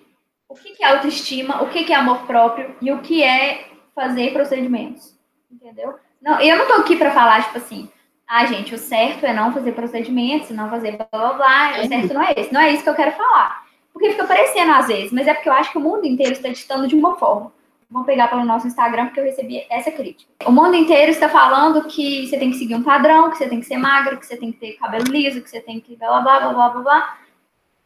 o 0.50 0.56
que, 0.56 0.72
que 0.72 0.84
é 0.84 0.88
autoestima, 0.88 1.64
o 1.64 1.70
que, 1.70 1.84
que 1.84 1.94
é 1.94 1.96
amor 1.96 2.26
próprio 2.28 2.76
e 2.82 2.92
o 2.92 3.00
que 3.00 3.24
é 3.24 3.70
fazer 3.96 4.34
procedimentos. 4.34 5.16
Entendeu? 5.50 5.96
Não, 6.22 6.40
eu 6.42 6.58
não 6.58 6.68
tô 6.68 6.74
aqui 6.74 6.96
pra 6.98 7.12
falar, 7.12 7.44
tipo 7.44 7.58
assim, 7.58 7.90
ah, 8.28 8.46
gente, 8.46 8.76
o 8.76 8.78
certo 8.78 9.26
é 9.26 9.34
não 9.34 9.54
fazer 9.54 9.72
procedimentos, 9.74 10.50
não 10.52 10.70
fazer 10.70 10.98
blá 10.98 11.08
blá 11.12 11.34
blá. 11.34 11.82
O 11.82 11.88
certo 11.88 12.14
não 12.14 12.24
é 12.24 12.34
esse. 12.36 12.54
Não 12.54 12.62
é 12.62 12.72
isso 12.72 12.84
que 12.84 12.90
eu 12.90 12.96
quero 12.96 13.12
falar. 13.12 13.66
Porque 13.92 14.12
fica 14.12 14.26
parecendo 14.26 14.72
às 14.72 14.88
vezes, 14.88 15.12
mas 15.12 15.28
é 15.28 15.34
porque 15.34 15.50
eu 15.50 15.54
acho 15.54 15.72
que 15.72 15.78
o 15.78 15.82
mundo 15.82 16.06
inteiro 16.06 16.34
está 16.34 16.50
ditando 16.50 16.88
de 16.88 16.96
uma 16.96 17.16
forma. 17.16 17.52
Vamos 17.92 18.08
pegar 18.08 18.30
pelo 18.30 18.46
nosso 18.46 18.66
Instagram, 18.68 19.08
porque 19.08 19.20
eu 19.20 19.26
recebi 19.26 19.66
essa 19.70 19.92
crítica. 19.92 20.32
O 20.46 20.52
mundo 20.52 20.76
inteiro 20.76 21.12
está 21.12 21.28
falando 21.28 21.84
que 21.90 22.26
você 22.26 22.38
tem 22.38 22.50
que 22.50 22.58
seguir 22.58 22.76
um 22.76 22.84
padrão, 22.84 23.30
que 23.30 23.38
você 23.38 23.50
tem 23.50 23.60
que 23.60 23.66
ser 23.66 23.76
magra, 23.76 24.16
que 24.16 24.26
você 24.26 24.38
tem 24.38 24.50
que 24.54 24.60
ter 24.60 24.74
cabelo 24.74 25.04
liso, 25.12 25.42
que 25.42 25.50
você 25.50 25.60
tem 25.60 25.82
que 25.82 25.98
blá 25.98 26.22
blá 26.22 26.40
blá 26.40 26.54
blá 26.54 26.70
blá 26.70 26.82
blá. 26.82 27.18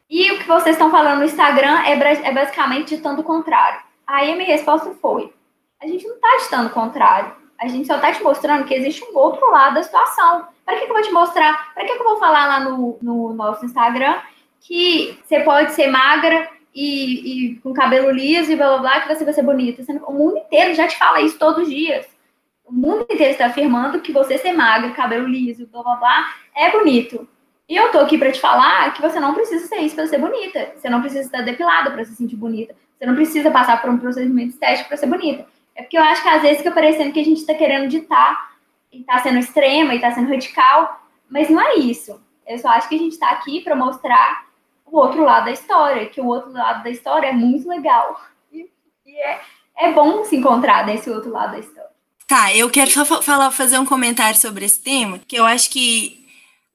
E 0.08 0.32
o 0.32 0.38
que 0.38 0.48
vocês 0.48 0.76
estão 0.76 0.92
falando 0.92 1.20
no 1.20 1.26
Instagram 1.26 1.80
é, 1.82 1.94
é 1.94 2.32
basicamente 2.32 2.96
ditando 2.96 3.22
o 3.22 3.24
contrário. 3.24 3.82
Aí 4.06 4.32
a 4.32 4.36
minha 4.36 4.48
resposta 4.48 4.94
foi: 5.02 5.34
a 5.82 5.88
gente 5.88 6.08
não 6.08 6.16
está 6.16 6.38
ditando 6.44 6.68
o 6.68 6.74
contrário. 6.74 7.34
A 7.60 7.68
gente 7.68 7.88
só 7.88 7.96
está 7.96 8.12
te 8.12 8.22
mostrando 8.22 8.66
que 8.66 8.76
existe 8.76 9.04
um 9.04 9.18
outro 9.18 9.50
lado 9.50 9.74
da 9.74 9.82
situação. 9.82 10.48
Para 10.64 10.76
que, 10.76 10.86
que 10.86 10.92
eu 10.92 10.96
vou 10.96 11.04
te 11.04 11.12
mostrar? 11.12 11.74
Para 11.74 11.84
que, 11.84 11.96
que 11.96 12.00
eu 12.00 12.06
vou 12.06 12.18
falar 12.18 12.46
lá 12.48 12.60
no, 12.60 13.00
no 13.02 13.34
nosso 13.34 13.66
Instagram 13.66 14.18
que 14.60 15.20
você 15.24 15.40
pode 15.42 15.74
ser 15.74 15.88
magra 15.88 16.50
e, 16.76 17.54
e 17.54 17.56
com 17.62 17.74
cabelo 17.74 18.12
liso 18.12 18.52
e 18.52 18.56
blá 18.56 18.68
blá 18.68 18.78
blá, 18.80 19.00
que 19.02 19.16
você 19.16 19.24
vai 19.24 19.34
ser 19.34 19.44
bonita? 19.44 19.82
O 20.06 20.14
mundo 20.14 20.38
inteiro 20.38 20.74
já 20.76 20.88
te 20.88 20.98
fala 20.98 21.22
isso 21.22 21.40
todos 21.40 21.64
os 21.64 21.70
dias. 21.70 22.06
O 22.66 22.74
mundo 22.74 23.06
inteiro 23.10 23.32
está 23.32 23.46
afirmando 23.46 24.02
que 24.02 24.12
você 24.12 24.38
ser 24.38 24.52
magra, 24.52 24.92
cabelo 24.92 25.28
liso, 25.28 25.68
blá 25.68 25.82
blá 25.82 25.96
blá, 25.96 26.34
é 26.54 26.72
bonito. 26.72 27.28
E 27.70 27.76
eu 27.76 27.92
tô 27.92 28.00
aqui 28.00 28.18
pra 28.18 28.32
te 28.32 28.40
falar 28.40 28.94
que 28.94 29.02
você 29.02 29.20
não 29.20 29.34
precisa 29.34 29.66
ser 29.68 29.78
isso 29.78 29.96
pra 29.96 30.06
ser 30.06 30.20
bonita. 30.20 30.74
Você 30.76 30.90
não 30.90 31.02
precisa 31.02 31.22
estar 31.22 31.42
depilada 31.42 31.90
pra 31.90 32.04
se 32.04 32.16
sentir 32.16 32.36
bonita. 32.36 32.76
Você 32.98 33.06
não 33.06 33.16
precisa 33.16 33.50
passar 33.50 33.82
por 33.82 33.90
um 33.90 33.98
procedimento 33.98 34.50
estético 34.50 34.90
pra 34.90 34.98
ser 34.98 35.08
bonita. 35.08 35.48
É 35.76 35.82
porque 35.82 35.98
eu 35.98 36.04
acho 36.04 36.22
que 36.22 36.30
às 36.30 36.42
vezes 36.42 36.58
fica 36.58 36.72
parecendo 36.72 37.12
que 37.12 37.20
a 37.20 37.26
gente 37.26 37.46
tá 37.46 37.54
querendo 37.54 37.88
ditar 37.88 38.52
e 38.92 39.04
tá 39.04 39.18
sendo 39.20 39.40
extrema 39.40 39.96
e 39.96 40.00
tá 40.00 40.12
sendo 40.12 40.30
radical, 40.30 41.08
mas 41.30 41.50
não 41.50 41.60
é 41.60 41.76
isso. 41.76 42.22
Eu 42.48 42.58
só 42.60 42.70
acho 42.70 42.88
que 42.88 42.96
a 42.96 43.00
gente 43.00 43.18
tá 43.18 43.30
aqui 43.32 43.62
pra 43.62 43.76
mostrar 43.76 44.45
o 44.86 44.98
outro 44.98 45.24
lado 45.24 45.46
da 45.46 45.52
história, 45.52 46.06
que 46.08 46.22
o 46.22 46.28
outro 46.28 46.52
lado 46.52 46.84
da 46.84 46.90
história 46.90 47.28
é 47.28 47.34
muito 47.34 47.68
legal. 47.68 48.20
E, 48.52 48.70
e 49.06 49.18
é, 49.18 49.42
é 49.78 49.92
bom 49.92 50.24
se 50.24 50.36
encontrar 50.36 50.86
nesse 50.86 51.10
outro 51.10 51.32
lado 51.32 51.52
da 51.52 51.60
história. 51.60 51.90
Tá, 52.28 52.56
eu 52.56 52.70
quero 52.70 52.90
só 52.90 53.06
fa- 53.06 53.22
falar, 53.22 53.52
fazer 53.52 53.78
um 53.78 53.86
comentário 53.86 54.40
sobre 54.40 54.66
esse 54.66 54.82
tema, 54.82 55.20
que 55.28 55.36
eu 55.36 55.46
acho 55.46 55.70
que 55.70 56.26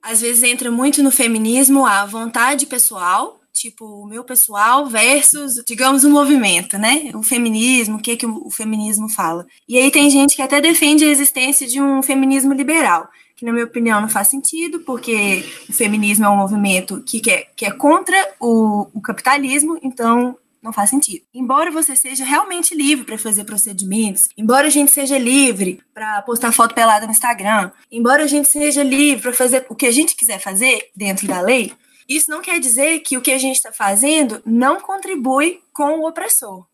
às 0.02 0.20
vezes 0.20 0.42
entra 0.42 0.70
muito 0.70 1.02
no 1.02 1.10
feminismo 1.10 1.84
a 1.86 2.06
vontade 2.06 2.66
pessoal, 2.66 3.39
tipo, 3.52 3.84
o 3.84 4.06
meu 4.06 4.24
pessoal 4.24 4.86
versus, 4.86 5.62
digamos, 5.66 6.04
o 6.04 6.10
movimento, 6.10 6.78
né? 6.78 7.10
O 7.14 7.22
feminismo, 7.22 7.96
o 7.96 8.00
que, 8.00 8.16
que 8.16 8.26
o 8.26 8.50
feminismo 8.50 9.08
fala. 9.08 9.46
E 9.68 9.78
aí 9.78 9.90
tem 9.90 10.10
gente 10.10 10.36
que 10.36 10.42
até 10.42 10.60
defende 10.60 11.04
a 11.04 11.08
existência 11.08 11.66
de 11.66 11.80
um 11.80 12.02
feminismo 12.02 12.52
liberal, 12.54 13.08
que 13.36 13.44
na 13.44 13.52
minha 13.52 13.64
opinião 13.64 14.00
não 14.00 14.08
faz 14.08 14.28
sentido, 14.28 14.80
porque 14.80 15.44
o 15.68 15.72
feminismo 15.72 16.24
é 16.24 16.28
um 16.28 16.36
movimento 16.36 17.02
que, 17.06 17.20
quer, 17.20 17.50
que 17.56 17.64
é 17.64 17.70
contra 17.70 18.16
o, 18.40 18.88
o 18.94 19.00
capitalismo, 19.00 19.78
então 19.82 20.36
não 20.62 20.72
faz 20.72 20.90
sentido. 20.90 21.24
Embora 21.34 21.70
você 21.70 21.96
seja 21.96 22.24
realmente 22.24 22.74
livre 22.74 23.04
para 23.04 23.18
fazer 23.18 23.44
procedimentos, 23.44 24.28
embora 24.36 24.66
a 24.66 24.70
gente 24.70 24.90
seja 24.90 25.18
livre 25.18 25.80
para 25.94 26.22
postar 26.22 26.52
foto 26.52 26.74
pelada 26.74 27.06
no 27.06 27.12
Instagram, 27.12 27.70
embora 27.90 28.24
a 28.24 28.26
gente 28.26 28.48
seja 28.48 28.82
livre 28.82 29.22
para 29.22 29.32
fazer 29.32 29.66
o 29.68 29.74
que 29.74 29.86
a 29.86 29.92
gente 29.92 30.14
quiser 30.14 30.38
fazer 30.38 30.90
dentro 30.94 31.26
da 31.26 31.40
lei, 31.40 31.72
isso 32.10 32.28
não 32.28 32.42
quer 32.42 32.58
dizer 32.58 32.98
que 33.00 33.16
o 33.16 33.20
que 33.20 33.30
a 33.30 33.38
gente 33.38 33.54
está 33.54 33.70
fazendo 33.70 34.42
não 34.44 34.80
contribui 34.80 35.62
com 35.72 36.00
o 36.00 36.08
opressor. 36.08 36.66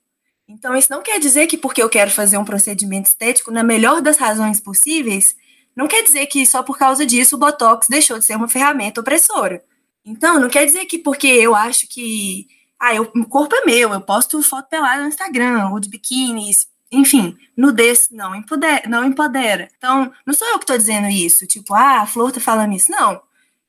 Então, 0.49 0.75
isso 0.75 0.91
não 0.91 1.03
quer 1.03 1.21
dizer 1.21 1.47
que 1.47 1.59
porque 1.59 1.83
eu 1.83 1.91
quero 1.91 2.11
fazer 2.11 2.39
um 2.39 2.45
procedimento 2.45 3.09
estético 3.09 3.51
na 3.51 3.63
melhor 3.63 4.01
das 4.01 4.17
razões 4.17 4.61
possíveis, 4.61 5.37
não 5.75 5.87
quer 5.87 6.03
dizer 6.03 6.25
que 6.27 6.47
só 6.47 6.63
por 6.63 6.79
causa 6.79 7.05
disso 7.05 7.37
o 7.37 7.39
Botox 7.39 7.87
deixou 7.87 8.19
de 8.19 8.25
ser 8.25 8.35
uma 8.35 8.49
ferramenta 8.49 9.03
opressora. 9.03 9.63
Então, 10.03 10.41
não 10.41 10.49
quer 10.49 10.65
dizer 10.65 10.87
que 10.87 10.99
porque 10.99 11.27
eu 11.27 11.55
acho 11.55 11.87
que 11.87 12.47
ah, 12.81 12.95
eu, 12.95 13.03
o 13.15 13.27
corpo 13.27 13.55
é 13.57 13.65
meu, 13.67 13.93
eu 13.93 14.01
posto 14.01 14.43
foto 14.43 14.71
pelada 14.71 15.03
no 15.03 15.09
Instagram, 15.09 15.69
ou 15.71 15.79
de 15.79 15.91
biquínis, 15.91 16.67
enfim, 16.91 17.37
nudez 17.55 18.09
não 18.11 18.35
empodera, 18.35 18.89
não 18.89 19.05
empodera. 19.05 19.69
Então, 19.77 20.11
não 20.25 20.33
sou 20.33 20.49
eu 20.49 20.59
que 20.59 20.67
tô 20.67 20.77
dizendo 20.77 21.09
isso, 21.09 21.47
tipo, 21.47 21.75
ah, 21.75 22.01
a 22.03 22.07
Flor 22.07 22.33
tá 22.33 22.41
falando 22.41 22.73
isso. 22.73 22.91
Não. 22.91 23.21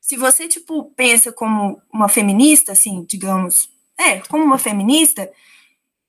Se 0.08 0.16
você, 0.16 0.48
tipo, 0.48 0.84
pensa 0.96 1.30
como 1.30 1.82
uma 1.92 2.08
feminista, 2.08 2.72
assim, 2.72 3.04
digamos, 3.06 3.68
é, 4.00 4.20
como 4.20 4.42
uma 4.42 4.56
feminista, 4.56 5.30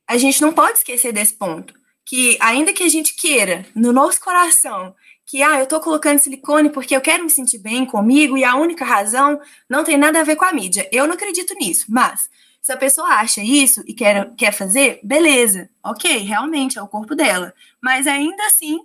a 0.07 0.17
gente 0.17 0.41
não 0.41 0.53
pode 0.53 0.77
esquecer 0.77 1.11
desse 1.11 1.33
ponto. 1.33 1.73
Que 2.05 2.37
ainda 2.39 2.71
que 2.71 2.81
a 2.81 2.87
gente 2.87 3.13
queira, 3.13 3.65
no 3.75 3.91
nosso 3.91 4.21
coração, 4.21 4.95
que, 5.25 5.43
ah, 5.43 5.59
eu 5.59 5.67
tô 5.67 5.81
colocando 5.81 6.17
silicone 6.17 6.69
porque 6.69 6.95
eu 6.95 7.01
quero 7.01 7.25
me 7.25 7.29
sentir 7.29 7.57
bem 7.57 7.85
comigo 7.85 8.37
e 8.37 8.45
a 8.45 8.55
única 8.55 8.85
razão 8.85 9.37
não 9.69 9.83
tem 9.83 9.97
nada 9.97 10.21
a 10.21 10.23
ver 10.23 10.37
com 10.37 10.45
a 10.45 10.53
mídia. 10.53 10.87
Eu 10.93 11.05
não 11.05 11.15
acredito 11.15 11.53
nisso, 11.55 11.87
mas 11.89 12.29
se 12.61 12.71
a 12.71 12.77
pessoa 12.77 13.09
acha 13.09 13.43
isso 13.43 13.83
e 13.85 13.93
quer, 13.93 14.33
quer 14.35 14.53
fazer, 14.53 15.01
beleza, 15.03 15.69
ok, 15.83 16.19
realmente 16.19 16.79
é 16.79 16.81
o 16.81 16.87
corpo 16.87 17.15
dela. 17.15 17.53
Mas 17.83 18.07
ainda 18.07 18.45
assim, 18.45 18.79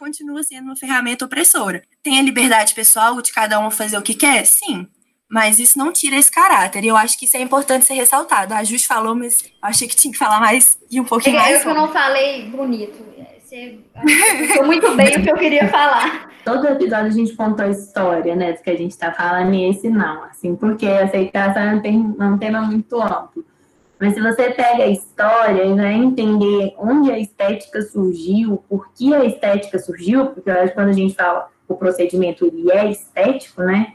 continua 0.00 0.42
sendo 0.42 0.64
uma 0.64 0.76
ferramenta 0.76 1.26
opressora. 1.26 1.82
Tem 2.02 2.18
a 2.18 2.22
liberdade 2.22 2.74
pessoal 2.74 3.20
de 3.20 3.30
cada 3.32 3.60
um 3.60 3.70
fazer 3.70 3.98
o 3.98 4.02
que 4.02 4.14
quer? 4.14 4.44
Sim. 4.46 4.86
Mas 5.30 5.60
isso 5.60 5.78
não 5.78 5.92
tira 5.92 6.16
esse 6.16 6.30
caráter. 6.30 6.82
E 6.82 6.88
eu 6.88 6.96
acho 6.96 7.16
que 7.18 7.24
isso 7.26 7.36
é 7.36 7.40
importante 7.40 7.84
ser 7.84 7.94
ressaltado. 7.94 8.52
A 8.54 8.64
Jus 8.64 8.84
falou, 8.84 9.14
mas 9.14 9.44
eu 9.44 9.50
achei 9.62 9.86
que 9.86 9.94
tinha 9.94 10.10
que 10.10 10.18
falar 10.18 10.40
mais 10.40 10.76
e 10.90 10.98
um 11.00 11.04
pouquinho 11.04 11.36
É 11.36 11.38
mais. 11.40 11.54
eu 11.56 11.60
que 11.62 11.68
eu 11.68 11.74
não 11.74 11.92
falei 11.92 12.48
bonito. 12.48 12.98
Você 13.44 13.78
explicou 14.06 14.64
muito 14.66 14.94
bem 14.96 15.18
o 15.18 15.22
que 15.22 15.30
eu 15.30 15.36
queria 15.36 15.68
falar. 15.68 16.30
Todo 16.44 16.66
episódio 16.66 17.06
a 17.06 17.10
gente 17.10 17.34
contou 17.36 17.66
a 17.66 17.68
história, 17.68 18.34
né, 18.34 18.52
do 18.54 18.62
que 18.62 18.70
a 18.70 18.76
gente 18.76 18.96
tá 18.96 19.12
falando, 19.12 19.52
e 19.54 19.68
esse 19.68 19.88
não, 19.90 20.24
assim, 20.24 20.56
porque 20.56 20.86
a 20.86 21.04
aceitação 21.04 21.62
é 21.62 21.74
um 21.74 21.80
tem- 21.82 22.16
é 22.18 22.24
um 22.24 22.38
tema 22.38 22.62
muito 22.62 23.00
amplo. 23.00 23.44
Mas 24.00 24.14
se 24.14 24.20
você 24.20 24.50
pega 24.50 24.84
a 24.84 24.88
história 24.88 25.62
e 25.62 25.74
vai 25.74 25.92
entender 25.92 26.74
onde 26.78 27.12
a 27.12 27.18
estética 27.18 27.82
surgiu, 27.82 28.64
por 28.66 28.90
que 28.94 29.14
a 29.14 29.26
estética 29.26 29.78
surgiu, 29.78 30.28
porque 30.28 30.48
eu 30.48 30.54
acho 30.54 30.68
que 30.68 30.74
quando 30.74 30.88
a 30.88 30.94
gente 30.94 31.14
fala 31.14 31.48
o 31.68 31.74
procedimento 31.74 32.46
ele 32.46 32.72
é 32.72 32.90
estético, 32.90 33.62
né, 33.62 33.92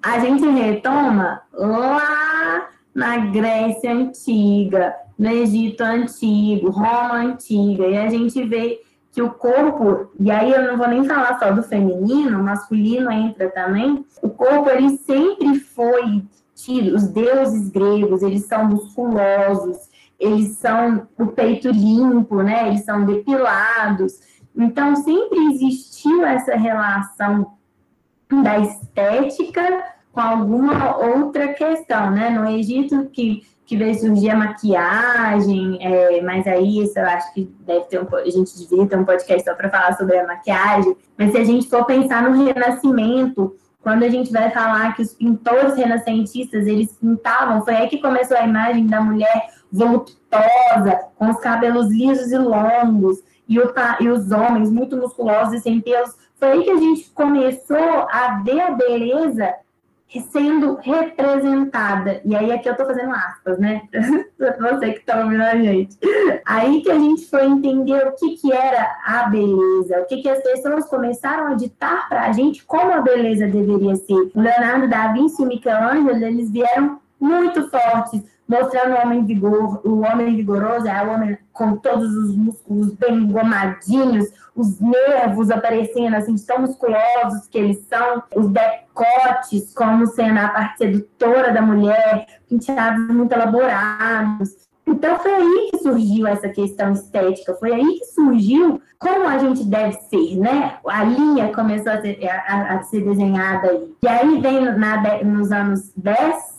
a 0.00 0.20
gente 0.20 0.48
retoma 0.48 1.42
lá 1.52 2.68
na 2.94 3.16
Grécia 3.18 3.92
Antiga, 3.92 4.94
no 5.18 5.28
Egito 5.28 5.82
Antigo, 5.82 6.70
Roma 6.70 7.16
Antiga, 7.16 7.86
e 7.86 7.98
a 7.98 8.08
gente 8.08 8.42
vê 8.44 8.80
que 9.12 9.20
o 9.20 9.30
corpo, 9.30 10.12
e 10.20 10.30
aí 10.30 10.52
eu 10.52 10.62
não 10.68 10.78
vou 10.78 10.86
nem 10.86 11.04
falar 11.04 11.36
só 11.40 11.50
do 11.50 11.64
feminino, 11.64 12.42
masculino 12.42 13.10
entra 13.10 13.50
também, 13.50 14.04
o 14.22 14.28
corpo 14.28 14.70
ele 14.70 14.96
sempre 14.98 15.58
foi 15.58 16.22
tido, 16.58 16.96
os 16.96 17.06
deuses 17.08 17.70
gregos, 17.70 18.22
eles 18.22 18.46
são 18.46 18.66
musculosos, 18.66 19.78
eles 20.18 20.56
são 20.56 21.06
o 21.16 21.26
peito 21.26 21.70
limpo, 21.70 22.42
né? 22.42 22.68
Eles 22.68 22.84
são 22.84 23.04
depilados. 23.04 24.18
Então 24.56 24.96
sempre 24.96 25.38
existiu 25.52 26.24
essa 26.24 26.56
relação 26.56 27.52
da 28.42 28.58
estética 28.58 29.62
com 29.62 29.98
com 30.18 30.22
alguma 30.22 30.96
outra 30.96 31.54
questão, 31.54 32.10
né? 32.10 32.28
No 32.30 32.44
Egito, 32.50 33.08
que, 33.12 33.46
que 33.64 33.76
veio 33.76 33.94
surgir 33.94 34.30
a 34.30 34.36
maquiagem, 34.36 35.78
é, 35.80 36.20
mas 36.22 36.44
aí 36.44 36.82
isso 36.82 36.98
eu 36.98 37.06
acho 37.06 37.32
que 37.32 37.48
deve 37.60 37.84
ter 37.84 38.02
um, 38.02 38.16
a 38.16 38.28
gente 38.28 38.58
devia 38.58 38.84
ter 38.84 38.98
um 38.98 39.04
podcast 39.04 39.44
só 39.44 39.54
para 39.54 39.70
falar 39.70 39.96
sobre 39.96 40.18
a 40.18 40.26
maquiagem, 40.26 40.96
mas 41.16 41.30
se 41.30 41.38
a 41.38 41.44
gente 41.44 41.68
for 41.68 41.84
pensar 41.84 42.28
no 42.28 42.44
Renascimento, 42.44 43.54
quando 43.82 44.02
a 44.02 44.08
gente 44.08 44.32
vai 44.32 44.50
falar 44.50 44.94
que 44.94 45.02
os 45.02 45.14
pintores 45.14 45.76
renascentistas, 45.76 46.66
eles 46.66 46.92
pintavam, 46.92 47.64
foi 47.64 47.76
aí 47.76 47.88
que 47.88 47.98
começou 47.98 48.36
a 48.36 48.44
imagem 48.44 48.86
da 48.86 49.00
mulher 49.00 49.50
voluptuosa, 49.70 51.08
com 51.16 51.30
os 51.30 51.38
cabelos 51.40 51.88
lisos 51.88 52.32
e 52.32 52.38
longos, 52.38 53.18
e, 53.48 53.58
o, 53.58 53.72
e 54.00 54.08
os 54.08 54.30
homens 54.30 54.70
muito 54.70 54.96
musculosos 54.96 55.54
e 55.54 55.60
sem 55.60 55.80
pelos. 55.80 56.14
Foi 56.38 56.52
aí 56.52 56.64
que 56.64 56.70
a 56.70 56.76
gente 56.76 57.10
começou 57.10 58.06
a 58.10 58.42
ver 58.44 58.60
a 58.60 58.70
beleza 58.72 59.54
sendo 60.32 60.76
representada. 60.76 62.20
E 62.24 62.34
aí 62.34 62.50
aqui 62.50 62.68
eu 62.68 62.76
tô 62.76 62.86
fazendo 62.86 63.12
aspas, 63.12 63.58
né? 63.58 63.82
Você 64.38 64.92
que 64.92 65.04
tá 65.04 65.20
ouvindo 65.20 65.42
a 65.42 65.54
gente. 65.56 65.98
Aí 66.46 66.80
que 66.80 66.90
a 66.90 66.98
gente 66.98 67.28
foi 67.28 67.44
entender 67.44 68.06
o 68.06 68.12
que 68.12 68.36
que 68.36 68.52
era 68.52 68.98
a 69.04 69.24
beleza, 69.24 70.00
o 70.00 70.06
que 70.06 70.22
que 70.22 70.28
as 70.28 70.42
pessoas 70.42 70.86
começaram 70.86 71.48
a 71.48 71.54
ditar 71.54 72.08
para 72.08 72.22
a 72.22 72.32
gente 72.32 72.64
como 72.64 72.92
a 72.92 73.02
beleza 73.02 73.46
deveria 73.46 73.96
ser. 73.96 74.30
O 74.34 74.40
Leonardo 74.40 74.88
da 74.88 75.12
Vinci 75.12 75.42
e 75.42 75.44
o 75.44 75.48
Michelangelo, 75.48 76.24
eles 76.24 76.50
vieram 76.50 77.00
muito 77.20 77.68
fortes, 77.68 78.22
mostrando 78.48 78.94
o 78.94 79.00
homem 79.00 79.24
vigor, 79.24 79.80
o 79.84 80.00
homem 80.00 80.34
vigoroso 80.34 80.88
é 80.88 81.04
o 81.04 81.12
homem 81.12 81.38
com 81.52 81.76
todos 81.76 82.10
os 82.14 82.34
músculos 82.34 82.94
bem 82.94 83.14
engomadinhos, 83.14 84.26
os 84.56 84.80
nervos 84.80 85.50
aparecendo 85.50 86.16
assim, 86.16 86.34
tão 86.36 86.62
musculosos 86.62 87.46
que 87.50 87.58
eles 87.58 87.86
são, 87.86 88.22
os 88.34 88.48
decotes 88.48 89.72
como 89.74 90.06
sendo 90.06 90.38
a 90.38 90.48
parte 90.48 90.78
sedutora 90.78 91.52
da 91.52 91.60
mulher, 91.60 92.26
penteados 92.48 93.06
muito 93.08 93.32
elaborados. 93.32 94.68
Então 94.86 95.18
foi 95.18 95.34
aí 95.34 95.68
que 95.70 95.78
surgiu 95.78 96.26
essa 96.26 96.48
questão 96.48 96.92
estética, 96.92 97.54
foi 97.54 97.72
aí 97.72 97.98
que 97.98 98.06
surgiu 98.06 98.80
como 98.98 99.28
a 99.28 99.38
gente 99.38 99.62
deve 99.64 99.92
ser, 99.92 100.36
né? 100.38 100.78
A 100.86 101.04
linha 101.04 101.52
começou 101.52 101.92
a 101.92 102.00
ser, 102.00 102.18
a, 102.26 102.74
a 102.74 102.82
ser 102.84 103.04
desenhada 103.04 103.68
aí. 103.68 103.94
E 104.02 104.08
aí 104.08 104.40
vem 104.40 104.64
na, 104.64 105.22
nos 105.22 105.52
anos 105.52 105.92
10, 105.94 106.57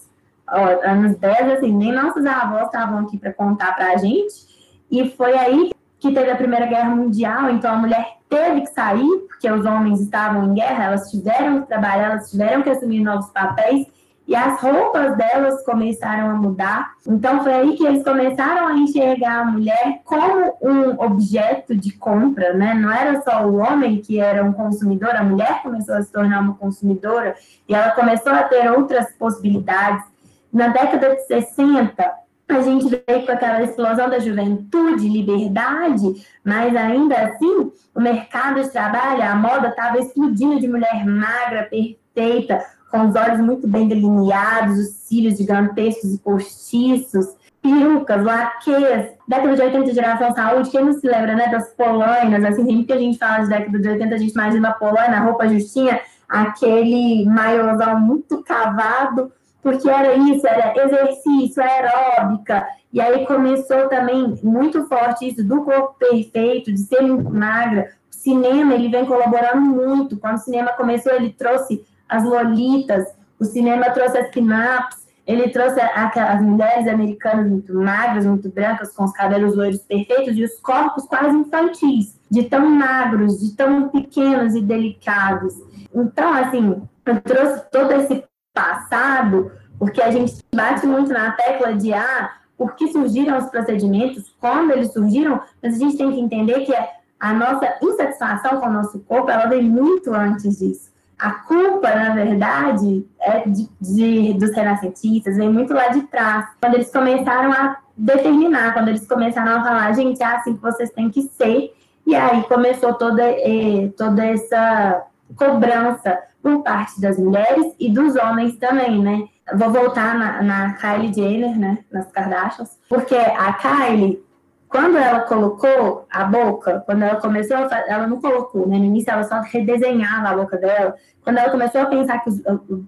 ó, 0.52 0.90
anos 0.90 1.18
10, 1.18 1.52
assim, 1.52 1.74
nem 1.74 1.92
nossos 1.92 2.26
avós 2.26 2.66
estavam 2.66 3.00
aqui 3.00 3.18
para 3.18 3.34
contar 3.34 3.76
para 3.76 3.94
a 3.94 3.98
gente. 3.98 4.48
E 4.92 5.10
foi 5.12 5.38
aí 5.38 5.72
que 6.00 6.14
teve 6.14 6.32
a 6.32 6.36
Primeira 6.36 6.66
Guerra 6.66 6.96
Mundial, 6.96 7.50
então 7.50 7.74
a 7.74 7.78
mulher 7.78 8.18
teve 8.30 8.62
que 8.62 8.68
sair, 8.68 9.28
porque 9.28 9.50
os 9.52 9.66
homens 9.66 10.00
estavam 10.00 10.46
em 10.46 10.54
guerra, 10.54 10.86
elas 10.86 11.10
tiveram 11.10 11.62
que 11.62 11.68
trabalhar, 11.68 12.12
elas 12.12 12.32
tiveram 12.32 12.62
que 12.62 12.70
assumir 12.70 13.02
novos 13.02 13.30
papéis, 13.32 13.88
e 14.30 14.36
as 14.36 14.62
roupas 14.62 15.18
delas 15.18 15.66
começaram 15.66 16.30
a 16.30 16.36
mudar. 16.36 16.94
Então 17.08 17.44
foi 17.44 17.52
aí 17.52 17.76
que 17.76 17.84
eles 17.84 18.04
começaram 18.04 18.68
a 18.68 18.78
enxergar 18.78 19.40
a 19.40 19.46
mulher 19.46 20.02
como 20.06 20.56
um 20.62 21.04
objeto 21.04 21.76
de 21.76 21.94
compra, 21.94 22.54
né? 22.54 22.76
Não 22.76 22.92
era 22.92 23.20
só 23.24 23.44
o 23.48 23.56
homem 23.58 24.00
que 24.00 24.20
era 24.20 24.46
um 24.46 24.54
consumidor, 24.54 25.16
a 25.16 25.24
mulher 25.24 25.64
começou 25.64 25.96
a 25.96 26.04
se 26.04 26.12
tornar 26.12 26.42
uma 26.42 26.54
consumidora 26.54 27.36
e 27.68 27.74
ela 27.74 27.90
começou 27.92 28.32
a 28.32 28.44
ter 28.44 28.72
outras 28.72 29.12
possibilidades. 29.14 30.06
Na 30.52 30.70
década 30.70 31.16
de 31.16 31.28
60, 31.28 32.14
a 32.50 32.62
gente 32.62 32.90
veio 32.90 33.26
com 33.26 33.32
aquela 33.32 33.62
explosão 33.62 34.10
da 34.10 34.20
juventude, 34.20 35.08
liberdade, 35.08 36.26
mas 36.44 36.76
ainda 36.76 37.16
assim, 37.16 37.72
o 37.94 38.02
mercado 38.02 38.62
de 38.62 38.70
trabalho, 38.70 39.22
a 39.22 39.36
moda 39.36 39.70
estava 39.70 40.00
explodindo 40.00 40.60
de 40.60 40.68
mulher 40.68 41.06
magra, 41.06 41.70
perfeita, 41.70 42.66
com 42.92 43.08
os 43.08 43.16
olhos 43.16 43.40
muito 43.40 43.68
bem 43.68 43.88
delineados, 43.88 44.80
os 44.80 44.90
cílios 44.90 45.38
gigantescos 45.38 46.16
e 46.16 46.18
postiços, 46.18 47.36
perucas, 47.62 48.24
laquês, 48.24 49.12
década 49.28 49.56
de 49.56 49.62
80 49.62 49.94
geração 49.94 50.34
saúde, 50.34 50.72
quem 50.72 50.86
não 50.86 50.94
se 50.94 51.06
lembra, 51.06 51.36
né, 51.36 51.50
das 51.50 51.70
polainas, 51.74 52.44
assim, 52.44 52.66
sempre 52.66 52.86
que 52.86 52.94
a 52.94 52.98
gente 52.98 53.18
fala 53.20 53.44
de 53.44 53.50
década 53.50 53.80
de 53.80 53.90
80, 53.90 54.16
a 54.16 54.18
gente 54.18 54.32
imagina 54.32 54.70
a 54.70 54.74
polaina, 54.74 55.18
a 55.18 55.22
roupa 55.22 55.48
justinha, 55.48 56.02
aquele 56.28 57.26
maiôzão 57.26 58.00
muito 58.00 58.42
cavado, 58.44 59.32
porque 59.62 59.90
era 59.90 60.16
isso, 60.16 60.48
era 60.48 60.74
exercício, 60.84 61.62
aeróbica, 61.62 62.66
e 62.92 63.00
aí 63.00 63.26
começou 63.26 63.88
também 63.88 64.36
muito 64.42 64.88
forte 64.88 65.28
isso 65.28 65.44
do 65.44 65.64
corpo 65.64 65.96
perfeito, 66.00 66.72
de 66.72 66.80
ser 66.80 67.02
muito 67.02 67.30
magra. 67.30 67.92
O 68.12 68.16
cinema, 68.16 68.74
ele 68.74 68.90
vem 68.90 69.06
colaborando 69.06 69.62
muito. 69.62 70.18
Quando 70.18 70.36
o 70.36 70.40
cinema 70.40 70.72
começou, 70.72 71.14
ele 71.14 71.32
trouxe 71.32 71.86
as 72.08 72.24
lolitas, 72.24 73.06
o 73.40 73.46
cinema 73.46 73.92
trouxe 73.92 74.18
as 74.18 74.30
pin-ups, 74.32 75.08
ele 75.28 75.50
trouxe 75.50 75.80
as 75.80 76.42
mulheres 76.42 76.88
americanas 76.88 77.48
muito 77.48 77.72
magras, 77.76 78.26
muito 78.26 78.50
brancas, 78.50 78.92
com 78.92 79.04
os 79.04 79.14
cabelos 79.14 79.56
loiros 79.56 79.84
perfeitos 79.84 80.36
e 80.36 80.44
os 80.44 80.60
corpos 80.60 81.06
quase 81.06 81.38
infantis, 81.38 82.20
de 82.32 82.44
tão 82.44 82.68
magros, 82.68 83.40
de 83.40 83.56
tão 83.56 83.90
pequenos 83.90 84.56
e 84.56 84.62
delicados. 84.62 85.54
Então, 85.94 86.34
assim, 86.34 86.82
trouxe 87.24 87.64
todo 87.72 87.92
esse 87.92 88.24
passado, 88.60 89.52
porque 89.78 90.02
a 90.02 90.12
gente 90.12 90.44
bate 90.54 90.86
muito 90.86 91.14
na 91.14 91.32
tecla 91.32 91.74
de 91.74 91.94
ah, 91.94 92.32
por 92.58 92.76
que 92.76 92.92
surgiram 92.92 93.38
os 93.38 93.46
procedimentos, 93.46 94.36
como 94.40 94.74
eles 94.74 94.92
surgiram, 94.92 95.42
mas 95.64 95.76
a 95.76 95.78
gente 95.78 95.98
tem 95.98 96.12
que 96.12 96.20
entender 96.20 96.66
que 96.66 96.74
a 97.20 97.34
nossa 97.34 97.78
insatisfação 97.82 98.60
com 98.60 98.68
o 98.68 98.74
nosso 98.74 99.00
corpo, 99.00 99.32
ela 99.32 99.46
vem 99.46 99.64
muito 99.64 100.14
antes 100.14 100.60
disso. 100.60 100.90
A 101.18 101.32
culpa, 101.32 101.94
na 101.94 102.14
verdade, 102.16 103.06
é 103.20 103.48
de, 103.48 103.70
de, 103.80 104.34
dos 104.34 104.54
renascentistas, 104.56 105.36
vem 105.36 105.50
muito 105.50 105.74
lá 105.74 105.90
de 105.90 106.02
trás. 106.04 106.48
Quando 106.62 106.76
eles 106.76 106.92
começaram 106.92 107.52
a 107.52 107.78
determinar, 107.98 108.74
quando 108.74 108.90
eles 108.90 109.06
começaram 109.06 109.60
a 109.60 109.64
falar, 109.64 109.92
gente, 109.94 110.22
é 110.22 110.26
assim 110.26 110.56
que 110.56 110.62
vocês 110.62 110.90
têm 110.92 111.10
que 111.10 111.24
ser. 111.24 111.74
E 112.08 112.16
aí 112.16 112.44
começou 112.44 112.94
toda, 112.94 113.22
eh, 113.22 113.92
toda 113.98 114.26
essa 114.26 115.04
cobrança 115.36 116.18
por 116.42 116.64
parte 116.64 117.00
das 117.02 117.18
mulheres 117.18 117.74
e 117.80 117.92
dos 117.92 118.16
homens 118.16 118.56
também, 118.58 119.02
né? 119.02 119.28
Vou 119.56 119.72
voltar 119.72 120.16
na, 120.16 120.42
na 120.42 120.74
Kylie 120.74 121.14
Jenner, 121.14 121.58
né? 121.58 121.80
Nas 121.92 122.12
Kardashians, 122.12 122.78
porque 122.88 123.16
a 123.16 123.54
Kylie, 123.54 124.24
quando 124.68 124.98
ela 124.98 125.22
colocou 125.22 126.06
a 126.10 126.24
boca, 126.24 126.84
quando 126.86 127.04
ela 127.04 127.20
começou, 127.20 127.58
a, 127.58 127.84
ela 127.88 128.08
não 128.08 128.22
colocou, 128.22 128.68
né? 128.68 128.78
No 128.78 128.86
início 128.86 129.12
ela 129.12 129.24
só 129.24 129.42
redesenhava 129.42 130.30
a 130.30 130.38
boca 130.38 130.58
dela. 130.58 130.96
Quando 131.24 131.38
ela 131.38 131.50
começou 131.50 131.82
a 131.82 131.86
pensar 131.88 132.20
que 132.20 132.30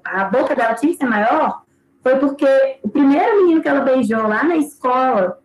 a 0.05 0.25
boca 0.25 0.55
dela 0.55 0.73
tinha 0.75 0.91
que 0.91 0.97
ser 0.97 1.05
maior, 1.05 1.61
foi 2.01 2.15
porque 2.17 2.47
o 2.83 2.89
primeiro 2.89 3.43
menino 3.43 3.61
que 3.61 3.67
ela 3.67 3.81
beijou 3.81 4.27
lá 4.27 4.43
na 4.43 4.55
escola 4.55 5.39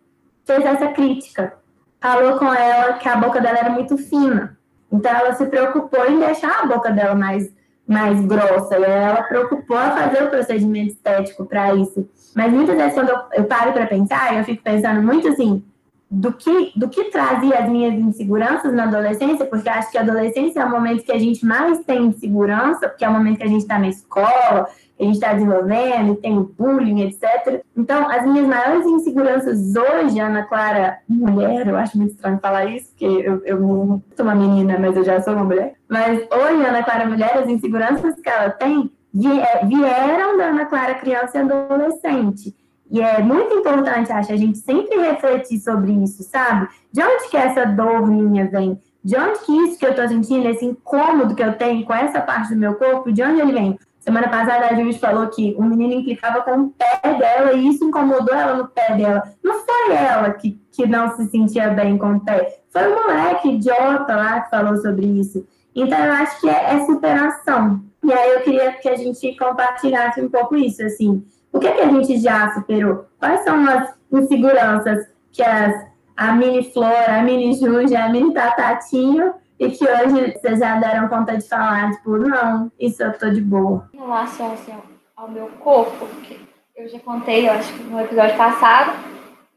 fez 0.45 0.65
essa 0.65 0.87
crítica. 0.87 1.53
Falou 1.99 2.37
com 2.37 2.51
ela 2.53 2.93
que 2.93 3.09
a 3.09 3.15
boca 3.15 3.41
dela 3.41 3.57
era 3.57 3.69
muito 3.69 3.97
fina. 3.97 4.57
Então 4.91 5.11
ela 5.11 5.33
se 5.33 5.45
preocupou 5.47 6.05
em 6.09 6.19
deixar 6.19 6.63
a 6.63 6.65
boca 6.65 6.91
dela 6.91 7.13
mais 7.13 7.51
mais 7.87 8.19
grossa, 8.25 8.77
e 8.77 8.83
ela 8.83 9.23
preocupou 9.23 9.77
a 9.77 9.91
fazer 9.91 10.23
o 10.23 10.29
procedimento 10.29 10.93
estético 10.93 11.45
para 11.45 11.73
isso. 11.73 12.07
Mas 12.35 12.51
muitas 12.51 12.75
vezes, 12.75 12.93
quando 12.93 13.09
eu, 13.33 13.45
paro 13.45 13.71
para 13.71 13.87
pensar, 13.87 14.37
eu 14.37 14.43
fico 14.43 14.61
pensando 14.61 15.01
muito 15.01 15.27
assim, 15.29 15.63
do 16.09 16.31
que, 16.31 16.71
do 16.75 16.89
que 16.89 17.05
trazia 17.05 17.59
as 17.59 17.69
minhas 17.69 17.93
inseguranças 17.93 18.73
na 18.73 18.83
adolescência, 18.83 19.45
porque 19.45 19.69
acho 19.69 19.91
que 19.91 19.97
a 19.97 20.01
adolescência 20.01 20.61
é 20.61 20.65
o 20.65 20.69
momento 20.69 21.03
que 21.03 21.11
a 21.11 21.19
gente 21.19 21.45
mais 21.45 21.79
tem 21.79 22.05
insegurança, 22.05 22.87
porque 22.87 23.03
é 23.03 23.09
o 23.09 23.13
momento 23.13 23.37
que 23.37 23.43
a 23.43 23.47
gente 23.47 23.61
está 23.61 23.79
na 23.79 23.87
escola, 23.89 24.67
a 24.99 25.03
gente 25.03 25.15
está 25.15 25.33
desenvolvendo, 25.33 26.15
tem 26.15 26.41
bullying, 26.57 27.01
etc. 27.01 27.61
Então, 27.75 28.09
as 28.09 28.25
minhas 28.25 28.47
maiores 28.47 28.85
inseguranças 28.85 29.75
hoje, 29.75 30.19
Ana 30.19 30.43
Clara, 30.43 30.99
mulher, 31.07 31.67
eu 31.67 31.77
acho 31.77 31.97
muito 31.97 32.15
estranho 32.15 32.39
falar 32.39 32.65
isso, 32.65 32.89
porque 32.89 33.05
eu, 33.05 33.43
eu 33.45 34.01
sou 34.15 34.25
uma 34.25 34.35
menina, 34.35 34.77
mas 34.79 34.95
eu 34.95 35.03
já 35.03 35.21
sou 35.21 35.33
uma 35.33 35.43
mulher. 35.43 35.76
Mas 35.89 36.19
hoje, 36.19 36.65
Ana 36.65 36.83
Clara, 36.83 37.05
mulher, 37.05 37.37
as 37.37 37.47
inseguranças 37.47 38.15
que 38.19 38.29
ela 38.29 38.49
tem 38.49 38.91
vieram 39.13 40.37
da 40.37 40.45
Ana 40.45 40.65
Clara 40.65 40.95
criança 40.95 41.37
e 41.37 41.41
adolescente. 41.41 42.55
E 42.89 43.01
é 43.01 43.21
muito 43.21 43.53
importante, 43.53 44.11
acho, 44.11 44.31
a 44.31 44.37
gente 44.37 44.57
sempre 44.59 44.97
refletir 44.97 45.59
sobre 45.59 45.91
isso, 45.91 46.23
sabe? 46.23 46.67
De 46.91 47.01
onde 47.01 47.29
que 47.29 47.37
essa 47.37 47.65
dor 47.65 48.07
minha 48.07 48.49
vem? 48.49 48.79
De 49.03 49.17
onde 49.17 49.39
que 49.39 49.51
isso 49.63 49.79
que 49.79 49.85
eu 49.85 49.95
tô 49.95 50.07
sentindo, 50.07 50.47
esse 50.47 50.65
incômodo 50.65 51.35
que 51.35 51.43
eu 51.43 51.53
tenho 51.53 51.85
com 51.85 51.93
essa 51.93 52.21
parte 52.21 52.53
do 52.53 52.59
meu 52.59 52.75
corpo, 52.75 53.11
de 53.11 53.23
onde 53.23 53.41
ele 53.41 53.53
vem? 53.53 53.79
Semana 53.99 54.29
passada 54.29 54.67
a 54.67 54.73
Juiz 54.73 54.97
falou 54.97 55.27
que 55.27 55.53
o 55.57 55.63
menino 55.63 55.95
implicava 55.95 56.41
com 56.41 56.61
o 56.61 56.69
pé 56.69 57.13
dela 57.13 57.51
e 57.53 57.67
isso 57.67 57.83
incomodou 57.83 58.33
ela 58.33 58.55
no 58.55 58.67
pé 58.67 58.95
dela. 58.95 59.21
Não 59.43 59.59
foi 59.65 59.95
ela 59.95 60.31
que, 60.31 60.61
que 60.71 60.85
não 60.87 61.13
se 61.15 61.29
sentia 61.29 61.69
bem 61.69 61.97
com 61.97 62.13
o 62.13 62.19
pé, 62.21 62.61
foi 62.69 62.87
o 62.87 62.95
moleque 62.95 63.49
idiota 63.49 64.15
lá 64.15 64.41
que 64.41 64.49
falou 64.49 64.77
sobre 64.77 65.05
isso. 65.05 65.45
Então 65.77 65.97
eu 65.97 66.11
acho 66.13 66.41
que 66.41 66.49
é, 66.49 66.73
é 66.73 66.85
superação. 66.85 67.81
E 68.03 68.11
aí 68.11 68.33
eu 68.33 68.41
queria 68.41 68.73
que 68.73 68.89
a 68.89 68.95
gente 68.95 69.37
compartilhasse 69.37 70.19
um 70.19 70.29
pouco 70.29 70.55
isso, 70.55 70.83
assim. 70.83 71.23
O 71.53 71.59
que, 71.59 71.67
é 71.67 71.71
que 71.71 71.81
a 71.81 71.89
gente 71.89 72.19
já 72.19 72.51
superou? 72.53 73.05
Quais 73.19 73.41
são 73.41 73.63
as 73.67 73.93
inseguranças 74.11 75.07
que 75.31 75.43
as, 75.43 75.87
a 76.15 76.31
mini 76.31 76.71
Flora, 76.71 77.19
a 77.19 77.23
mini 77.23 77.53
Júlia, 77.53 78.05
a 78.05 78.09
mini 78.09 78.33
Tatatinho 78.33 79.35
e 79.59 79.69
que 79.69 79.83
hoje 79.83 80.33
vocês 80.33 80.59
já 80.59 80.79
deram 80.79 81.07
conta 81.07 81.37
de 81.37 81.47
falar, 81.47 81.91
tipo, 81.91 82.17
não, 82.17 82.71
isso 82.79 83.03
eu 83.03 83.17
tô 83.17 83.29
de 83.29 83.41
boa. 83.41 83.89
Em 83.93 83.97
relação 83.97 84.53
assim, 84.53 84.73
ao 85.15 85.29
meu 85.29 85.47
corpo, 85.59 86.07
que 86.23 86.39
eu 86.75 86.87
já 86.87 86.99
contei, 86.99 87.47
eu 87.47 87.53
acho 87.53 87.73
que 87.73 87.83
no 87.83 87.99
episódio 87.99 88.37
passado, 88.37 88.93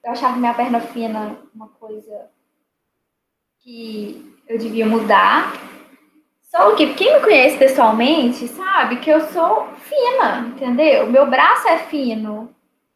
eu 0.05 0.13
achava 0.13 0.37
minha 0.37 0.55
perna 0.55 0.81
fina 0.81 1.37
uma 1.55 1.69
coisa 1.69 2.29
que 3.63 4.35
eu 4.49 4.59
devia 4.59 4.87
mudar. 4.87 5.53
Só 6.51 6.75
que 6.75 6.95
quem 6.95 7.15
me 7.15 7.21
conhece 7.21 7.57
pessoalmente 7.57 8.49
sabe 8.49 8.97
que 8.97 9.09
eu 9.09 9.21
sou 9.29 9.69
fina, 9.77 10.49
entendeu? 10.49 11.07
Meu 11.07 11.25
braço 11.31 11.69
é 11.69 11.79
fino, 11.79 12.53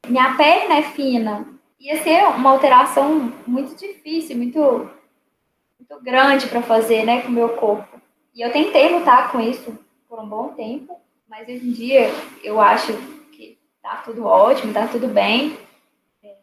minha 0.09 0.35
perna 0.35 0.79
é 0.79 0.83
fina. 0.83 1.47
Ia 1.79 2.03
ser 2.03 2.25
uma 2.25 2.51
alteração 2.51 3.33
muito 3.47 3.77
difícil, 3.77 4.37
muito, 4.37 4.91
muito 5.79 6.03
grande 6.03 6.49
para 6.49 6.63
fazer, 6.63 7.05
né, 7.05 7.23
com 7.23 7.29
o 7.29 7.33
meu 7.33 7.51
corpo. 7.51 8.01
E 8.35 8.41
eu 8.41 8.51
tentei 8.51 8.89
lutar 8.89 9.31
com 9.31 9.41
isso 9.41 9.79
por 10.09 10.19
um 10.19 10.29
bom 10.29 10.49
tempo, 10.49 11.01
mas 11.29 11.49
hoje 11.49 11.69
em 11.69 11.73
dia 11.73 12.11
eu 12.43 12.61
acho 12.61 12.93
que 13.31 13.57
tá 13.81 14.03
tudo 14.05 14.25
ótimo, 14.25 14.73
tá 14.73 14.89
tudo 14.89 15.07
bem. 15.07 15.57
É, 16.25 16.35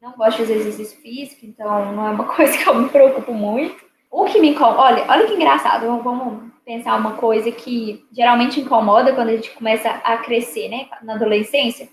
não 0.00 0.12
gosto 0.12 0.36
de 0.36 0.42
fazer 0.44 0.54
exercício 0.54 1.00
físico, 1.00 1.44
então 1.44 1.92
não 1.92 2.06
é 2.06 2.10
uma 2.10 2.26
coisa 2.32 2.56
que 2.56 2.68
eu 2.68 2.76
me 2.76 2.88
preocupo 2.88 3.34
muito. 3.34 3.84
O 4.08 4.26
que 4.26 4.38
me 4.38 4.50
incomoda, 4.50 4.82
olha, 4.82 5.04
olha 5.08 5.26
que 5.26 5.34
engraçado, 5.34 5.86
vamos 6.00 6.49
pensar 6.70 6.94
uma 6.94 7.14
coisa 7.14 7.50
que 7.50 8.06
geralmente 8.12 8.60
incomoda 8.60 9.12
quando 9.12 9.30
a 9.30 9.34
gente 9.34 9.50
começa 9.50 9.90
a 9.90 10.16
crescer, 10.18 10.68
né, 10.68 10.86
na 11.02 11.14
adolescência. 11.14 11.88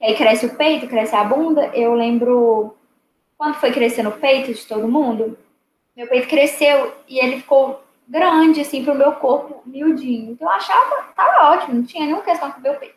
Aí 0.00 0.14
cresce 0.14 0.46
o 0.46 0.56
peito, 0.56 0.86
cresce 0.86 1.16
a 1.16 1.24
bunda. 1.24 1.66
Eu 1.74 1.94
lembro 1.94 2.76
quando 3.36 3.56
foi 3.56 3.72
crescendo 3.72 4.10
o 4.10 4.18
peito 4.18 4.54
de 4.54 4.64
todo 4.64 4.86
mundo, 4.86 5.36
meu 5.96 6.06
peito 6.06 6.28
cresceu 6.28 6.94
e 7.08 7.18
ele 7.18 7.38
ficou 7.38 7.82
grande, 8.06 8.60
assim, 8.60 8.84
pro 8.84 8.94
meu 8.94 9.12
corpo 9.12 9.62
miudinho. 9.66 10.30
Então 10.30 10.46
eu 10.46 10.54
achava, 10.54 11.02
tava 11.16 11.50
ótimo, 11.52 11.74
não 11.74 11.84
tinha 11.84 12.04
nenhuma 12.04 12.22
questão 12.22 12.52
com 12.52 12.60
o 12.60 12.62
meu 12.62 12.74
peito. 12.74 12.94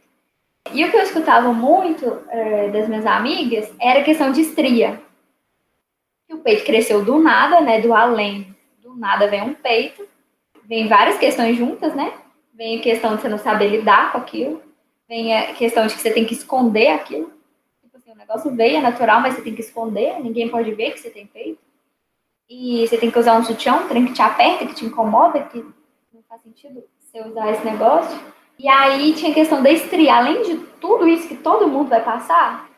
E 0.71 0.85
o 0.85 0.91
que 0.91 0.97
eu 0.97 1.01
escutava 1.01 1.51
muito 1.51 2.21
é, 2.29 2.69
das 2.69 2.87
minhas 2.87 3.07
amigas 3.07 3.73
era 3.81 4.01
a 4.01 4.03
questão 4.03 4.31
de 4.31 4.41
estria. 4.41 5.01
o 6.29 6.37
peito 6.37 6.63
cresceu 6.63 7.03
do 7.03 7.17
nada, 7.17 7.59
né, 7.59 7.81
do 7.81 7.91
além 7.91 8.55
do 8.83 8.95
nada 8.95 9.27
vem 9.27 9.41
um 9.41 9.55
peito, 9.55 10.07
vem 10.65 10.87
várias 10.87 11.17
questões 11.17 11.57
juntas, 11.57 11.93
né? 11.93 12.13
Vem 12.53 12.79
a 12.79 12.81
questão 12.81 13.15
de 13.15 13.21
você 13.21 13.29
não 13.29 13.37
saber 13.37 13.67
lidar 13.67 14.11
com 14.11 14.17
aquilo, 14.19 14.61
vem 15.07 15.35
a 15.35 15.53
questão 15.53 15.87
de 15.87 15.93
que 15.93 16.01
você 16.01 16.11
tem 16.11 16.25
que 16.25 16.33
esconder 16.33 16.89
aquilo. 16.89 17.31
Tipo 17.81 17.97
assim, 17.97 18.11
o 18.11 18.15
negócio 18.15 18.55
veio, 18.55 18.77
é 18.77 18.81
natural, 18.81 19.21
mas 19.21 19.35
você 19.35 19.41
tem 19.41 19.55
que 19.55 19.61
esconder, 19.61 20.19
ninguém 20.19 20.49
pode 20.49 20.71
ver 20.73 20.91
que 20.91 20.99
você 20.99 21.09
tem 21.09 21.25
peito. 21.25 21.59
E 22.49 22.87
você 22.87 22.97
tem 22.97 23.09
que 23.09 23.17
usar 23.17 23.37
um 23.37 23.43
sutiã, 23.43 23.73
um 23.75 23.87
trem 23.87 24.05
que 24.05 24.13
te 24.13 24.21
aperta, 24.21 24.65
que 24.65 24.75
te 24.75 24.85
incomoda, 24.85 25.41
que 25.43 25.59
não 26.13 26.21
faz 26.29 26.41
sentido 26.41 26.83
você 26.99 27.21
usar 27.21 27.51
esse 27.51 27.65
negócio. 27.65 28.19
E 28.59 28.67
aí 28.67 29.13
tinha 29.13 29.31
a 29.31 29.33
questão 29.33 29.63
da 29.63 29.71
estria. 29.71 30.15
Além 30.15 30.43
de 30.43 30.57
tudo 30.79 31.07
isso 31.07 31.27
que 31.27 31.35
todo 31.35 31.67
mundo 31.67 31.89
vai 31.89 32.03
passar, 32.03 32.69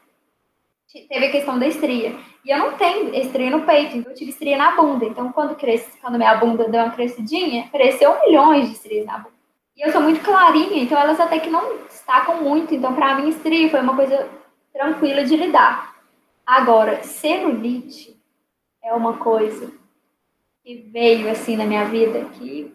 teve 1.10 1.26
a 1.26 1.32
questão 1.32 1.60
da 1.60 1.68
estria. 1.68 2.16
E 2.46 2.52
eu 2.52 2.60
não 2.60 2.74
tenho 2.74 3.14
estria 3.16 3.50
no 3.50 3.64
peito, 3.64 3.98
então 3.98 4.12
eu 4.12 4.16
tive 4.16 4.30
estria 4.30 4.56
na 4.56 4.76
bunda. 4.76 5.04
Então, 5.04 5.32
quando, 5.32 5.56
cresce, 5.56 5.98
quando 6.00 6.18
minha 6.18 6.36
bunda 6.36 6.70
deu 6.70 6.84
uma 6.84 6.91
crescidinha, 6.91 7.68
cresceu 7.72 8.16
milhões 8.22 8.68
de 8.68 8.74
estrias 8.74 9.04
na 9.04 9.18
bunda. 9.18 9.34
E 9.76 9.82
eu 9.82 9.91
sou 9.91 10.00
muito 10.00 10.24
clarinha, 10.24 10.84
então 10.84 10.98
elas 10.98 11.20
até 11.20 11.39
que 11.39 11.50
não 11.50 11.78
destacam 11.78 12.43
muito. 12.43 12.76
Então, 12.76 12.93
para 12.93 13.16
mim, 13.16 13.30
estria 13.30 13.68
foi 13.68 13.82
uma 13.82 13.96
coisa 13.96 14.30
tranquila 14.72 15.24
de 15.24 15.36
lidar. 15.36 15.96
Agora, 16.46 17.02
celulite 17.02 18.16
é 18.84 18.93
uma 18.93 19.14
coisa 19.14 19.72
que 20.64 20.76
veio 20.93 21.32
assim 21.32 21.58
na 21.58 21.66
minha 21.66 21.86
vida 21.86 22.26
que 22.34 22.72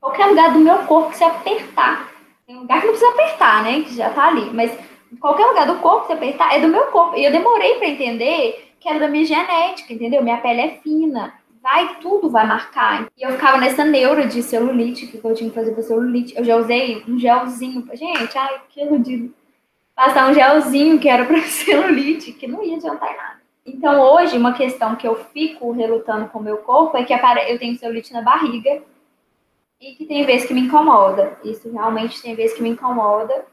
qualquer 0.00 0.26
lugar 0.26 0.52
do 0.52 0.58
meu 0.58 0.78
corpo 0.78 1.10
que 1.10 1.18
se 1.18 1.24
apertar, 1.24 2.10
tem 2.44 2.56
um 2.56 2.60
lugar 2.60 2.80
que 2.80 2.86
não 2.86 2.94
precisa 2.94 3.12
apertar, 3.12 3.62
né? 3.62 3.82
Que 3.82 3.94
já 3.94 4.10
tá 4.10 4.26
ali, 4.26 4.50
mas 4.52 4.76
qualquer 5.20 5.46
lugar 5.46 5.66
do 5.66 5.76
corpo 5.76 6.02
que 6.02 6.06
você 6.08 6.12
apertar 6.14 6.54
é 6.54 6.60
do 6.60 6.66
meu 6.68 6.86
corpo. 6.86 7.16
E 7.16 7.24
eu 7.24 7.30
demorei 7.30 7.76
para 7.76 7.88
entender 7.88 8.65
que 8.86 8.90
era 8.90 9.00
da 9.00 9.08
minha 9.08 9.24
genética, 9.24 9.92
entendeu? 9.92 10.22
Minha 10.22 10.36
pele 10.36 10.60
é 10.60 10.70
fina. 10.78 11.34
Vai, 11.60 11.96
tudo 11.98 12.30
vai 12.30 12.46
marcar. 12.46 13.08
E 13.18 13.26
eu 13.26 13.32
ficava 13.32 13.58
nessa 13.58 13.84
neura 13.84 14.28
de 14.28 14.40
celulite, 14.44 15.08
que 15.08 15.20
eu 15.20 15.34
tinha 15.34 15.50
que 15.50 15.56
fazer 15.56 15.72
pra 15.72 15.82
celulite. 15.82 16.36
Eu 16.36 16.44
já 16.44 16.56
usei 16.56 17.02
um 17.08 17.18
gelzinho. 17.18 17.84
Gente, 17.94 18.38
ai, 18.38 18.60
que 18.68 18.80
iludido. 18.80 19.34
Passar 19.92 20.30
um 20.30 20.34
gelzinho 20.34 21.00
que 21.00 21.08
era 21.08 21.24
pra 21.24 21.40
celulite, 21.50 22.32
que 22.32 22.46
não 22.46 22.62
ia 22.62 22.76
adiantar 22.76 23.16
nada. 23.16 23.40
Então, 23.66 24.00
hoje, 24.00 24.38
uma 24.38 24.52
questão 24.52 24.94
que 24.94 25.08
eu 25.08 25.16
fico 25.16 25.72
relutando 25.72 26.28
com 26.28 26.38
o 26.38 26.42
meu 26.42 26.58
corpo 26.58 26.96
é 26.96 27.02
que 27.02 27.12
eu 27.12 27.58
tenho 27.58 27.76
celulite 27.76 28.12
na 28.12 28.22
barriga 28.22 28.80
e 29.80 29.96
que 29.96 30.04
tem 30.04 30.24
vezes 30.24 30.46
que 30.46 30.54
me 30.54 30.60
incomoda. 30.60 31.36
Isso 31.42 31.68
realmente 31.72 32.22
tem 32.22 32.36
vezes 32.36 32.56
que 32.56 32.62
me 32.62 32.68
incomoda 32.68 33.44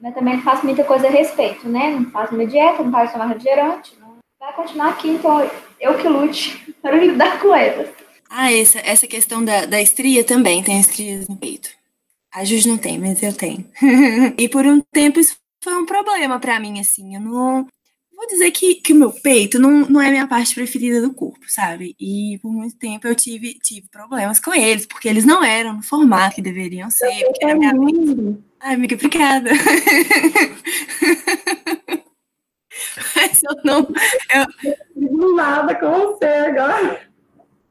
mas 0.00 0.14
também 0.14 0.36
não 0.36 0.42
faço 0.42 0.64
muita 0.64 0.82
coisa 0.82 1.06
a 1.06 1.10
respeito, 1.10 1.68
né? 1.68 1.90
Não 1.90 2.10
faço 2.10 2.34
minha 2.34 2.48
dieta, 2.48 2.82
não 2.82 2.90
faço 2.90 3.12
tomar 3.12 3.26
refrigerante. 3.26 3.94
Vai 4.40 4.54
continuar 4.54 4.88
aqui, 4.88 5.10
então 5.10 5.50
eu 5.78 5.98
que 5.98 6.08
lute 6.08 6.74
para 6.80 6.96
lidar 6.96 7.38
com 7.40 7.54
elas. 7.54 7.90
Ah, 8.30 8.50
essa, 8.50 8.78
essa 8.78 9.06
questão 9.06 9.44
da, 9.44 9.66
da 9.66 9.82
estria 9.82 10.24
também, 10.24 10.62
tem 10.62 10.80
estrias 10.80 11.28
no 11.28 11.36
peito. 11.36 11.68
A 12.32 12.42
Jus 12.42 12.64
não 12.64 12.78
tem, 12.78 12.98
mas 12.98 13.22
eu 13.22 13.34
tenho. 13.34 13.68
e 14.38 14.48
por 14.48 14.64
um 14.64 14.80
tempo 14.80 15.20
isso 15.20 15.36
foi 15.62 15.74
um 15.74 15.84
problema 15.84 16.40
para 16.40 16.58
mim, 16.58 16.80
assim. 16.80 17.14
Eu 17.14 17.20
não. 17.20 17.66
Vou 18.16 18.26
dizer 18.28 18.50
que, 18.50 18.76
que 18.76 18.94
o 18.94 18.96
meu 18.96 19.12
peito 19.12 19.58
não, 19.58 19.80
não 19.80 20.00
é 20.00 20.08
a 20.08 20.10
minha 20.10 20.26
parte 20.26 20.54
preferida 20.54 21.02
do 21.02 21.12
corpo, 21.12 21.44
sabe? 21.46 21.94
E 22.00 22.38
por 22.40 22.50
muito 22.50 22.78
tempo 22.78 23.06
eu 23.06 23.14
tive, 23.14 23.54
tive 23.54 23.88
problemas 23.88 24.40
com 24.40 24.54
eles, 24.54 24.86
porque 24.86 25.08
eles 25.08 25.26
não 25.26 25.44
eram 25.44 25.74
no 25.74 25.82
formato 25.82 26.36
que 26.36 26.42
deveriam 26.42 26.90
ser. 26.90 27.26
Porque 27.26 27.44
era 27.44 27.54
minha 27.54 27.74
Ai, 28.60 28.74
amiga, 28.74 28.94
obrigada. 28.94 29.50
Mas 33.16 33.42
eu 33.42 33.56
não. 33.64 33.88
Eu... 34.34 35.34
Nada 35.34 35.74
com 35.74 35.90
você 35.90 36.24
agora. 36.24 37.10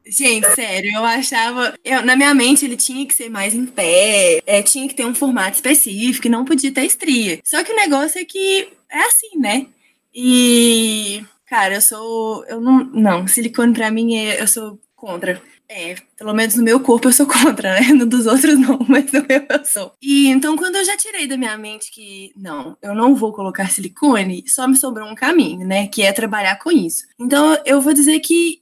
Gente, 0.06 0.48
sério, 0.54 0.90
eu 0.92 1.04
achava. 1.04 1.74
Eu, 1.84 2.04
na 2.04 2.16
minha 2.16 2.34
mente 2.34 2.64
ele 2.64 2.76
tinha 2.76 3.06
que 3.06 3.14
ser 3.14 3.28
mais 3.28 3.54
em 3.54 3.64
pé, 3.64 4.40
é, 4.44 4.60
tinha 4.62 4.88
que 4.88 4.94
ter 4.94 5.04
um 5.04 5.14
formato 5.14 5.54
específico 5.56 6.26
e 6.26 6.30
não 6.30 6.44
podia 6.44 6.72
ter 6.72 6.84
estria. 6.84 7.38
Só 7.44 7.62
que 7.62 7.72
o 7.72 7.76
negócio 7.76 8.20
é 8.20 8.24
que 8.24 8.68
é 8.90 9.02
assim, 9.04 9.38
né? 9.38 9.66
E. 10.14 11.24
Cara, 11.46 11.74
eu 11.74 11.80
sou. 11.80 12.44
Eu 12.46 12.60
não. 12.60 12.84
Não, 12.84 13.26
silicone 13.28 13.72
pra 13.72 13.90
mim 13.90 14.16
é, 14.16 14.42
eu 14.42 14.48
sou 14.48 14.80
contra. 14.96 15.40
É, 15.72 15.94
pelo 16.18 16.34
menos 16.34 16.56
no 16.56 16.64
meu 16.64 16.80
corpo 16.80 17.06
eu 17.06 17.12
sou 17.12 17.26
contra, 17.30 17.80
né? 17.80 17.92
No 17.92 18.04
dos 18.04 18.26
outros 18.26 18.58
não, 18.58 18.76
mas 18.88 19.12
no 19.12 19.24
meu 19.24 19.46
eu 19.48 19.64
sou. 19.64 19.94
E 20.02 20.26
então, 20.26 20.56
quando 20.56 20.74
eu 20.74 20.84
já 20.84 20.96
tirei 20.96 21.28
da 21.28 21.36
minha 21.36 21.56
mente 21.56 21.92
que 21.92 22.32
não, 22.36 22.76
eu 22.82 22.92
não 22.92 23.14
vou 23.14 23.32
colocar 23.32 23.70
silicone, 23.70 24.42
só 24.48 24.66
me 24.66 24.76
sobrou 24.76 25.08
um 25.08 25.14
caminho, 25.14 25.64
né? 25.64 25.86
Que 25.86 26.02
é 26.02 26.12
trabalhar 26.12 26.56
com 26.56 26.72
isso. 26.72 27.04
Então, 27.16 27.56
eu 27.64 27.80
vou 27.80 27.92
dizer 27.92 28.18
que 28.18 28.60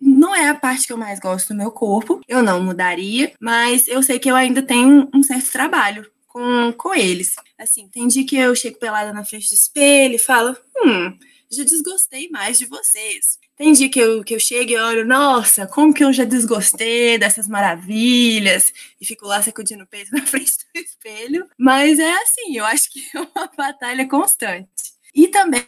não 0.00 0.34
é 0.34 0.48
a 0.48 0.54
parte 0.54 0.84
que 0.84 0.92
eu 0.92 0.98
mais 0.98 1.20
gosto 1.20 1.48
do 1.48 1.54
meu 1.54 1.70
corpo, 1.70 2.20
eu 2.26 2.42
não 2.42 2.60
mudaria, 2.60 3.32
mas 3.38 3.86
eu 3.86 4.02
sei 4.02 4.18
que 4.18 4.28
eu 4.28 4.34
ainda 4.34 4.60
tenho 4.60 5.08
um 5.14 5.22
certo 5.22 5.52
trabalho 5.52 6.10
com, 6.26 6.72
com 6.76 6.92
eles. 6.92 7.36
Assim, 7.56 7.86
tem 7.86 8.08
dia 8.08 8.26
que 8.26 8.36
eu 8.36 8.52
chego 8.56 8.80
pelada 8.80 9.12
na 9.12 9.24
frente 9.24 9.48
do 9.48 9.54
espelho 9.54 10.16
e 10.16 10.18
falo, 10.18 10.56
hum, 10.84 11.16
já 11.52 11.62
desgostei 11.62 12.28
mais 12.30 12.58
de 12.58 12.66
vocês. 12.66 13.38
Tem 13.56 13.72
dia 13.72 13.88
que 13.88 13.98
eu, 13.98 14.24
que 14.24 14.34
eu 14.34 14.40
chego 14.40 14.72
e 14.72 14.76
olho, 14.76 15.06
nossa, 15.06 15.66
como 15.66 15.92
que 15.92 16.02
eu 16.02 16.12
já 16.12 16.24
desgostei 16.24 17.18
dessas 17.18 17.46
maravilhas, 17.46 18.72
e 19.00 19.06
fico 19.06 19.26
lá 19.26 19.42
sacudindo 19.42 19.84
o 19.84 19.86
peito 19.86 20.10
na 20.12 20.24
frente 20.26 20.52
do 20.74 20.80
espelho. 20.80 21.48
Mas 21.58 21.98
é 21.98 22.12
assim, 22.22 22.56
eu 22.56 22.64
acho 22.64 22.90
que 22.90 23.00
é 23.14 23.20
uma 23.20 23.50
batalha 23.56 24.08
constante. 24.08 24.68
E 25.14 25.28
também 25.28 25.66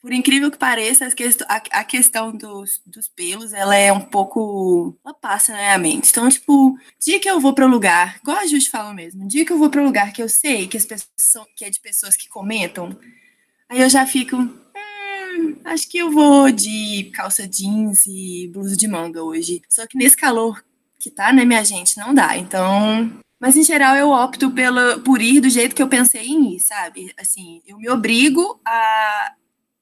por 0.00 0.12
incrível 0.12 0.50
que 0.50 0.56
pareça, 0.56 1.06
a 1.70 1.84
questão 1.84 2.32
dos, 2.32 2.80
dos 2.86 3.08
pelos, 3.08 3.52
ela 3.52 3.76
é 3.76 3.92
um 3.92 4.00
pouco. 4.00 4.98
Ela 5.04 5.12
passa 5.14 5.52
na 5.52 5.58
minha 5.58 5.78
mente. 5.78 6.10
Então, 6.10 6.28
tipo, 6.30 6.78
dia 6.98 7.20
que 7.20 7.28
eu 7.28 7.38
vou 7.38 7.54
para 7.54 7.66
um 7.66 7.70
lugar, 7.70 8.16
igual 8.22 8.38
a 8.38 8.46
Justi 8.46 8.70
falou 8.70 8.94
mesmo, 8.94 9.28
dia 9.28 9.44
que 9.44 9.52
eu 9.52 9.58
vou 9.58 9.68
para 9.68 9.82
um 9.82 9.84
lugar 9.84 10.12
que 10.12 10.22
eu 10.22 10.28
sei 10.28 10.66
que 10.66 10.78
as 10.78 10.86
pessoas 10.86 11.46
que 11.54 11.64
é 11.64 11.70
de 11.70 11.78
pessoas 11.78 12.16
que 12.16 12.28
comentam, 12.28 12.98
aí 13.68 13.82
eu 13.82 13.88
já 13.90 14.06
fico 14.06 14.36
acho 15.64 15.88
que 15.88 15.98
eu 15.98 16.10
vou 16.10 16.50
de 16.50 17.10
calça 17.14 17.46
jeans 17.46 18.06
e 18.06 18.48
blusa 18.52 18.76
de 18.76 18.88
manga 18.88 19.22
hoje. 19.22 19.62
Só 19.68 19.86
que 19.86 19.96
nesse 19.96 20.16
calor 20.16 20.62
que 20.98 21.10
tá, 21.10 21.32
né, 21.32 21.44
minha 21.44 21.64
gente, 21.64 21.96
não 21.98 22.14
dá. 22.14 22.36
Então. 22.36 23.10
Mas 23.40 23.56
em 23.56 23.64
geral 23.64 23.96
eu 23.96 24.10
opto 24.10 24.50
pela, 24.50 25.00
por 25.00 25.22
ir 25.22 25.40
do 25.40 25.48
jeito 25.48 25.74
que 25.74 25.82
eu 25.82 25.88
pensei 25.88 26.26
em 26.26 26.56
ir, 26.56 26.60
sabe? 26.60 27.12
Assim, 27.18 27.62
eu 27.66 27.78
me 27.78 27.88
obrigo 27.88 28.60
a, 28.66 29.32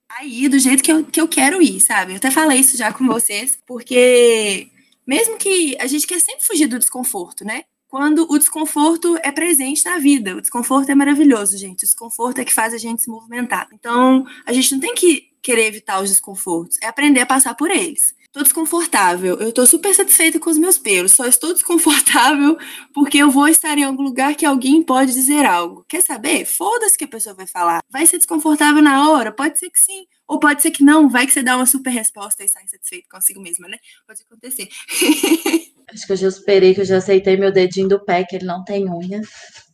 a 0.09 0.24
ir 0.24 0.49
do 0.49 0.59
jeito 0.61 0.82
que 0.82 0.92
eu, 0.92 1.05
que 1.05 1.20
eu 1.20 1.26
quero 1.26 1.61
ir, 1.61 1.80
sabe? 1.80 2.12
Eu 2.12 2.16
até 2.18 2.30
falei 2.30 2.61
isso 2.61 2.76
já 2.76 2.92
com 2.92 3.05
vocês, 3.07 3.59
porque 3.66 4.68
mesmo 5.05 5.36
que 5.36 5.76
a 5.80 5.88
gente 5.88 6.07
quer 6.07 6.20
sempre 6.20 6.44
fugir 6.44 6.68
do 6.68 6.78
desconforto, 6.78 7.44
né? 7.44 7.64
Quando 7.88 8.30
o 8.30 8.38
desconforto 8.38 9.18
é 9.22 9.32
presente 9.32 9.84
na 9.86 9.99
vida. 9.99 10.36
O 10.36 10.40
desconforto 10.42 10.90
é 10.90 10.94
maravilhoso, 10.94 11.57
gente. 11.57 11.84
O 11.84 11.86
desconforto 11.86 12.38
é 12.38 12.44
que 12.44 12.53
faz 12.53 12.74
a 12.74 12.78
gente 12.78 13.03
se 13.03 13.09
movimentar. 13.09 13.66
Então, 13.72 14.26
a 14.44 14.53
gente 14.53 14.70
não 14.72 14.80
tem 14.80 14.94
que 14.94 15.27
querer 15.43 15.66
evitar 15.66 16.01
os 16.03 16.11
desconfortos, 16.11 16.78
é 16.82 16.86
aprender 16.86 17.20
a 17.20 17.26
passar 17.26 17.55
por 17.55 17.70
eles. 17.70 18.14
tô 18.32 18.43
desconfortável. 18.43 19.39
Eu 19.41 19.53
tô 19.53 19.66
super 19.66 19.95
satisfeita 19.95 20.39
com 20.39 20.51
os 20.51 20.59
meus 20.59 20.78
pelos. 20.78 21.12
Só 21.12 21.26
estou 21.26 21.53
desconfortável 21.55 22.57
porque 22.95 23.18
eu 23.18 23.30
vou 23.30 23.49
estar 23.49 23.76
em 23.78 23.84
algum 23.84 24.03
lugar 24.03 24.34
que 24.34 24.47
alguém 24.47 24.82
pode 24.82 25.12
dizer 25.12 25.45
algo. 25.47 25.84
Quer 25.89 26.03
saber? 26.03 26.45
Foda-se 26.45 26.97
que 26.97 27.05
a 27.05 27.09
pessoa 27.09 27.34
vai 27.34 27.47
falar. 27.47 27.80
Vai 27.91 28.07
ser 28.07 28.18
desconfortável 28.18 28.82
na 28.82 29.11
hora? 29.11 29.32
Pode 29.32 29.59
ser 29.59 29.70
que 29.70 29.80
sim. 29.80 30.05
Ou 30.28 30.39
pode 30.39 30.61
ser 30.62 30.70
que 30.70 30.84
não. 30.84 31.09
Vai 31.09 31.26
que 31.26 31.32
você 31.32 31.43
dá 31.43 31.57
uma 31.57 31.66
super 31.66 31.91
resposta 31.91 32.45
e 32.45 32.49
sai 32.49 32.68
satisfeito 32.68 33.09
consigo 33.11 33.41
mesma, 33.41 33.66
né? 33.66 33.78
Pode 34.07 34.20
acontecer. 34.22 34.68
Acho 35.91 36.07
que 36.07 36.12
eu 36.12 36.16
já 36.16 36.28
esperei, 36.28 36.74
que 36.74 36.82
eu 36.82 36.84
já 36.84 36.99
aceitei 36.99 37.36
meu 37.36 37.51
dedinho 37.51 37.89
do 37.89 38.05
pé, 38.05 38.24
que 38.24 38.36
ele 38.36 38.45
não 38.45 38.62
tem 38.62 38.84
unha. 38.91 39.22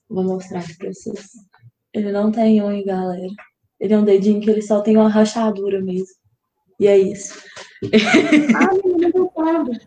Vou 0.09 0.23
mostrar 0.23 0.63
pra 0.63 0.93
vocês. 0.93 1.33
Ele 1.93 2.13
não 2.13 2.31
tem 2.31 2.63
unha, 2.63 2.85
galera. 2.85 3.27
Ele 3.85 3.93
é 3.93 3.99
um 3.99 4.05
dedinho 4.05 4.41
que 4.41 4.49
ele 4.49 4.63
só 4.63 4.81
tem 4.81 4.97
uma 4.97 5.11
rachadura 5.11 5.79
mesmo. 5.79 6.17
E 6.81 6.87
é 6.87 6.97
isso. 6.97 7.39
Ai, 8.57 8.81
menina, 8.83 9.13
não 9.15 9.27
pode. 9.29 9.79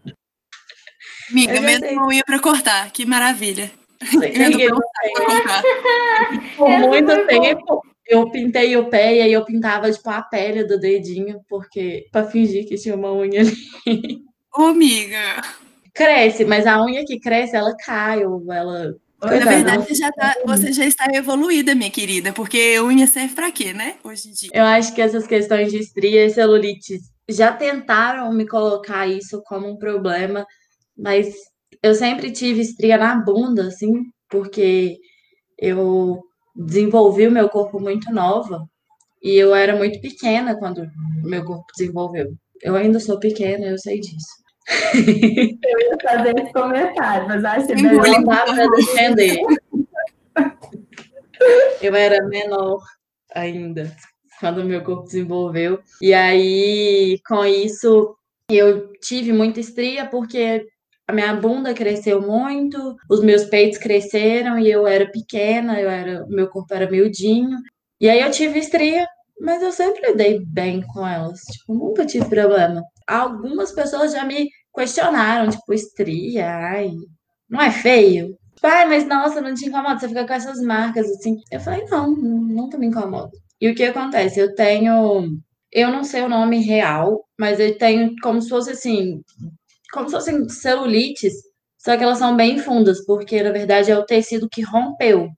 Amiga, 1.31 1.55
Eu 1.55 1.97
uma 1.97 2.07
unha 2.07 2.23
pra 2.23 2.39
cortar. 2.39 2.91
Que 2.91 3.07
maravilha. 3.07 3.71
Ninguém 4.13 4.69
cortar. 4.69 5.63
Por 6.55 6.69
Essa 6.69 6.87
muito 6.87 7.25
tempo, 7.25 7.81
eu 8.05 8.29
pintei 8.29 8.77
o 8.77 8.87
pé 8.87 9.15
e 9.15 9.21
aí 9.21 9.33
eu 9.33 9.43
pintava, 9.43 9.91
tipo, 9.91 10.07
a 10.11 10.21
pele 10.21 10.63
do 10.63 10.79
dedinho, 10.79 11.41
porque 11.49 12.05
pra 12.11 12.23
fingir 12.23 12.67
que 12.67 12.75
tinha 12.75 12.93
uma 12.93 13.11
unha 13.11 13.41
ali. 13.41 14.21
Ô, 14.55 14.65
amiga. 14.65 15.41
Cresce, 15.91 16.45
mas 16.45 16.67
a 16.67 16.85
unha 16.85 17.03
que 17.03 17.19
cresce, 17.19 17.55
ela 17.55 17.75
cai, 17.75 18.23
ou 18.23 18.53
ela. 18.53 18.95
Na 19.21 19.29
Coisa 19.29 19.45
verdade, 19.45 19.77
não. 19.77 19.83
você 19.83 19.95
já, 19.95 20.11
tá- 20.11 20.35
você 20.45 20.71
já 20.71 20.85
está 20.85 21.05
evoluída, 21.11 21.73
minha 21.73 21.89
querida, 21.89 22.31
porque 22.33 22.79
unha 22.79 23.07
serve 23.07 23.33
pra 23.33 23.51
quê, 23.51 23.73
né? 23.73 23.95
Hoje 24.03 24.29
em 24.29 24.31
dia. 24.31 24.49
Eu 24.53 24.63
acho 24.63 24.93
que 24.93 25.01
essas 25.01 25.25
questões 25.25 25.71
de 25.71 25.79
estria 25.79 26.25
e 26.25 26.29
celulite 26.29 26.99
já 27.27 27.51
tentaram 27.51 28.31
me 28.31 28.47
colocar 28.47 29.07
isso 29.07 29.41
como 29.47 29.67
um 29.67 29.77
problema, 29.77 30.45
mas 30.95 31.33
eu 31.81 31.95
sempre 31.95 32.31
tive 32.31 32.61
estria 32.61 32.97
na 32.97 33.15
bunda, 33.15 33.67
assim, 33.67 33.91
porque 34.29 34.97
eu 35.57 36.21
desenvolvi 36.55 37.27
o 37.27 37.31
meu 37.31 37.49
corpo 37.49 37.79
muito 37.79 38.11
nova 38.13 38.63
e 39.21 39.33
eu 39.35 39.53
era 39.55 39.75
muito 39.75 39.99
pequena 39.99 40.55
quando 40.59 40.83
o 41.23 41.27
meu 41.27 41.43
corpo 41.43 41.65
desenvolveu. 41.75 42.33
Eu 42.61 42.75
ainda 42.75 42.99
sou 42.99 43.19
pequena, 43.19 43.65
eu 43.65 43.77
sei 43.79 43.99
disso. 43.99 44.27
Eu 44.93 45.79
ia 45.79 45.97
fazer 46.01 46.39
esse 46.39 46.51
comentário, 46.51 47.27
mas 47.27 47.43
acho 47.45 47.67
que. 47.67 47.75
Não 47.75 48.23
dá 48.23 48.45
para 48.45 48.67
defender. 48.71 49.39
Eu 51.81 51.95
era 51.95 52.25
menor 52.27 52.83
ainda 53.33 53.95
quando 54.39 54.63
meu 54.63 54.83
corpo 54.83 55.05
desenvolveu. 55.05 55.79
E 56.01 56.13
aí, 56.13 57.19
com 57.27 57.45
isso, 57.45 58.15
eu 58.49 58.91
tive 58.99 59.33
muita 59.33 59.59
estria 59.59 60.05
porque 60.05 60.65
a 61.07 61.13
minha 61.13 61.33
bunda 61.35 61.73
cresceu 61.73 62.21
muito, 62.21 62.95
os 63.09 63.23
meus 63.23 63.45
peitos 63.45 63.77
cresceram 63.77 64.59
e 64.59 64.69
eu 64.69 64.85
era 64.85 65.09
pequena, 65.09 65.79
eu 65.79 65.89
era, 65.89 66.25
meu 66.27 66.47
corpo 66.49 66.73
era 66.73 66.89
miudinho. 66.89 67.57
E 67.99 68.09
aí 68.09 68.21
eu 68.21 68.29
tive 68.31 68.59
estria, 68.59 69.07
mas 69.39 69.61
eu 69.61 69.71
sempre 69.71 70.07
lidei 70.07 70.39
bem 70.45 70.81
com 70.93 71.07
elas. 71.07 71.39
Tipo, 71.51 71.73
nunca 71.73 72.05
tive 72.05 72.25
problema. 72.29 72.83
Algumas 73.07 73.71
pessoas 73.71 74.11
já 74.11 74.23
me 74.25 74.49
questionaram, 74.75 75.49
tipo, 75.49 75.73
estria, 75.73 76.47
ai, 76.47 76.91
não 77.49 77.61
é 77.61 77.71
feio? 77.71 78.37
Pai, 78.61 78.87
mas 78.87 79.07
nossa, 79.07 79.41
não 79.41 79.53
te 79.53 79.67
incomoda, 79.67 79.99
você 79.99 80.07
fica 80.07 80.25
com 80.25 80.33
essas 80.33 80.59
marcas 80.61 81.09
assim. 81.09 81.37
Eu 81.51 81.59
falei, 81.59 81.85
não, 81.85 82.15
nunca 82.15 82.77
me 82.77 82.87
incomoda. 82.87 83.31
E 83.61 83.69
o 83.69 83.75
que 83.75 83.83
acontece? 83.83 84.39
Eu 84.39 84.53
tenho, 84.55 85.39
eu 85.71 85.91
não 85.91 86.03
sei 86.03 86.21
o 86.21 86.29
nome 86.29 86.59
real, 86.59 87.25
mas 87.39 87.59
eu 87.59 87.77
tenho 87.77 88.13
como 88.21 88.41
se 88.41 88.49
fosse 88.49 88.71
assim, 88.71 89.21
como 89.91 90.07
se 90.09 90.15
fossem 90.15 90.47
celulites, 90.49 91.33
só 91.77 91.95
que 91.95 92.03
elas 92.03 92.17
são 92.17 92.35
bem 92.35 92.59
fundas, 92.59 93.05
porque 93.05 93.41
na 93.41 93.51
verdade 93.51 93.91
é 93.91 93.97
o 93.97 94.05
tecido 94.05 94.49
que 94.49 94.61
rompeu. 94.61 95.29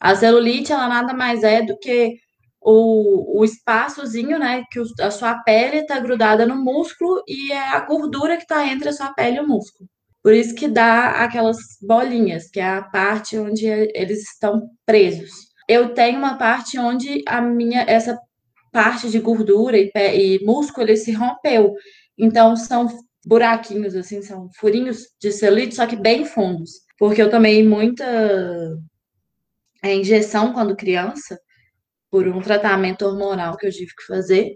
A 0.00 0.14
celulite, 0.14 0.72
ela 0.72 0.88
nada 0.88 1.14
mais 1.14 1.42
é 1.42 1.62
do 1.62 1.78
que 1.78 2.16
o, 2.64 3.40
o 3.40 3.44
espaçozinho, 3.44 4.38
né, 4.38 4.64
que 4.70 4.80
o- 4.80 4.84
a 5.00 5.10
sua 5.10 5.38
pele 5.40 5.78
está 5.78 6.00
grudada 6.00 6.46
no 6.46 6.56
músculo 6.56 7.22
e 7.28 7.52
é 7.52 7.58
a 7.68 7.80
gordura 7.80 8.36
que 8.36 8.42
está 8.44 8.66
entre 8.66 8.88
a 8.88 8.92
sua 8.92 9.12
pele 9.14 9.36
e 9.36 9.40
o 9.40 9.46
músculo. 9.48 9.88
Por 10.22 10.32
isso 10.32 10.54
que 10.54 10.66
dá 10.68 11.10
aquelas 11.24 11.58
bolinhas, 11.82 12.48
que 12.50 12.58
é 12.60 12.66
a 12.66 12.82
parte 12.82 13.36
onde 13.38 13.66
eles 13.66 14.22
estão 14.32 14.70
presos. 14.86 15.30
Eu 15.68 15.94
tenho 15.94 16.18
uma 16.18 16.38
parte 16.38 16.78
onde 16.78 17.22
a 17.28 17.40
minha 17.42 17.82
essa 17.82 18.18
parte 18.72 19.10
de 19.10 19.18
gordura 19.20 19.76
e, 19.78 19.90
pé- 19.92 20.16
e 20.16 20.44
músculo 20.44 20.86
ele 20.88 20.96
se 20.96 21.12
rompeu. 21.12 21.74
Então 22.18 22.56
são 22.56 22.88
buraquinhos 23.26 23.94
assim, 23.94 24.22
são 24.22 24.48
furinhos 24.58 24.98
de 25.20 25.30
celulite, 25.32 25.74
só 25.74 25.86
que 25.86 25.96
bem 25.96 26.24
fundos. 26.24 26.70
Porque 26.98 27.20
eu 27.22 27.30
tomei 27.30 27.66
muita 27.66 28.04
é, 29.82 29.94
injeção 29.94 30.52
quando 30.52 30.76
criança 30.76 31.38
por 32.14 32.28
um 32.28 32.40
tratamento 32.40 33.04
hormonal 33.04 33.56
que 33.56 33.66
eu 33.66 33.72
tive 33.72 33.92
que 33.92 34.06
fazer. 34.06 34.52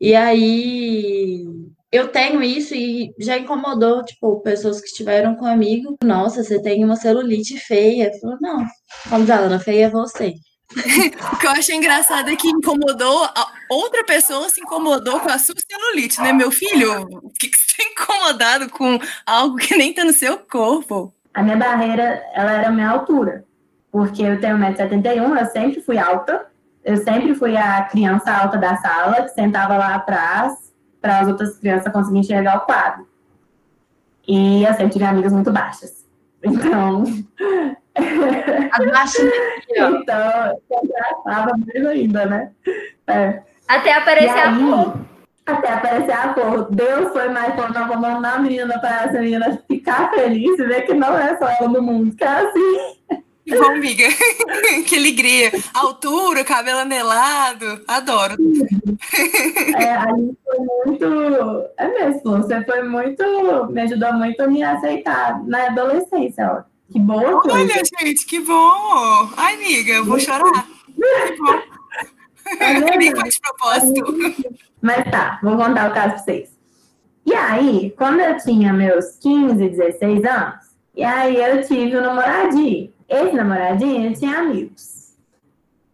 E 0.00 0.14
aí 0.14 1.44
eu 1.92 2.08
tenho 2.08 2.42
isso 2.42 2.74
e 2.74 3.12
já 3.18 3.36
incomodou, 3.36 4.02
tipo, 4.02 4.40
pessoas 4.40 4.80
que 4.80 4.86
estiveram 4.86 5.36
comigo. 5.36 5.98
Nossa, 6.02 6.42
você 6.42 6.58
tem 6.62 6.82
uma 6.82 6.96
celulite 6.96 7.58
feia. 7.58 8.10
Eu 8.10 8.18
falo, 8.18 8.38
não, 8.40 8.64
como 9.10 9.24
diz 9.24 9.30
a 9.30 9.36
Ana, 9.36 9.58
feia 9.58 9.88
é 9.88 9.90
você. 9.90 10.32
O 11.34 11.36
que 11.36 11.46
eu 11.46 11.50
achei 11.50 11.76
engraçado 11.76 12.30
é 12.30 12.34
que 12.34 12.48
incomodou, 12.48 13.24
a 13.24 13.46
outra 13.68 14.02
pessoa 14.02 14.48
se 14.48 14.62
incomodou 14.62 15.20
com 15.20 15.28
a 15.28 15.38
sua 15.38 15.54
celulite, 15.70 16.18
né, 16.22 16.32
meu 16.32 16.50
filho? 16.50 17.06
Por 17.10 17.32
que, 17.38 17.48
que 17.48 17.58
você 17.58 17.76
tá 17.76 17.90
incomodado 17.90 18.70
com 18.70 18.98
algo 19.26 19.56
que 19.56 19.76
nem 19.76 19.92
tá 19.92 20.02
no 20.02 20.14
seu 20.14 20.38
corpo? 20.38 21.12
A 21.34 21.42
minha 21.42 21.58
barreira, 21.58 22.24
ela 22.32 22.52
era 22.52 22.68
a 22.68 22.72
minha 22.72 22.88
altura. 22.88 23.44
Porque 23.92 24.22
eu 24.22 24.40
tenho 24.40 24.56
1,71m, 24.56 25.38
eu 25.38 25.46
sempre 25.46 25.82
fui 25.82 25.98
alta. 25.98 26.55
Eu 26.86 26.96
sempre 26.98 27.34
fui 27.34 27.56
a 27.56 27.82
criança 27.82 28.30
alta 28.30 28.56
da 28.56 28.76
sala, 28.76 29.22
que 29.22 29.30
sentava 29.30 29.76
lá 29.76 29.96
atrás, 29.96 30.72
para 31.00 31.18
as 31.18 31.26
outras 31.26 31.58
crianças 31.58 31.92
conseguirem 31.92 32.20
enxergar 32.20 32.58
o 32.58 32.60
quadro. 32.60 33.08
E 34.28 34.62
eu 34.62 34.72
sempre 34.74 34.90
tive 34.90 35.04
amigas 35.04 35.32
muito 35.32 35.50
baixas. 35.50 36.06
Então, 36.44 37.02
A 37.96 38.84
baixinha 38.84 39.32
aqui, 39.58 39.80
ó. 39.82 39.88
então 39.88 40.60
eu 40.70 40.80
engraçava 40.84 41.50
mais 41.58 41.86
ainda, 41.86 42.26
né? 42.26 42.50
É. 43.08 43.42
Até 43.66 43.94
aparecer 43.94 44.36
E 44.36 44.38
a 44.38 44.48
aí, 44.48 44.70
cor. 44.70 44.96
Até 45.44 45.72
aparecer 45.72 46.12
a 46.12 46.34
cor. 46.34 46.68
Deus 46.70 47.10
foi 47.12 47.28
mais 47.30 47.52
falou, 47.56 47.72
não, 47.72 47.88
vamos 47.88 48.08
mandar 48.10 48.34
a 48.34 48.38
menina 48.38 48.78
para 48.78 49.04
essa 49.04 49.18
menina 49.18 49.60
ficar 49.66 50.10
feliz 50.10 50.56
e 50.56 50.64
ver 50.64 50.82
que 50.82 50.94
não 50.94 51.18
é 51.18 51.36
só 51.36 51.48
ela 51.48 51.68
no 51.68 51.82
mundo, 51.82 52.14
que 52.14 52.22
é 52.22 52.28
assim. 52.28 53.22
Que 53.46 53.56
bom, 53.56 53.66
amiga. 53.66 54.04
que 54.88 54.96
alegria. 54.96 55.52
Altura, 55.72 56.42
cabelo 56.42 56.80
anelado. 56.80 57.80
Adoro. 57.86 58.34
É, 59.78 59.90
ali 59.92 60.36
foi 60.44 60.58
muito. 60.84 61.68
É 61.78 61.88
mesmo, 61.88 62.38
você 62.38 62.64
foi 62.64 62.82
muito. 62.82 63.22
Me 63.70 63.82
ajudou 63.82 64.14
muito 64.14 64.40
a 64.42 64.48
me 64.48 64.64
aceitar 64.64 65.40
na 65.46 65.66
adolescência, 65.66 66.44
ó. 66.44 66.62
Que 66.92 66.98
coisa. 67.00 67.40
Olha, 67.52 67.82
gente, 68.00 68.26
que 68.26 68.40
bom. 68.40 69.30
Ai, 69.36 69.54
amiga, 69.54 69.92
eu 69.92 70.04
vou 70.04 70.18
chorar. 70.18 70.66
Que 70.96 71.36
bom. 71.38 71.62
É 72.58 72.80
Nem 72.80 73.14
foi 73.14 73.28
de 73.28 73.40
propósito. 73.40 74.04
Mas 74.82 75.10
tá, 75.10 75.38
vou 75.42 75.56
contar 75.56 75.90
o 75.90 75.94
caso 75.94 76.14
pra 76.14 76.18
vocês. 76.18 76.50
E 77.24 77.32
aí, 77.32 77.94
quando 77.96 78.20
eu 78.20 78.36
tinha 78.38 78.72
meus 78.72 79.16
15, 79.18 79.68
16 79.68 80.24
anos, 80.24 80.66
e 80.96 81.04
aí 81.04 81.36
eu 81.36 81.66
tive 81.66 81.96
um 81.96 82.00
namoradinho. 82.00 82.95
Esse 83.08 83.34
namoradinho 83.34 84.12
tinha 84.14 84.40
amigos. 84.40 85.16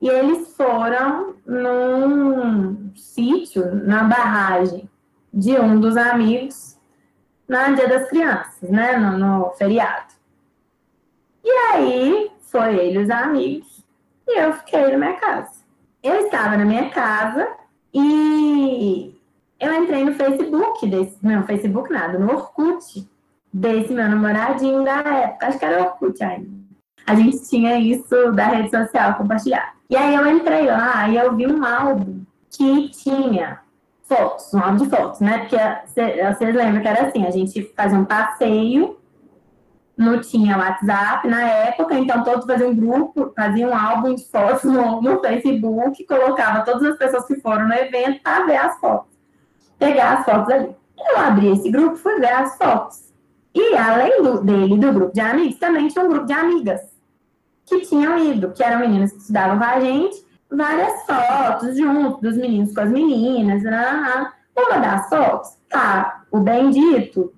E 0.00 0.08
eles 0.08 0.56
foram 0.56 1.36
num 1.46 2.92
sítio, 2.96 3.74
na 3.84 4.04
barragem 4.04 4.88
de 5.32 5.52
um 5.58 5.78
dos 5.78 5.96
amigos, 5.96 6.78
no 7.48 7.74
Dia 7.76 7.88
das 7.88 8.08
Crianças, 8.08 8.70
né? 8.70 8.96
No, 8.96 9.18
no 9.18 9.50
feriado. 9.52 10.12
E 11.44 11.50
aí, 11.50 12.30
foi 12.40 12.76
ele 12.76 12.98
os 12.98 13.10
amigos, 13.10 13.84
e 14.26 14.38
eu 14.38 14.52
fiquei 14.54 14.90
na 14.90 14.98
minha 14.98 15.14
casa. 15.14 15.62
Eu 16.02 16.26
estava 16.26 16.56
na 16.56 16.64
minha 16.64 16.90
casa 16.90 17.48
e 17.94 19.14
eu 19.60 19.74
entrei 19.74 20.04
no 20.04 20.14
Facebook 20.14 20.86
desse. 20.88 21.16
Não, 21.22 21.46
Facebook 21.46 21.92
nada, 21.92 22.18
no 22.18 22.32
Orkut 22.32 23.08
desse 23.52 23.92
meu 23.92 24.08
namoradinho 24.08 24.84
da 24.84 24.98
época. 25.00 25.46
Acho 25.46 25.58
que 25.58 25.64
era 25.64 25.82
Orkut 25.82 26.22
ainda. 26.22 26.61
A 27.06 27.14
gente 27.14 27.48
tinha 27.48 27.78
isso 27.78 28.32
da 28.32 28.44
rede 28.46 28.70
social 28.70 29.14
compartilhado. 29.14 29.72
E 29.90 29.96
aí 29.96 30.14
eu 30.14 30.26
entrei 30.26 30.66
lá 30.66 31.08
e 31.08 31.16
eu 31.16 31.34
vi 31.34 31.46
um 31.46 31.64
álbum 31.64 32.24
que 32.50 32.88
tinha 32.90 33.60
fotos, 34.02 34.52
um 34.54 34.58
álbum 34.58 34.76
de 34.76 34.90
fotos, 34.90 35.20
né? 35.20 35.38
Porque 35.38 35.56
cê- 35.86 36.32
vocês 36.32 36.54
lembram 36.54 36.82
que 36.82 36.88
era 36.88 37.06
assim, 37.06 37.26
a 37.26 37.30
gente 37.30 37.72
fazia 37.76 37.98
um 37.98 38.04
passeio, 38.04 38.98
não 39.96 40.20
tinha 40.20 40.56
WhatsApp 40.56 41.26
na 41.28 41.42
época, 41.42 41.94
então 41.98 42.22
todos 42.24 42.46
faziam 42.46 42.70
um 42.70 42.74
grupo, 42.74 43.32
faziam 43.34 43.70
um 43.70 43.76
álbum 43.76 44.14
de 44.14 44.24
fotos 44.30 44.64
no, 44.64 45.00
no 45.02 45.20
Facebook, 45.20 46.04
colocava 46.06 46.64
todas 46.64 46.82
as 46.84 46.96
pessoas 46.96 47.26
que 47.26 47.40
foram 47.40 47.66
no 47.68 47.74
evento 47.74 48.22
para 48.22 48.44
ver 48.44 48.56
as 48.56 48.78
fotos, 48.78 49.12
pegar 49.78 50.18
as 50.18 50.24
fotos 50.24 50.48
ali. 50.52 50.76
Eu 50.98 51.18
abri 51.18 51.48
esse 51.48 51.70
grupo, 51.70 51.96
fui 51.96 52.18
ver 52.20 52.32
as 52.32 52.56
fotos. 52.56 53.12
E 53.54 53.76
além 53.76 54.22
do, 54.22 54.40
dele, 54.40 54.78
do 54.78 54.92
grupo 54.92 55.12
de 55.12 55.20
amigos, 55.20 55.58
também 55.58 55.88
tinha 55.88 56.04
um 56.04 56.08
grupo 56.08 56.26
de 56.26 56.32
amigas 56.32 56.80
que 57.72 57.86
tinham 57.86 58.18
ido, 58.18 58.52
que 58.52 58.62
eram 58.62 58.80
meninas 58.80 59.12
que 59.12 59.18
estudavam 59.18 59.58
com 59.58 59.64
a 59.64 59.80
gente, 59.80 60.16
várias 60.50 61.02
fotos 61.06 61.76
juntos, 61.76 62.20
dos 62.20 62.36
meninos 62.36 62.74
com 62.74 62.80
as 62.80 62.90
meninas. 62.90 63.62
Né? 63.62 64.32
Uma 64.56 64.78
das 64.78 65.08
fotos 65.08 65.56
tá 65.68 66.24
o 66.30 66.40
bendito 66.40 67.32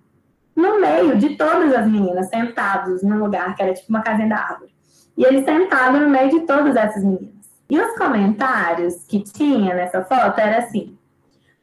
no 0.56 0.80
meio 0.80 1.16
de 1.16 1.36
todas 1.36 1.72
as 1.74 1.86
meninas, 1.86 2.28
sentados 2.28 3.02
num 3.02 3.18
lugar 3.18 3.54
que 3.54 3.62
era 3.62 3.74
tipo 3.74 3.88
uma 3.88 4.02
casinha 4.02 4.28
da 4.28 4.36
árvore. 4.36 4.74
E 5.16 5.24
ele 5.24 5.44
sentado 5.44 5.98
no 5.98 6.08
meio 6.08 6.30
de 6.30 6.40
todas 6.40 6.74
essas 6.76 7.04
meninas. 7.04 7.34
E 7.70 7.78
os 7.78 7.96
comentários 7.96 9.04
que 9.04 9.20
tinha 9.20 9.74
nessa 9.74 10.04
foto 10.04 10.38
era 10.38 10.58
assim: 10.58 10.96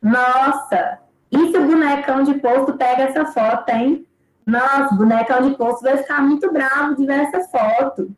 Nossa, 0.02 1.00
e 1.32 1.52
se 1.52 1.58
o 1.58 1.66
bonecão 1.66 2.24
de 2.24 2.36
posto 2.36 2.74
pega 2.78 3.04
essa 3.04 3.26
foto, 3.26 3.70
hein? 3.70 4.06
Nossa, 4.46 4.94
o 4.94 4.98
bonecão 4.98 5.42
de 5.42 5.56
posto 5.56 5.84
vai 5.84 5.98
ficar 5.98 6.22
muito 6.22 6.52
bravo 6.52 6.96
de 6.96 7.06
ver 7.06 7.22
essa 7.22 7.42
foto. 7.42 8.12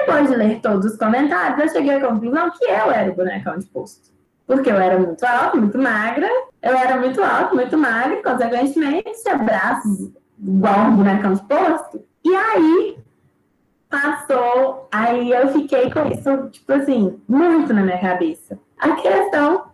Depois 0.00 0.28
de 0.28 0.36
ler 0.36 0.60
todos 0.60 0.92
os 0.92 0.98
comentários, 0.98 1.58
eu 1.58 1.68
cheguei 1.68 1.96
à 1.96 2.00
conclusão 2.00 2.50
que 2.50 2.64
eu 2.64 2.90
era 2.90 3.10
o 3.10 3.14
bonecão 3.14 3.58
de 3.58 3.66
posto. 3.66 4.14
Porque 4.46 4.70
eu 4.70 4.76
era 4.76 4.98
muito 4.98 5.24
alta, 5.24 5.56
muito 5.56 5.78
magra, 5.78 6.28
eu 6.62 6.76
era 6.76 6.96
muito 6.98 7.22
alta, 7.22 7.54
muito 7.54 7.76
magra, 7.76 8.22
consequentemente, 8.22 9.22
tinha 9.22 9.36
braços 9.36 10.12
igual 10.38 10.86
um 10.86 10.96
bonecão 10.96 11.34
de 11.34 11.42
posto. 11.42 12.04
E 12.24 12.34
aí, 12.34 12.98
passou, 13.88 14.88
aí 14.92 15.30
eu 15.30 15.48
fiquei 15.48 15.90
com 15.90 16.06
isso, 16.08 16.48
tipo 16.50 16.72
assim, 16.72 17.20
muito 17.28 17.72
na 17.72 17.82
minha 17.82 17.98
cabeça. 17.98 18.58
A 18.78 18.92
questão 18.92 19.66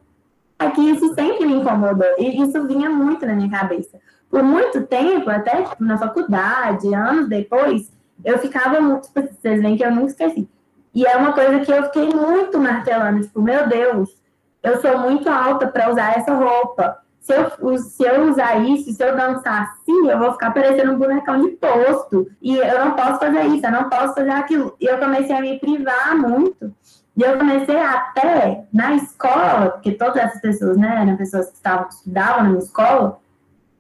é 0.58 0.70
que 0.70 0.80
isso 0.80 1.14
sempre 1.14 1.44
me 1.44 1.54
incomodou, 1.54 2.14
e 2.18 2.42
isso 2.42 2.66
vinha 2.66 2.88
muito 2.88 3.26
na 3.26 3.34
minha 3.34 3.50
cabeça. 3.50 3.98
Por 4.30 4.42
muito 4.42 4.82
tempo, 4.86 5.28
até 5.28 5.62
tipo, 5.62 5.84
na 5.84 5.98
faculdade, 5.98 6.94
anos 6.94 7.28
depois, 7.28 7.92
eu 8.24 8.38
ficava 8.38 8.80
muito, 8.80 9.08
tipo, 9.08 9.20
vocês 9.20 9.60
veem 9.60 9.76
que 9.76 9.84
eu 9.84 9.90
nunca 9.90 10.08
esqueci. 10.08 10.48
E 10.94 11.06
é 11.06 11.16
uma 11.16 11.32
coisa 11.32 11.60
que 11.60 11.72
eu 11.72 11.84
fiquei 11.84 12.08
muito 12.08 12.58
martelando, 12.58 13.22
tipo, 13.22 13.40
meu 13.40 13.66
Deus, 13.66 14.10
eu 14.62 14.80
sou 14.80 14.98
muito 14.98 15.28
alta 15.28 15.66
para 15.66 15.90
usar 15.90 16.18
essa 16.18 16.34
roupa. 16.34 16.98
Se 17.20 17.32
eu, 17.32 17.78
se 17.78 18.02
eu 18.02 18.30
usar 18.30 18.56
isso, 18.64 18.92
se 18.92 19.02
eu 19.02 19.16
dançar 19.16 19.62
assim, 19.62 20.08
eu 20.08 20.18
vou 20.18 20.32
ficar 20.32 20.50
parecendo 20.52 20.92
um 20.92 20.98
bonecão 20.98 21.40
de 21.40 21.50
posto. 21.52 22.28
E 22.40 22.56
eu 22.56 22.84
não 22.84 22.92
posso 22.92 23.20
fazer 23.20 23.44
isso, 23.46 23.64
eu 23.64 23.72
não 23.72 23.88
posso 23.88 24.14
fazer 24.14 24.30
aquilo. 24.30 24.74
E 24.80 24.86
eu 24.86 24.98
comecei 24.98 25.34
a 25.34 25.40
me 25.40 25.58
privar 25.58 26.16
muito. 26.16 26.74
E 27.16 27.22
eu 27.22 27.38
comecei 27.38 27.76
até 27.76 28.64
na 28.72 28.94
escola, 28.94 29.70
porque 29.70 29.92
todas 29.92 30.16
essas 30.16 30.40
pessoas, 30.40 30.76
né, 30.76 31.02
eram 31.02 31.16
pessoas 31.16 31.48
que 31.48 31.56
estavam, 31.56 31.88
estudavam 31.88 32.42
na 32.42 32.48
minha 32.50 32.62
escola, 32.62 33.18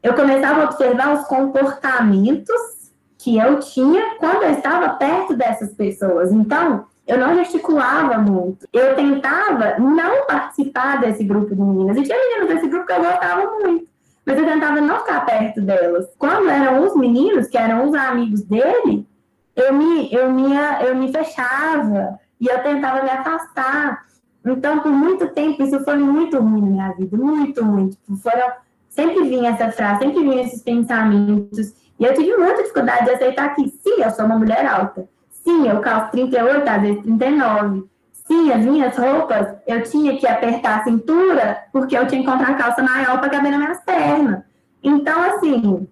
eu 0.02 0.14
começava 0.14 0.62
a 0.62 0.64
observar 0.64 1.14
os 1.14 1.26
comportamentos 1.26 2.81
que 3.22 3.38
eu 3.38 3.60
tinha 3.60 4.16
quando 4.18 4.42
eu 4.42 4.50
estava 4.50 4.90
perto 4.94 5.36
dessas 5.36 5.72
pessoas. 5.74 6.32
Então, 6.32 6.86
eu 7.06 7.18
não 7.18 7.36
gesticulava 7.36 8.18
muito. 8.18 8.66
Eu 8.72 8.96
tentava 8.96 9.78
não 9.78 10.26
participar 10.26 11.00
desse 11.00 11.22
grupo 11.22 11.54
de 11.54 11.60
meninas. 11.60 11.96
E 11.96 12.02
tinha 12.02 12.18
meninas 12.18 12.48
desse 12.48 12.68
grupo 12.68 12.86
que 12.86 12.92
eu 12.92 13.04
gostava 13.04 13.58
muito. 13.60 13.86
Mas 14.26 14.38
eu 14.38 14.44
tentava 14.44 14.80
não 14.80 14.98
ficar 15.00 15.24
perto 15.24 15.60
delas. 15.60 16.06
Quando 16.18 16.48
eram 16.48 16.84
os 16.84 16.96
meninos, 16.96 17.46
que 17.46 17.56
eram 17.56 17.88
os 17.88 17.94
amigos 17.94 18.42
dele, 18.42 19.06
eu 19.54 19.72
me, 19.72 20.12
eu 20.12 20.30
me, 20.32 20.52
eu 20.84 20.96
me 20.96 21.12
fechava 21.12 22.18
e 22.40 22.46
eu 22.48 22.60
tentava 22.62 23.02
me 23.02 23.10
afastar. 23.10 24.04
Então, 24.44 24.80
por 24.80 24.90
muito 24.90 25.28
tempo, 25.28 25.62
isso 25.62 25.78
foi 25.84 25.96
muito 25.96 26.38
ruim 26.40 26.60
na 26.60 26.66
minha 26.66 26.92
vida. 26.92 27.16
Muito, 27.16 27.64
muito. 27.64 27.96
Foram, 28.20 28.52
sempre 28.88 29.22
vinha 29.28 29.50
essa 29.50 29.70
frase, 29.70 30.00
sempre 30.00 30.22
vinha 30.22 30.42
esses 30.42 30.62
pensamentos. 30.62 31.81
E 32.02 32.04
eu 32.04 32.14
tive 32.14 32.36
muita 32.36 32.64
dificuldade 32.64 33.04
de 33.04 33.12
aceitar 33.12 33.54
que, 33.54 33.68
sim, 33.68 34.02
eu 34.02 34.10
sou 34.10 34.24
uma 34.24 34.36
mulher 34.36 34.66
alta. 34.66 35.08
Sim, 35.30 35.68
eu 35.68 35.80
calço 35.80 36.10
38, 36.10 36.68
às 36.68 36.82
vezes 36.82 37.02
39. 37.02 37.84
Sim, 38.26 38.52
as 38.52 38.60
minhas 38.60 38.96
roupas, 38.96 39.46
eu 39.68 39.84
tinha 39.84 40.18
que 40.18 40.26
apertar 40.26 40.80
a 40.80 40.82
cintura, 40.82 41.62
porque 41.72 41.96
eu 41.96 42.04
tinha 42.08 42.20
que 42.20 42.28
encontrar 42.28 42.50
a 42.50 42.54
calça 42.54 42.82
maior 42.82 43.20
para 43.20 43.30
caber 43.30 43.52
nas 43.52 43.60
minhas 43.60 43.80
pernas. 43.84 44.42
Então, 44.82 45.22
assim, 45.22 45.86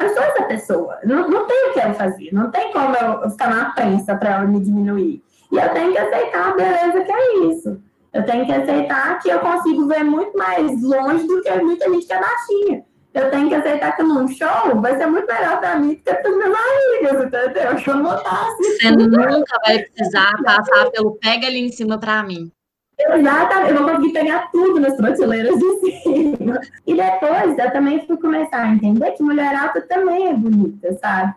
eu 0.00 0.08
sou 0.08 0.22
essa 0.24 0.42
pessoa. 0.42 0.98
Não, 1.04 1.30
não 1.30 1.46
tem 1.46 1.70
o 1.70 1.72
que 1.72 1.78
eu 1.78 1.94
fazer. 1.94 2.30
Não 2.32 2.50
tem 2.50 2.72
como 2.72 2.96
eu, 2.96 3.30
ficar 3.30 3.48
na 3.48 3.70
prensa 3.70 4.16
para 4.16 4.40
me 4.40 4.58
diminuir. 4.58 5.22
E 5.52 5.56
eu 5.56 5.68
tenho 5.68 5.92
que 5.92 5.98
aceitar 5.98 6.48
a 6.48 6.56
beleza 6.56 7.04
que 7.04 7.12
é 7.12 7.38
isso. 7.46 7.80
Eu 8.12 8.26
tenho 8.26 8.44
que 8.44 8.52
aceitar 8.52 9.20
que 9.20 9.28
eu 9.28 9.38
consigo 9.38 9.86
ver 9.86 10.02
muito 10.02 10.36
mais 10.36 10.82
longe 10.82 11.28
do 11.28 11.40
que 11.42 11.62
muita 11.62 11.88
gente 11.88 12.06
que 12.08 12.12
é 12.12 12.20
baixinha 12.20 12.87
eu 13.14 13.30
tenho 13.30 13.48
que 13.48 13.54
aceitar 13.54 13.96
que 13.96 14.02
num 14.02 14.28
show 14.28 14.80
vai 14.80 14.96
ser 14.96 15.06
muito 15.06 15.26
melhor 15.26 15.58
para 15.58 15.78
mim 15.78 15.88
do 15.88 15.96
que 15.96 16.14
para 16.14 16.30
os 16.30 16.36
meus 16.36 16.56
amigos, 16.56 17.26
entendeu? 17.26 17.76
Que 17.76 17.90
eu 17.90 17.96
não 17.96 18.16
Você 18.16 18.90
nunca 18.90 19.58
vai 19.66 19.78
precisar 19.80 20.32
passar 20.44 20.90
pelo 20.90 21.16
pega 21.16 21.46
ali 21.46 21.60
em 21.60 21.72
cima 21.72 21.98
para 21.98 22.22
mim. 22.22 22.52
Exatamente, 23.00 23.70
eu 23.70 23.78
vou 23.78 23.90
conseguir 23.90 24.12
pegar 24.12 24.50
tudo 24.50 24.80
nas 24.80 24.96
prateleiras 24.96 25.56
de 25.56 26.02
cima. 26.02 26.60
E 26.86 26.94
depois 26.94 27.58
eu 27.58 27.70
também 27.72 28.04
fui 28.06 28.16
começar 28.16 28.62
a 28.62 28.68
entender 28.68 29.12
que 29.12 29.22
mulher 29.22 29.54
alta 29.54 29.80
também 29.82 30.28
é 30.28 30.34
bonita, 30.34 30.92
sabe? 30.94 31.34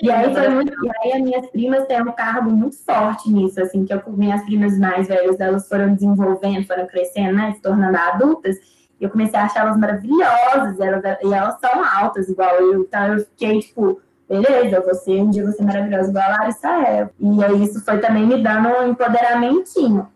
E 0.00 0.10
aí, 0.10 0.32
foi 0.32 0.48
muito, 0.48 0.72
e 0.72 0.90
aí 1.02 1.12
as 1.12 1.20
minhas 1.20 1.46
primas 1.50 1.86
têm 1.86 2.00
um 2.00 2.12
cargo 2.12 2.50
muito 2.50 2.76
forte 2.84 3.30
nisso, 3.30 3.60
assim, 3.60 3.84
que 3.84 3.92
eu, 3.92 4.02
minhas 4.08 4.42
primas 4.44 4.78
mais 4.78 5.08
velhas, 5.08 5.38
elas 5.38 5.68
foram 5.68 5.92
desenvolvendo, 5.92 6.66
foram 6.66 6.86
crescendo, 6.86 7.34
né, 7.34 7.52
se 7.52 7.60
tornando 7.60 7.96
adultas, 7.96 8.56
eu 9.02 9.10
comecei 9.10 9.38
a 9.38 9.46
achar 9.46 9.62
elas 9.62 9.76
maravilhosas, 9.76 10.78
elas, 10.78 11.02
e 11.24 11.34
elas 11.34 11.58
são 11.58 11.84
altas 11.84 12.28
igual 12.28 12.54
eu, 12.60 12.82
então 12.82 13.14
eu 13.14 13.24
fiquei 13.24 13.58
tipo, 13.58 14.00
beleza, 14.28 14.80
você 14.80 15.16
um 15.16 15.28
dia 15.28 15.44
você 15.44 15.60
é 15.60 15.64
maravilhosa 15.64 16.10
igual 16.10 16.24
a 16.24 16.36
Larissa 16.36 16.68
é. 16.68 17.10
E 17.18 17.44
aí 17.44 17.64
isso 17.64 17.84
foi 17.84 17.98
também 17.98 18.24
me 18.24 18.40
dando 18.40 18.68
um 18.68 18.90
empoderamentinho. 18.90 20.08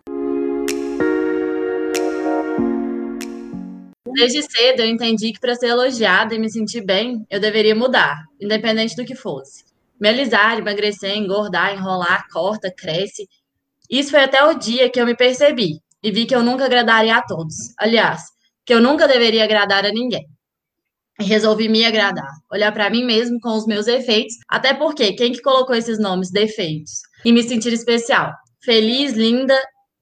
Desde 4.14 4.42
cedo 4.42 4.80
eu 4.80 4.86
entendi 4.86 5.32
que 5.32 5.40
para 5.40 5.56
ser 5.56 5.66
elogiada 5.66 6.36
e 6.36 6.38
me 6.38 6.48
sentir 6.48 6.82
bem, 6.82 7.26
eu 7.28 7.40
deveria 7.40 7.74
mudar, 7.74 8.22
independente 8.40 8.94
do 8.94 9.04
que 9.04 9.16
fosse. 9.16 9.64
Me 10.00 10.08
alisar, 10.08 10.58
emagrecer, 10.58 11.16
engordar, 11.16 11.74
enrolar, 11.74 12.24
corta, 12.32 12.72
cresce. 12.72 13.28
Isso 13.90 14.12
foi 14.12 14.22
até 14.22 14.44
o 14.44 14.54
dia 14.54 14.88
que 14.88 15.00
eu 15.00 15.06
me 15.06 15.16
percebi 15.16 15.80
e 16.00 16.12
vi 16.12 16.24
que 16.24 16.36
eu 16.36 16.42
nunca 16.44 16.66
agradaria 16.66 17.16
a 17.16 17.22
todos. 17.22 17.74
Aliás, 17.78 18.35
que 18.66 18.74
eu 18.74 18.80
nunca 18.80 19.06
deveria 19.06 19.44
agradar 19.44 19.86
a 19.86 19.92
ninguém. 19.92 20.26
Resolvi 21.18 21.68
me 21.68 21.84
agradar, 21.86 22.30
olhar 22.52 22.72
para 22.72 22.90
mim 22.90 23.04
mesmo 23.04 23.40
com 23.40 23.56
os 23.56 23.64
meus 23.64 23.86
efeitos, 23.86 24.34
até 24.48 24.74
porque 24.74 25.12
quem 25.12 25.32
que 25.32 25.40
colocou 25.40 25.74
esses 25.74 25.98
nomes 25.98 26.30
defeitos? 26.30 27.00
E 27.24 27.32
me 27.32 27.42
sentir 27.42 27.72
especial, 27.72 28.32
feliz, 28.62 29.14
linda 29.14 29.58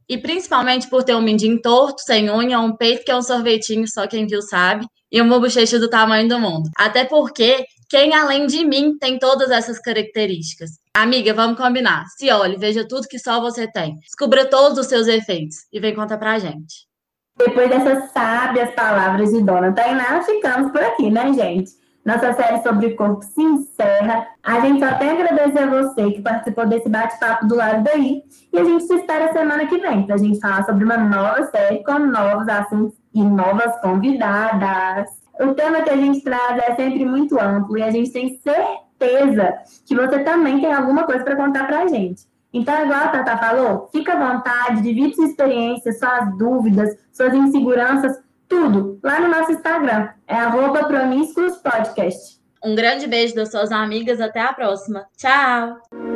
e 0.08 0.18
principalmente 0.18 0.88
por 0.88 1.04
ter 1.04 1.14
um 1.14 1.22
mindinho 1.22 1.60
torto, 1.62 2.02
sem 2.02 2.28
unha, 2.30 2.58
um 2.58 2.76
peito 2.76 3.04
que 3.04 3.12
é 3.12 3.16
um 3.16 3.22
sorvetinho, 3.22 3.86
só 3.86 4.06
quem 4.08 4.26
viu 4.26 4.42
sabe, 4.42 4.86
e 5.12 5.20
uma 5.20 5.38
bochecha 5.38 5.78
do 5.78 5.88
tamanho 5.88 6.28
do 6.28 6.40
mundo. 6.40 6.68
Até 6.76 7.04
porque 7.04 7.64
quem 7.88 8.12
além 8.12 8.46
de 8.46 8.64
mim 8.64 8.98
tem 8.98 9.18
todas 9.18 9.50
essas 9.50 9.78
características? 9.78 10.70
Amiga, 10.92 11.32
vamos 11.32 11.56
combinar. 11.56 12.04
Se 12.18 12.30
olhe, 12.30 12.56
veja 12.56 12.86
tudo 12.88 13.06
que 13.06 13.18
só 13.18 13.40
você 13.40 13.70
tem. 13.70 13.94
Descubra 14.00 14.48
todos 14.48 14.78
os 14.78 14.86
seus 14.86 15.06
efeitos 15.06 15.56
e 15.72 15.78
vem 15.78 15.94
contar 15.94 16.18
pra 16.18 16.38
gente. 16.38 16.86
Depois 17.36 17.68
dessas 17.68 18.12
sábias 18.12 18.70
palavras 18.74 19.32
de 19.32 19.42
Dona 19.42 19.72
Tainá, 19.72 20.22
ficamos 20.22 20.70
por 20.70 20.80
aqui, 20.80 21.10
né, 21.10 21.32
gente? 21.32 21.72
Nossa 22.04 22.32
série 22.34 22.62
sobre 22.62 22.86
o 22.86 22.96
corpo 22.96 23.24
se 23.24 23.42
encerra. 23.42 24.28
A 24.40 24.60
gente 24.60 24.78
só 24.78 24.94
tem 24.98 25.10
a 25.10 25.12
agradecer 25.14 25.58
a 25.58 25.66
você 25.66 26.12
que 26.12 26.22
participou 26.22 26.66
desse 26.66 26.88
bate-papo 26.88 27.46
do 27.46 27.56
lado 27.56 27.82
daí. 27.82 28.22
E 28.52 28.58
a 28.58 28.62
gente 28.62 28.84
se 28.84 28.94
espera 28.94 29.32
semana 29.32 29.66
que 29.66 29.78
vem 29.78 30.06
para 30.06 30.14
a 30.14 30.18
gente 30.18 30.38
falar 30.38 30.64
sobre 30.64 30.84
uma 30.84 30.96
nova 30.96 31.44
série 31.46 31.82
com 31.82 31.98
novos 31.98 32.46
assuntos 32.46 32.96
e 33.12 33.20
novas 33.20 33.80
convidadas. 33.80 35.10
O 35.40 35.54
tema 35.54 35.82
que 35.82 35.90
a 35.90 35.96
gente 35.96 36.22
traz 36.22 36.62
é 36.68 36.76
sempre 36.76 37.04
muito 37.04 37.40
amplo 37.40 37.76
e 37.76 37.82
a 37.82 37.90
gente 37.90 38.12
tem 38.12 38.38
certeza 38.38 39.54
que 39.84 39.96
você 39.96 40.20
também 40.20 40.60
tem 40.60 40.72
alguma 40.72 41.02
coisa 41.02 41.24
para 41.24 41.34
contar 41.34 41.66
para 41.66 41.80
a 41.80 41.88
gente. 41.88 42.32
Então, 42.54 42.84
igual 42.84 43.00
a 43.00 43.08
Tata 43.08 43.36
falou, 43.36 43.88
fica 43.90 44.12
à 44.14 44.32
vontade, 44.32 44.80
divide 44.80 45.16
sua 45.16 45.26
experiência, 45.26 45.92
suas 45.92 46.38
dúvidas, 46.38 46.96
suas 47.12 47.34
inseguranças, 47.34 48.16
tudo 48.48 49.00
lá 49.02 49.18
no 49.18 49.28
nosso 49.28 49.50
Instagram. 49.50 50.08
É 50.28 50.36
arroba 50.36 50.88
Podcast. 50.88 52.38
Um 52.64 52.76
grande 52.76 53.08
beijo 53.08 53.34
das 53.34 53.50
suas 53.50 53.72
amigas. 53.72 54.20
Até 54.20 54.40
a 54.40 54.52
próxima. 54.52 55.04
Tchau! 55.16 56.13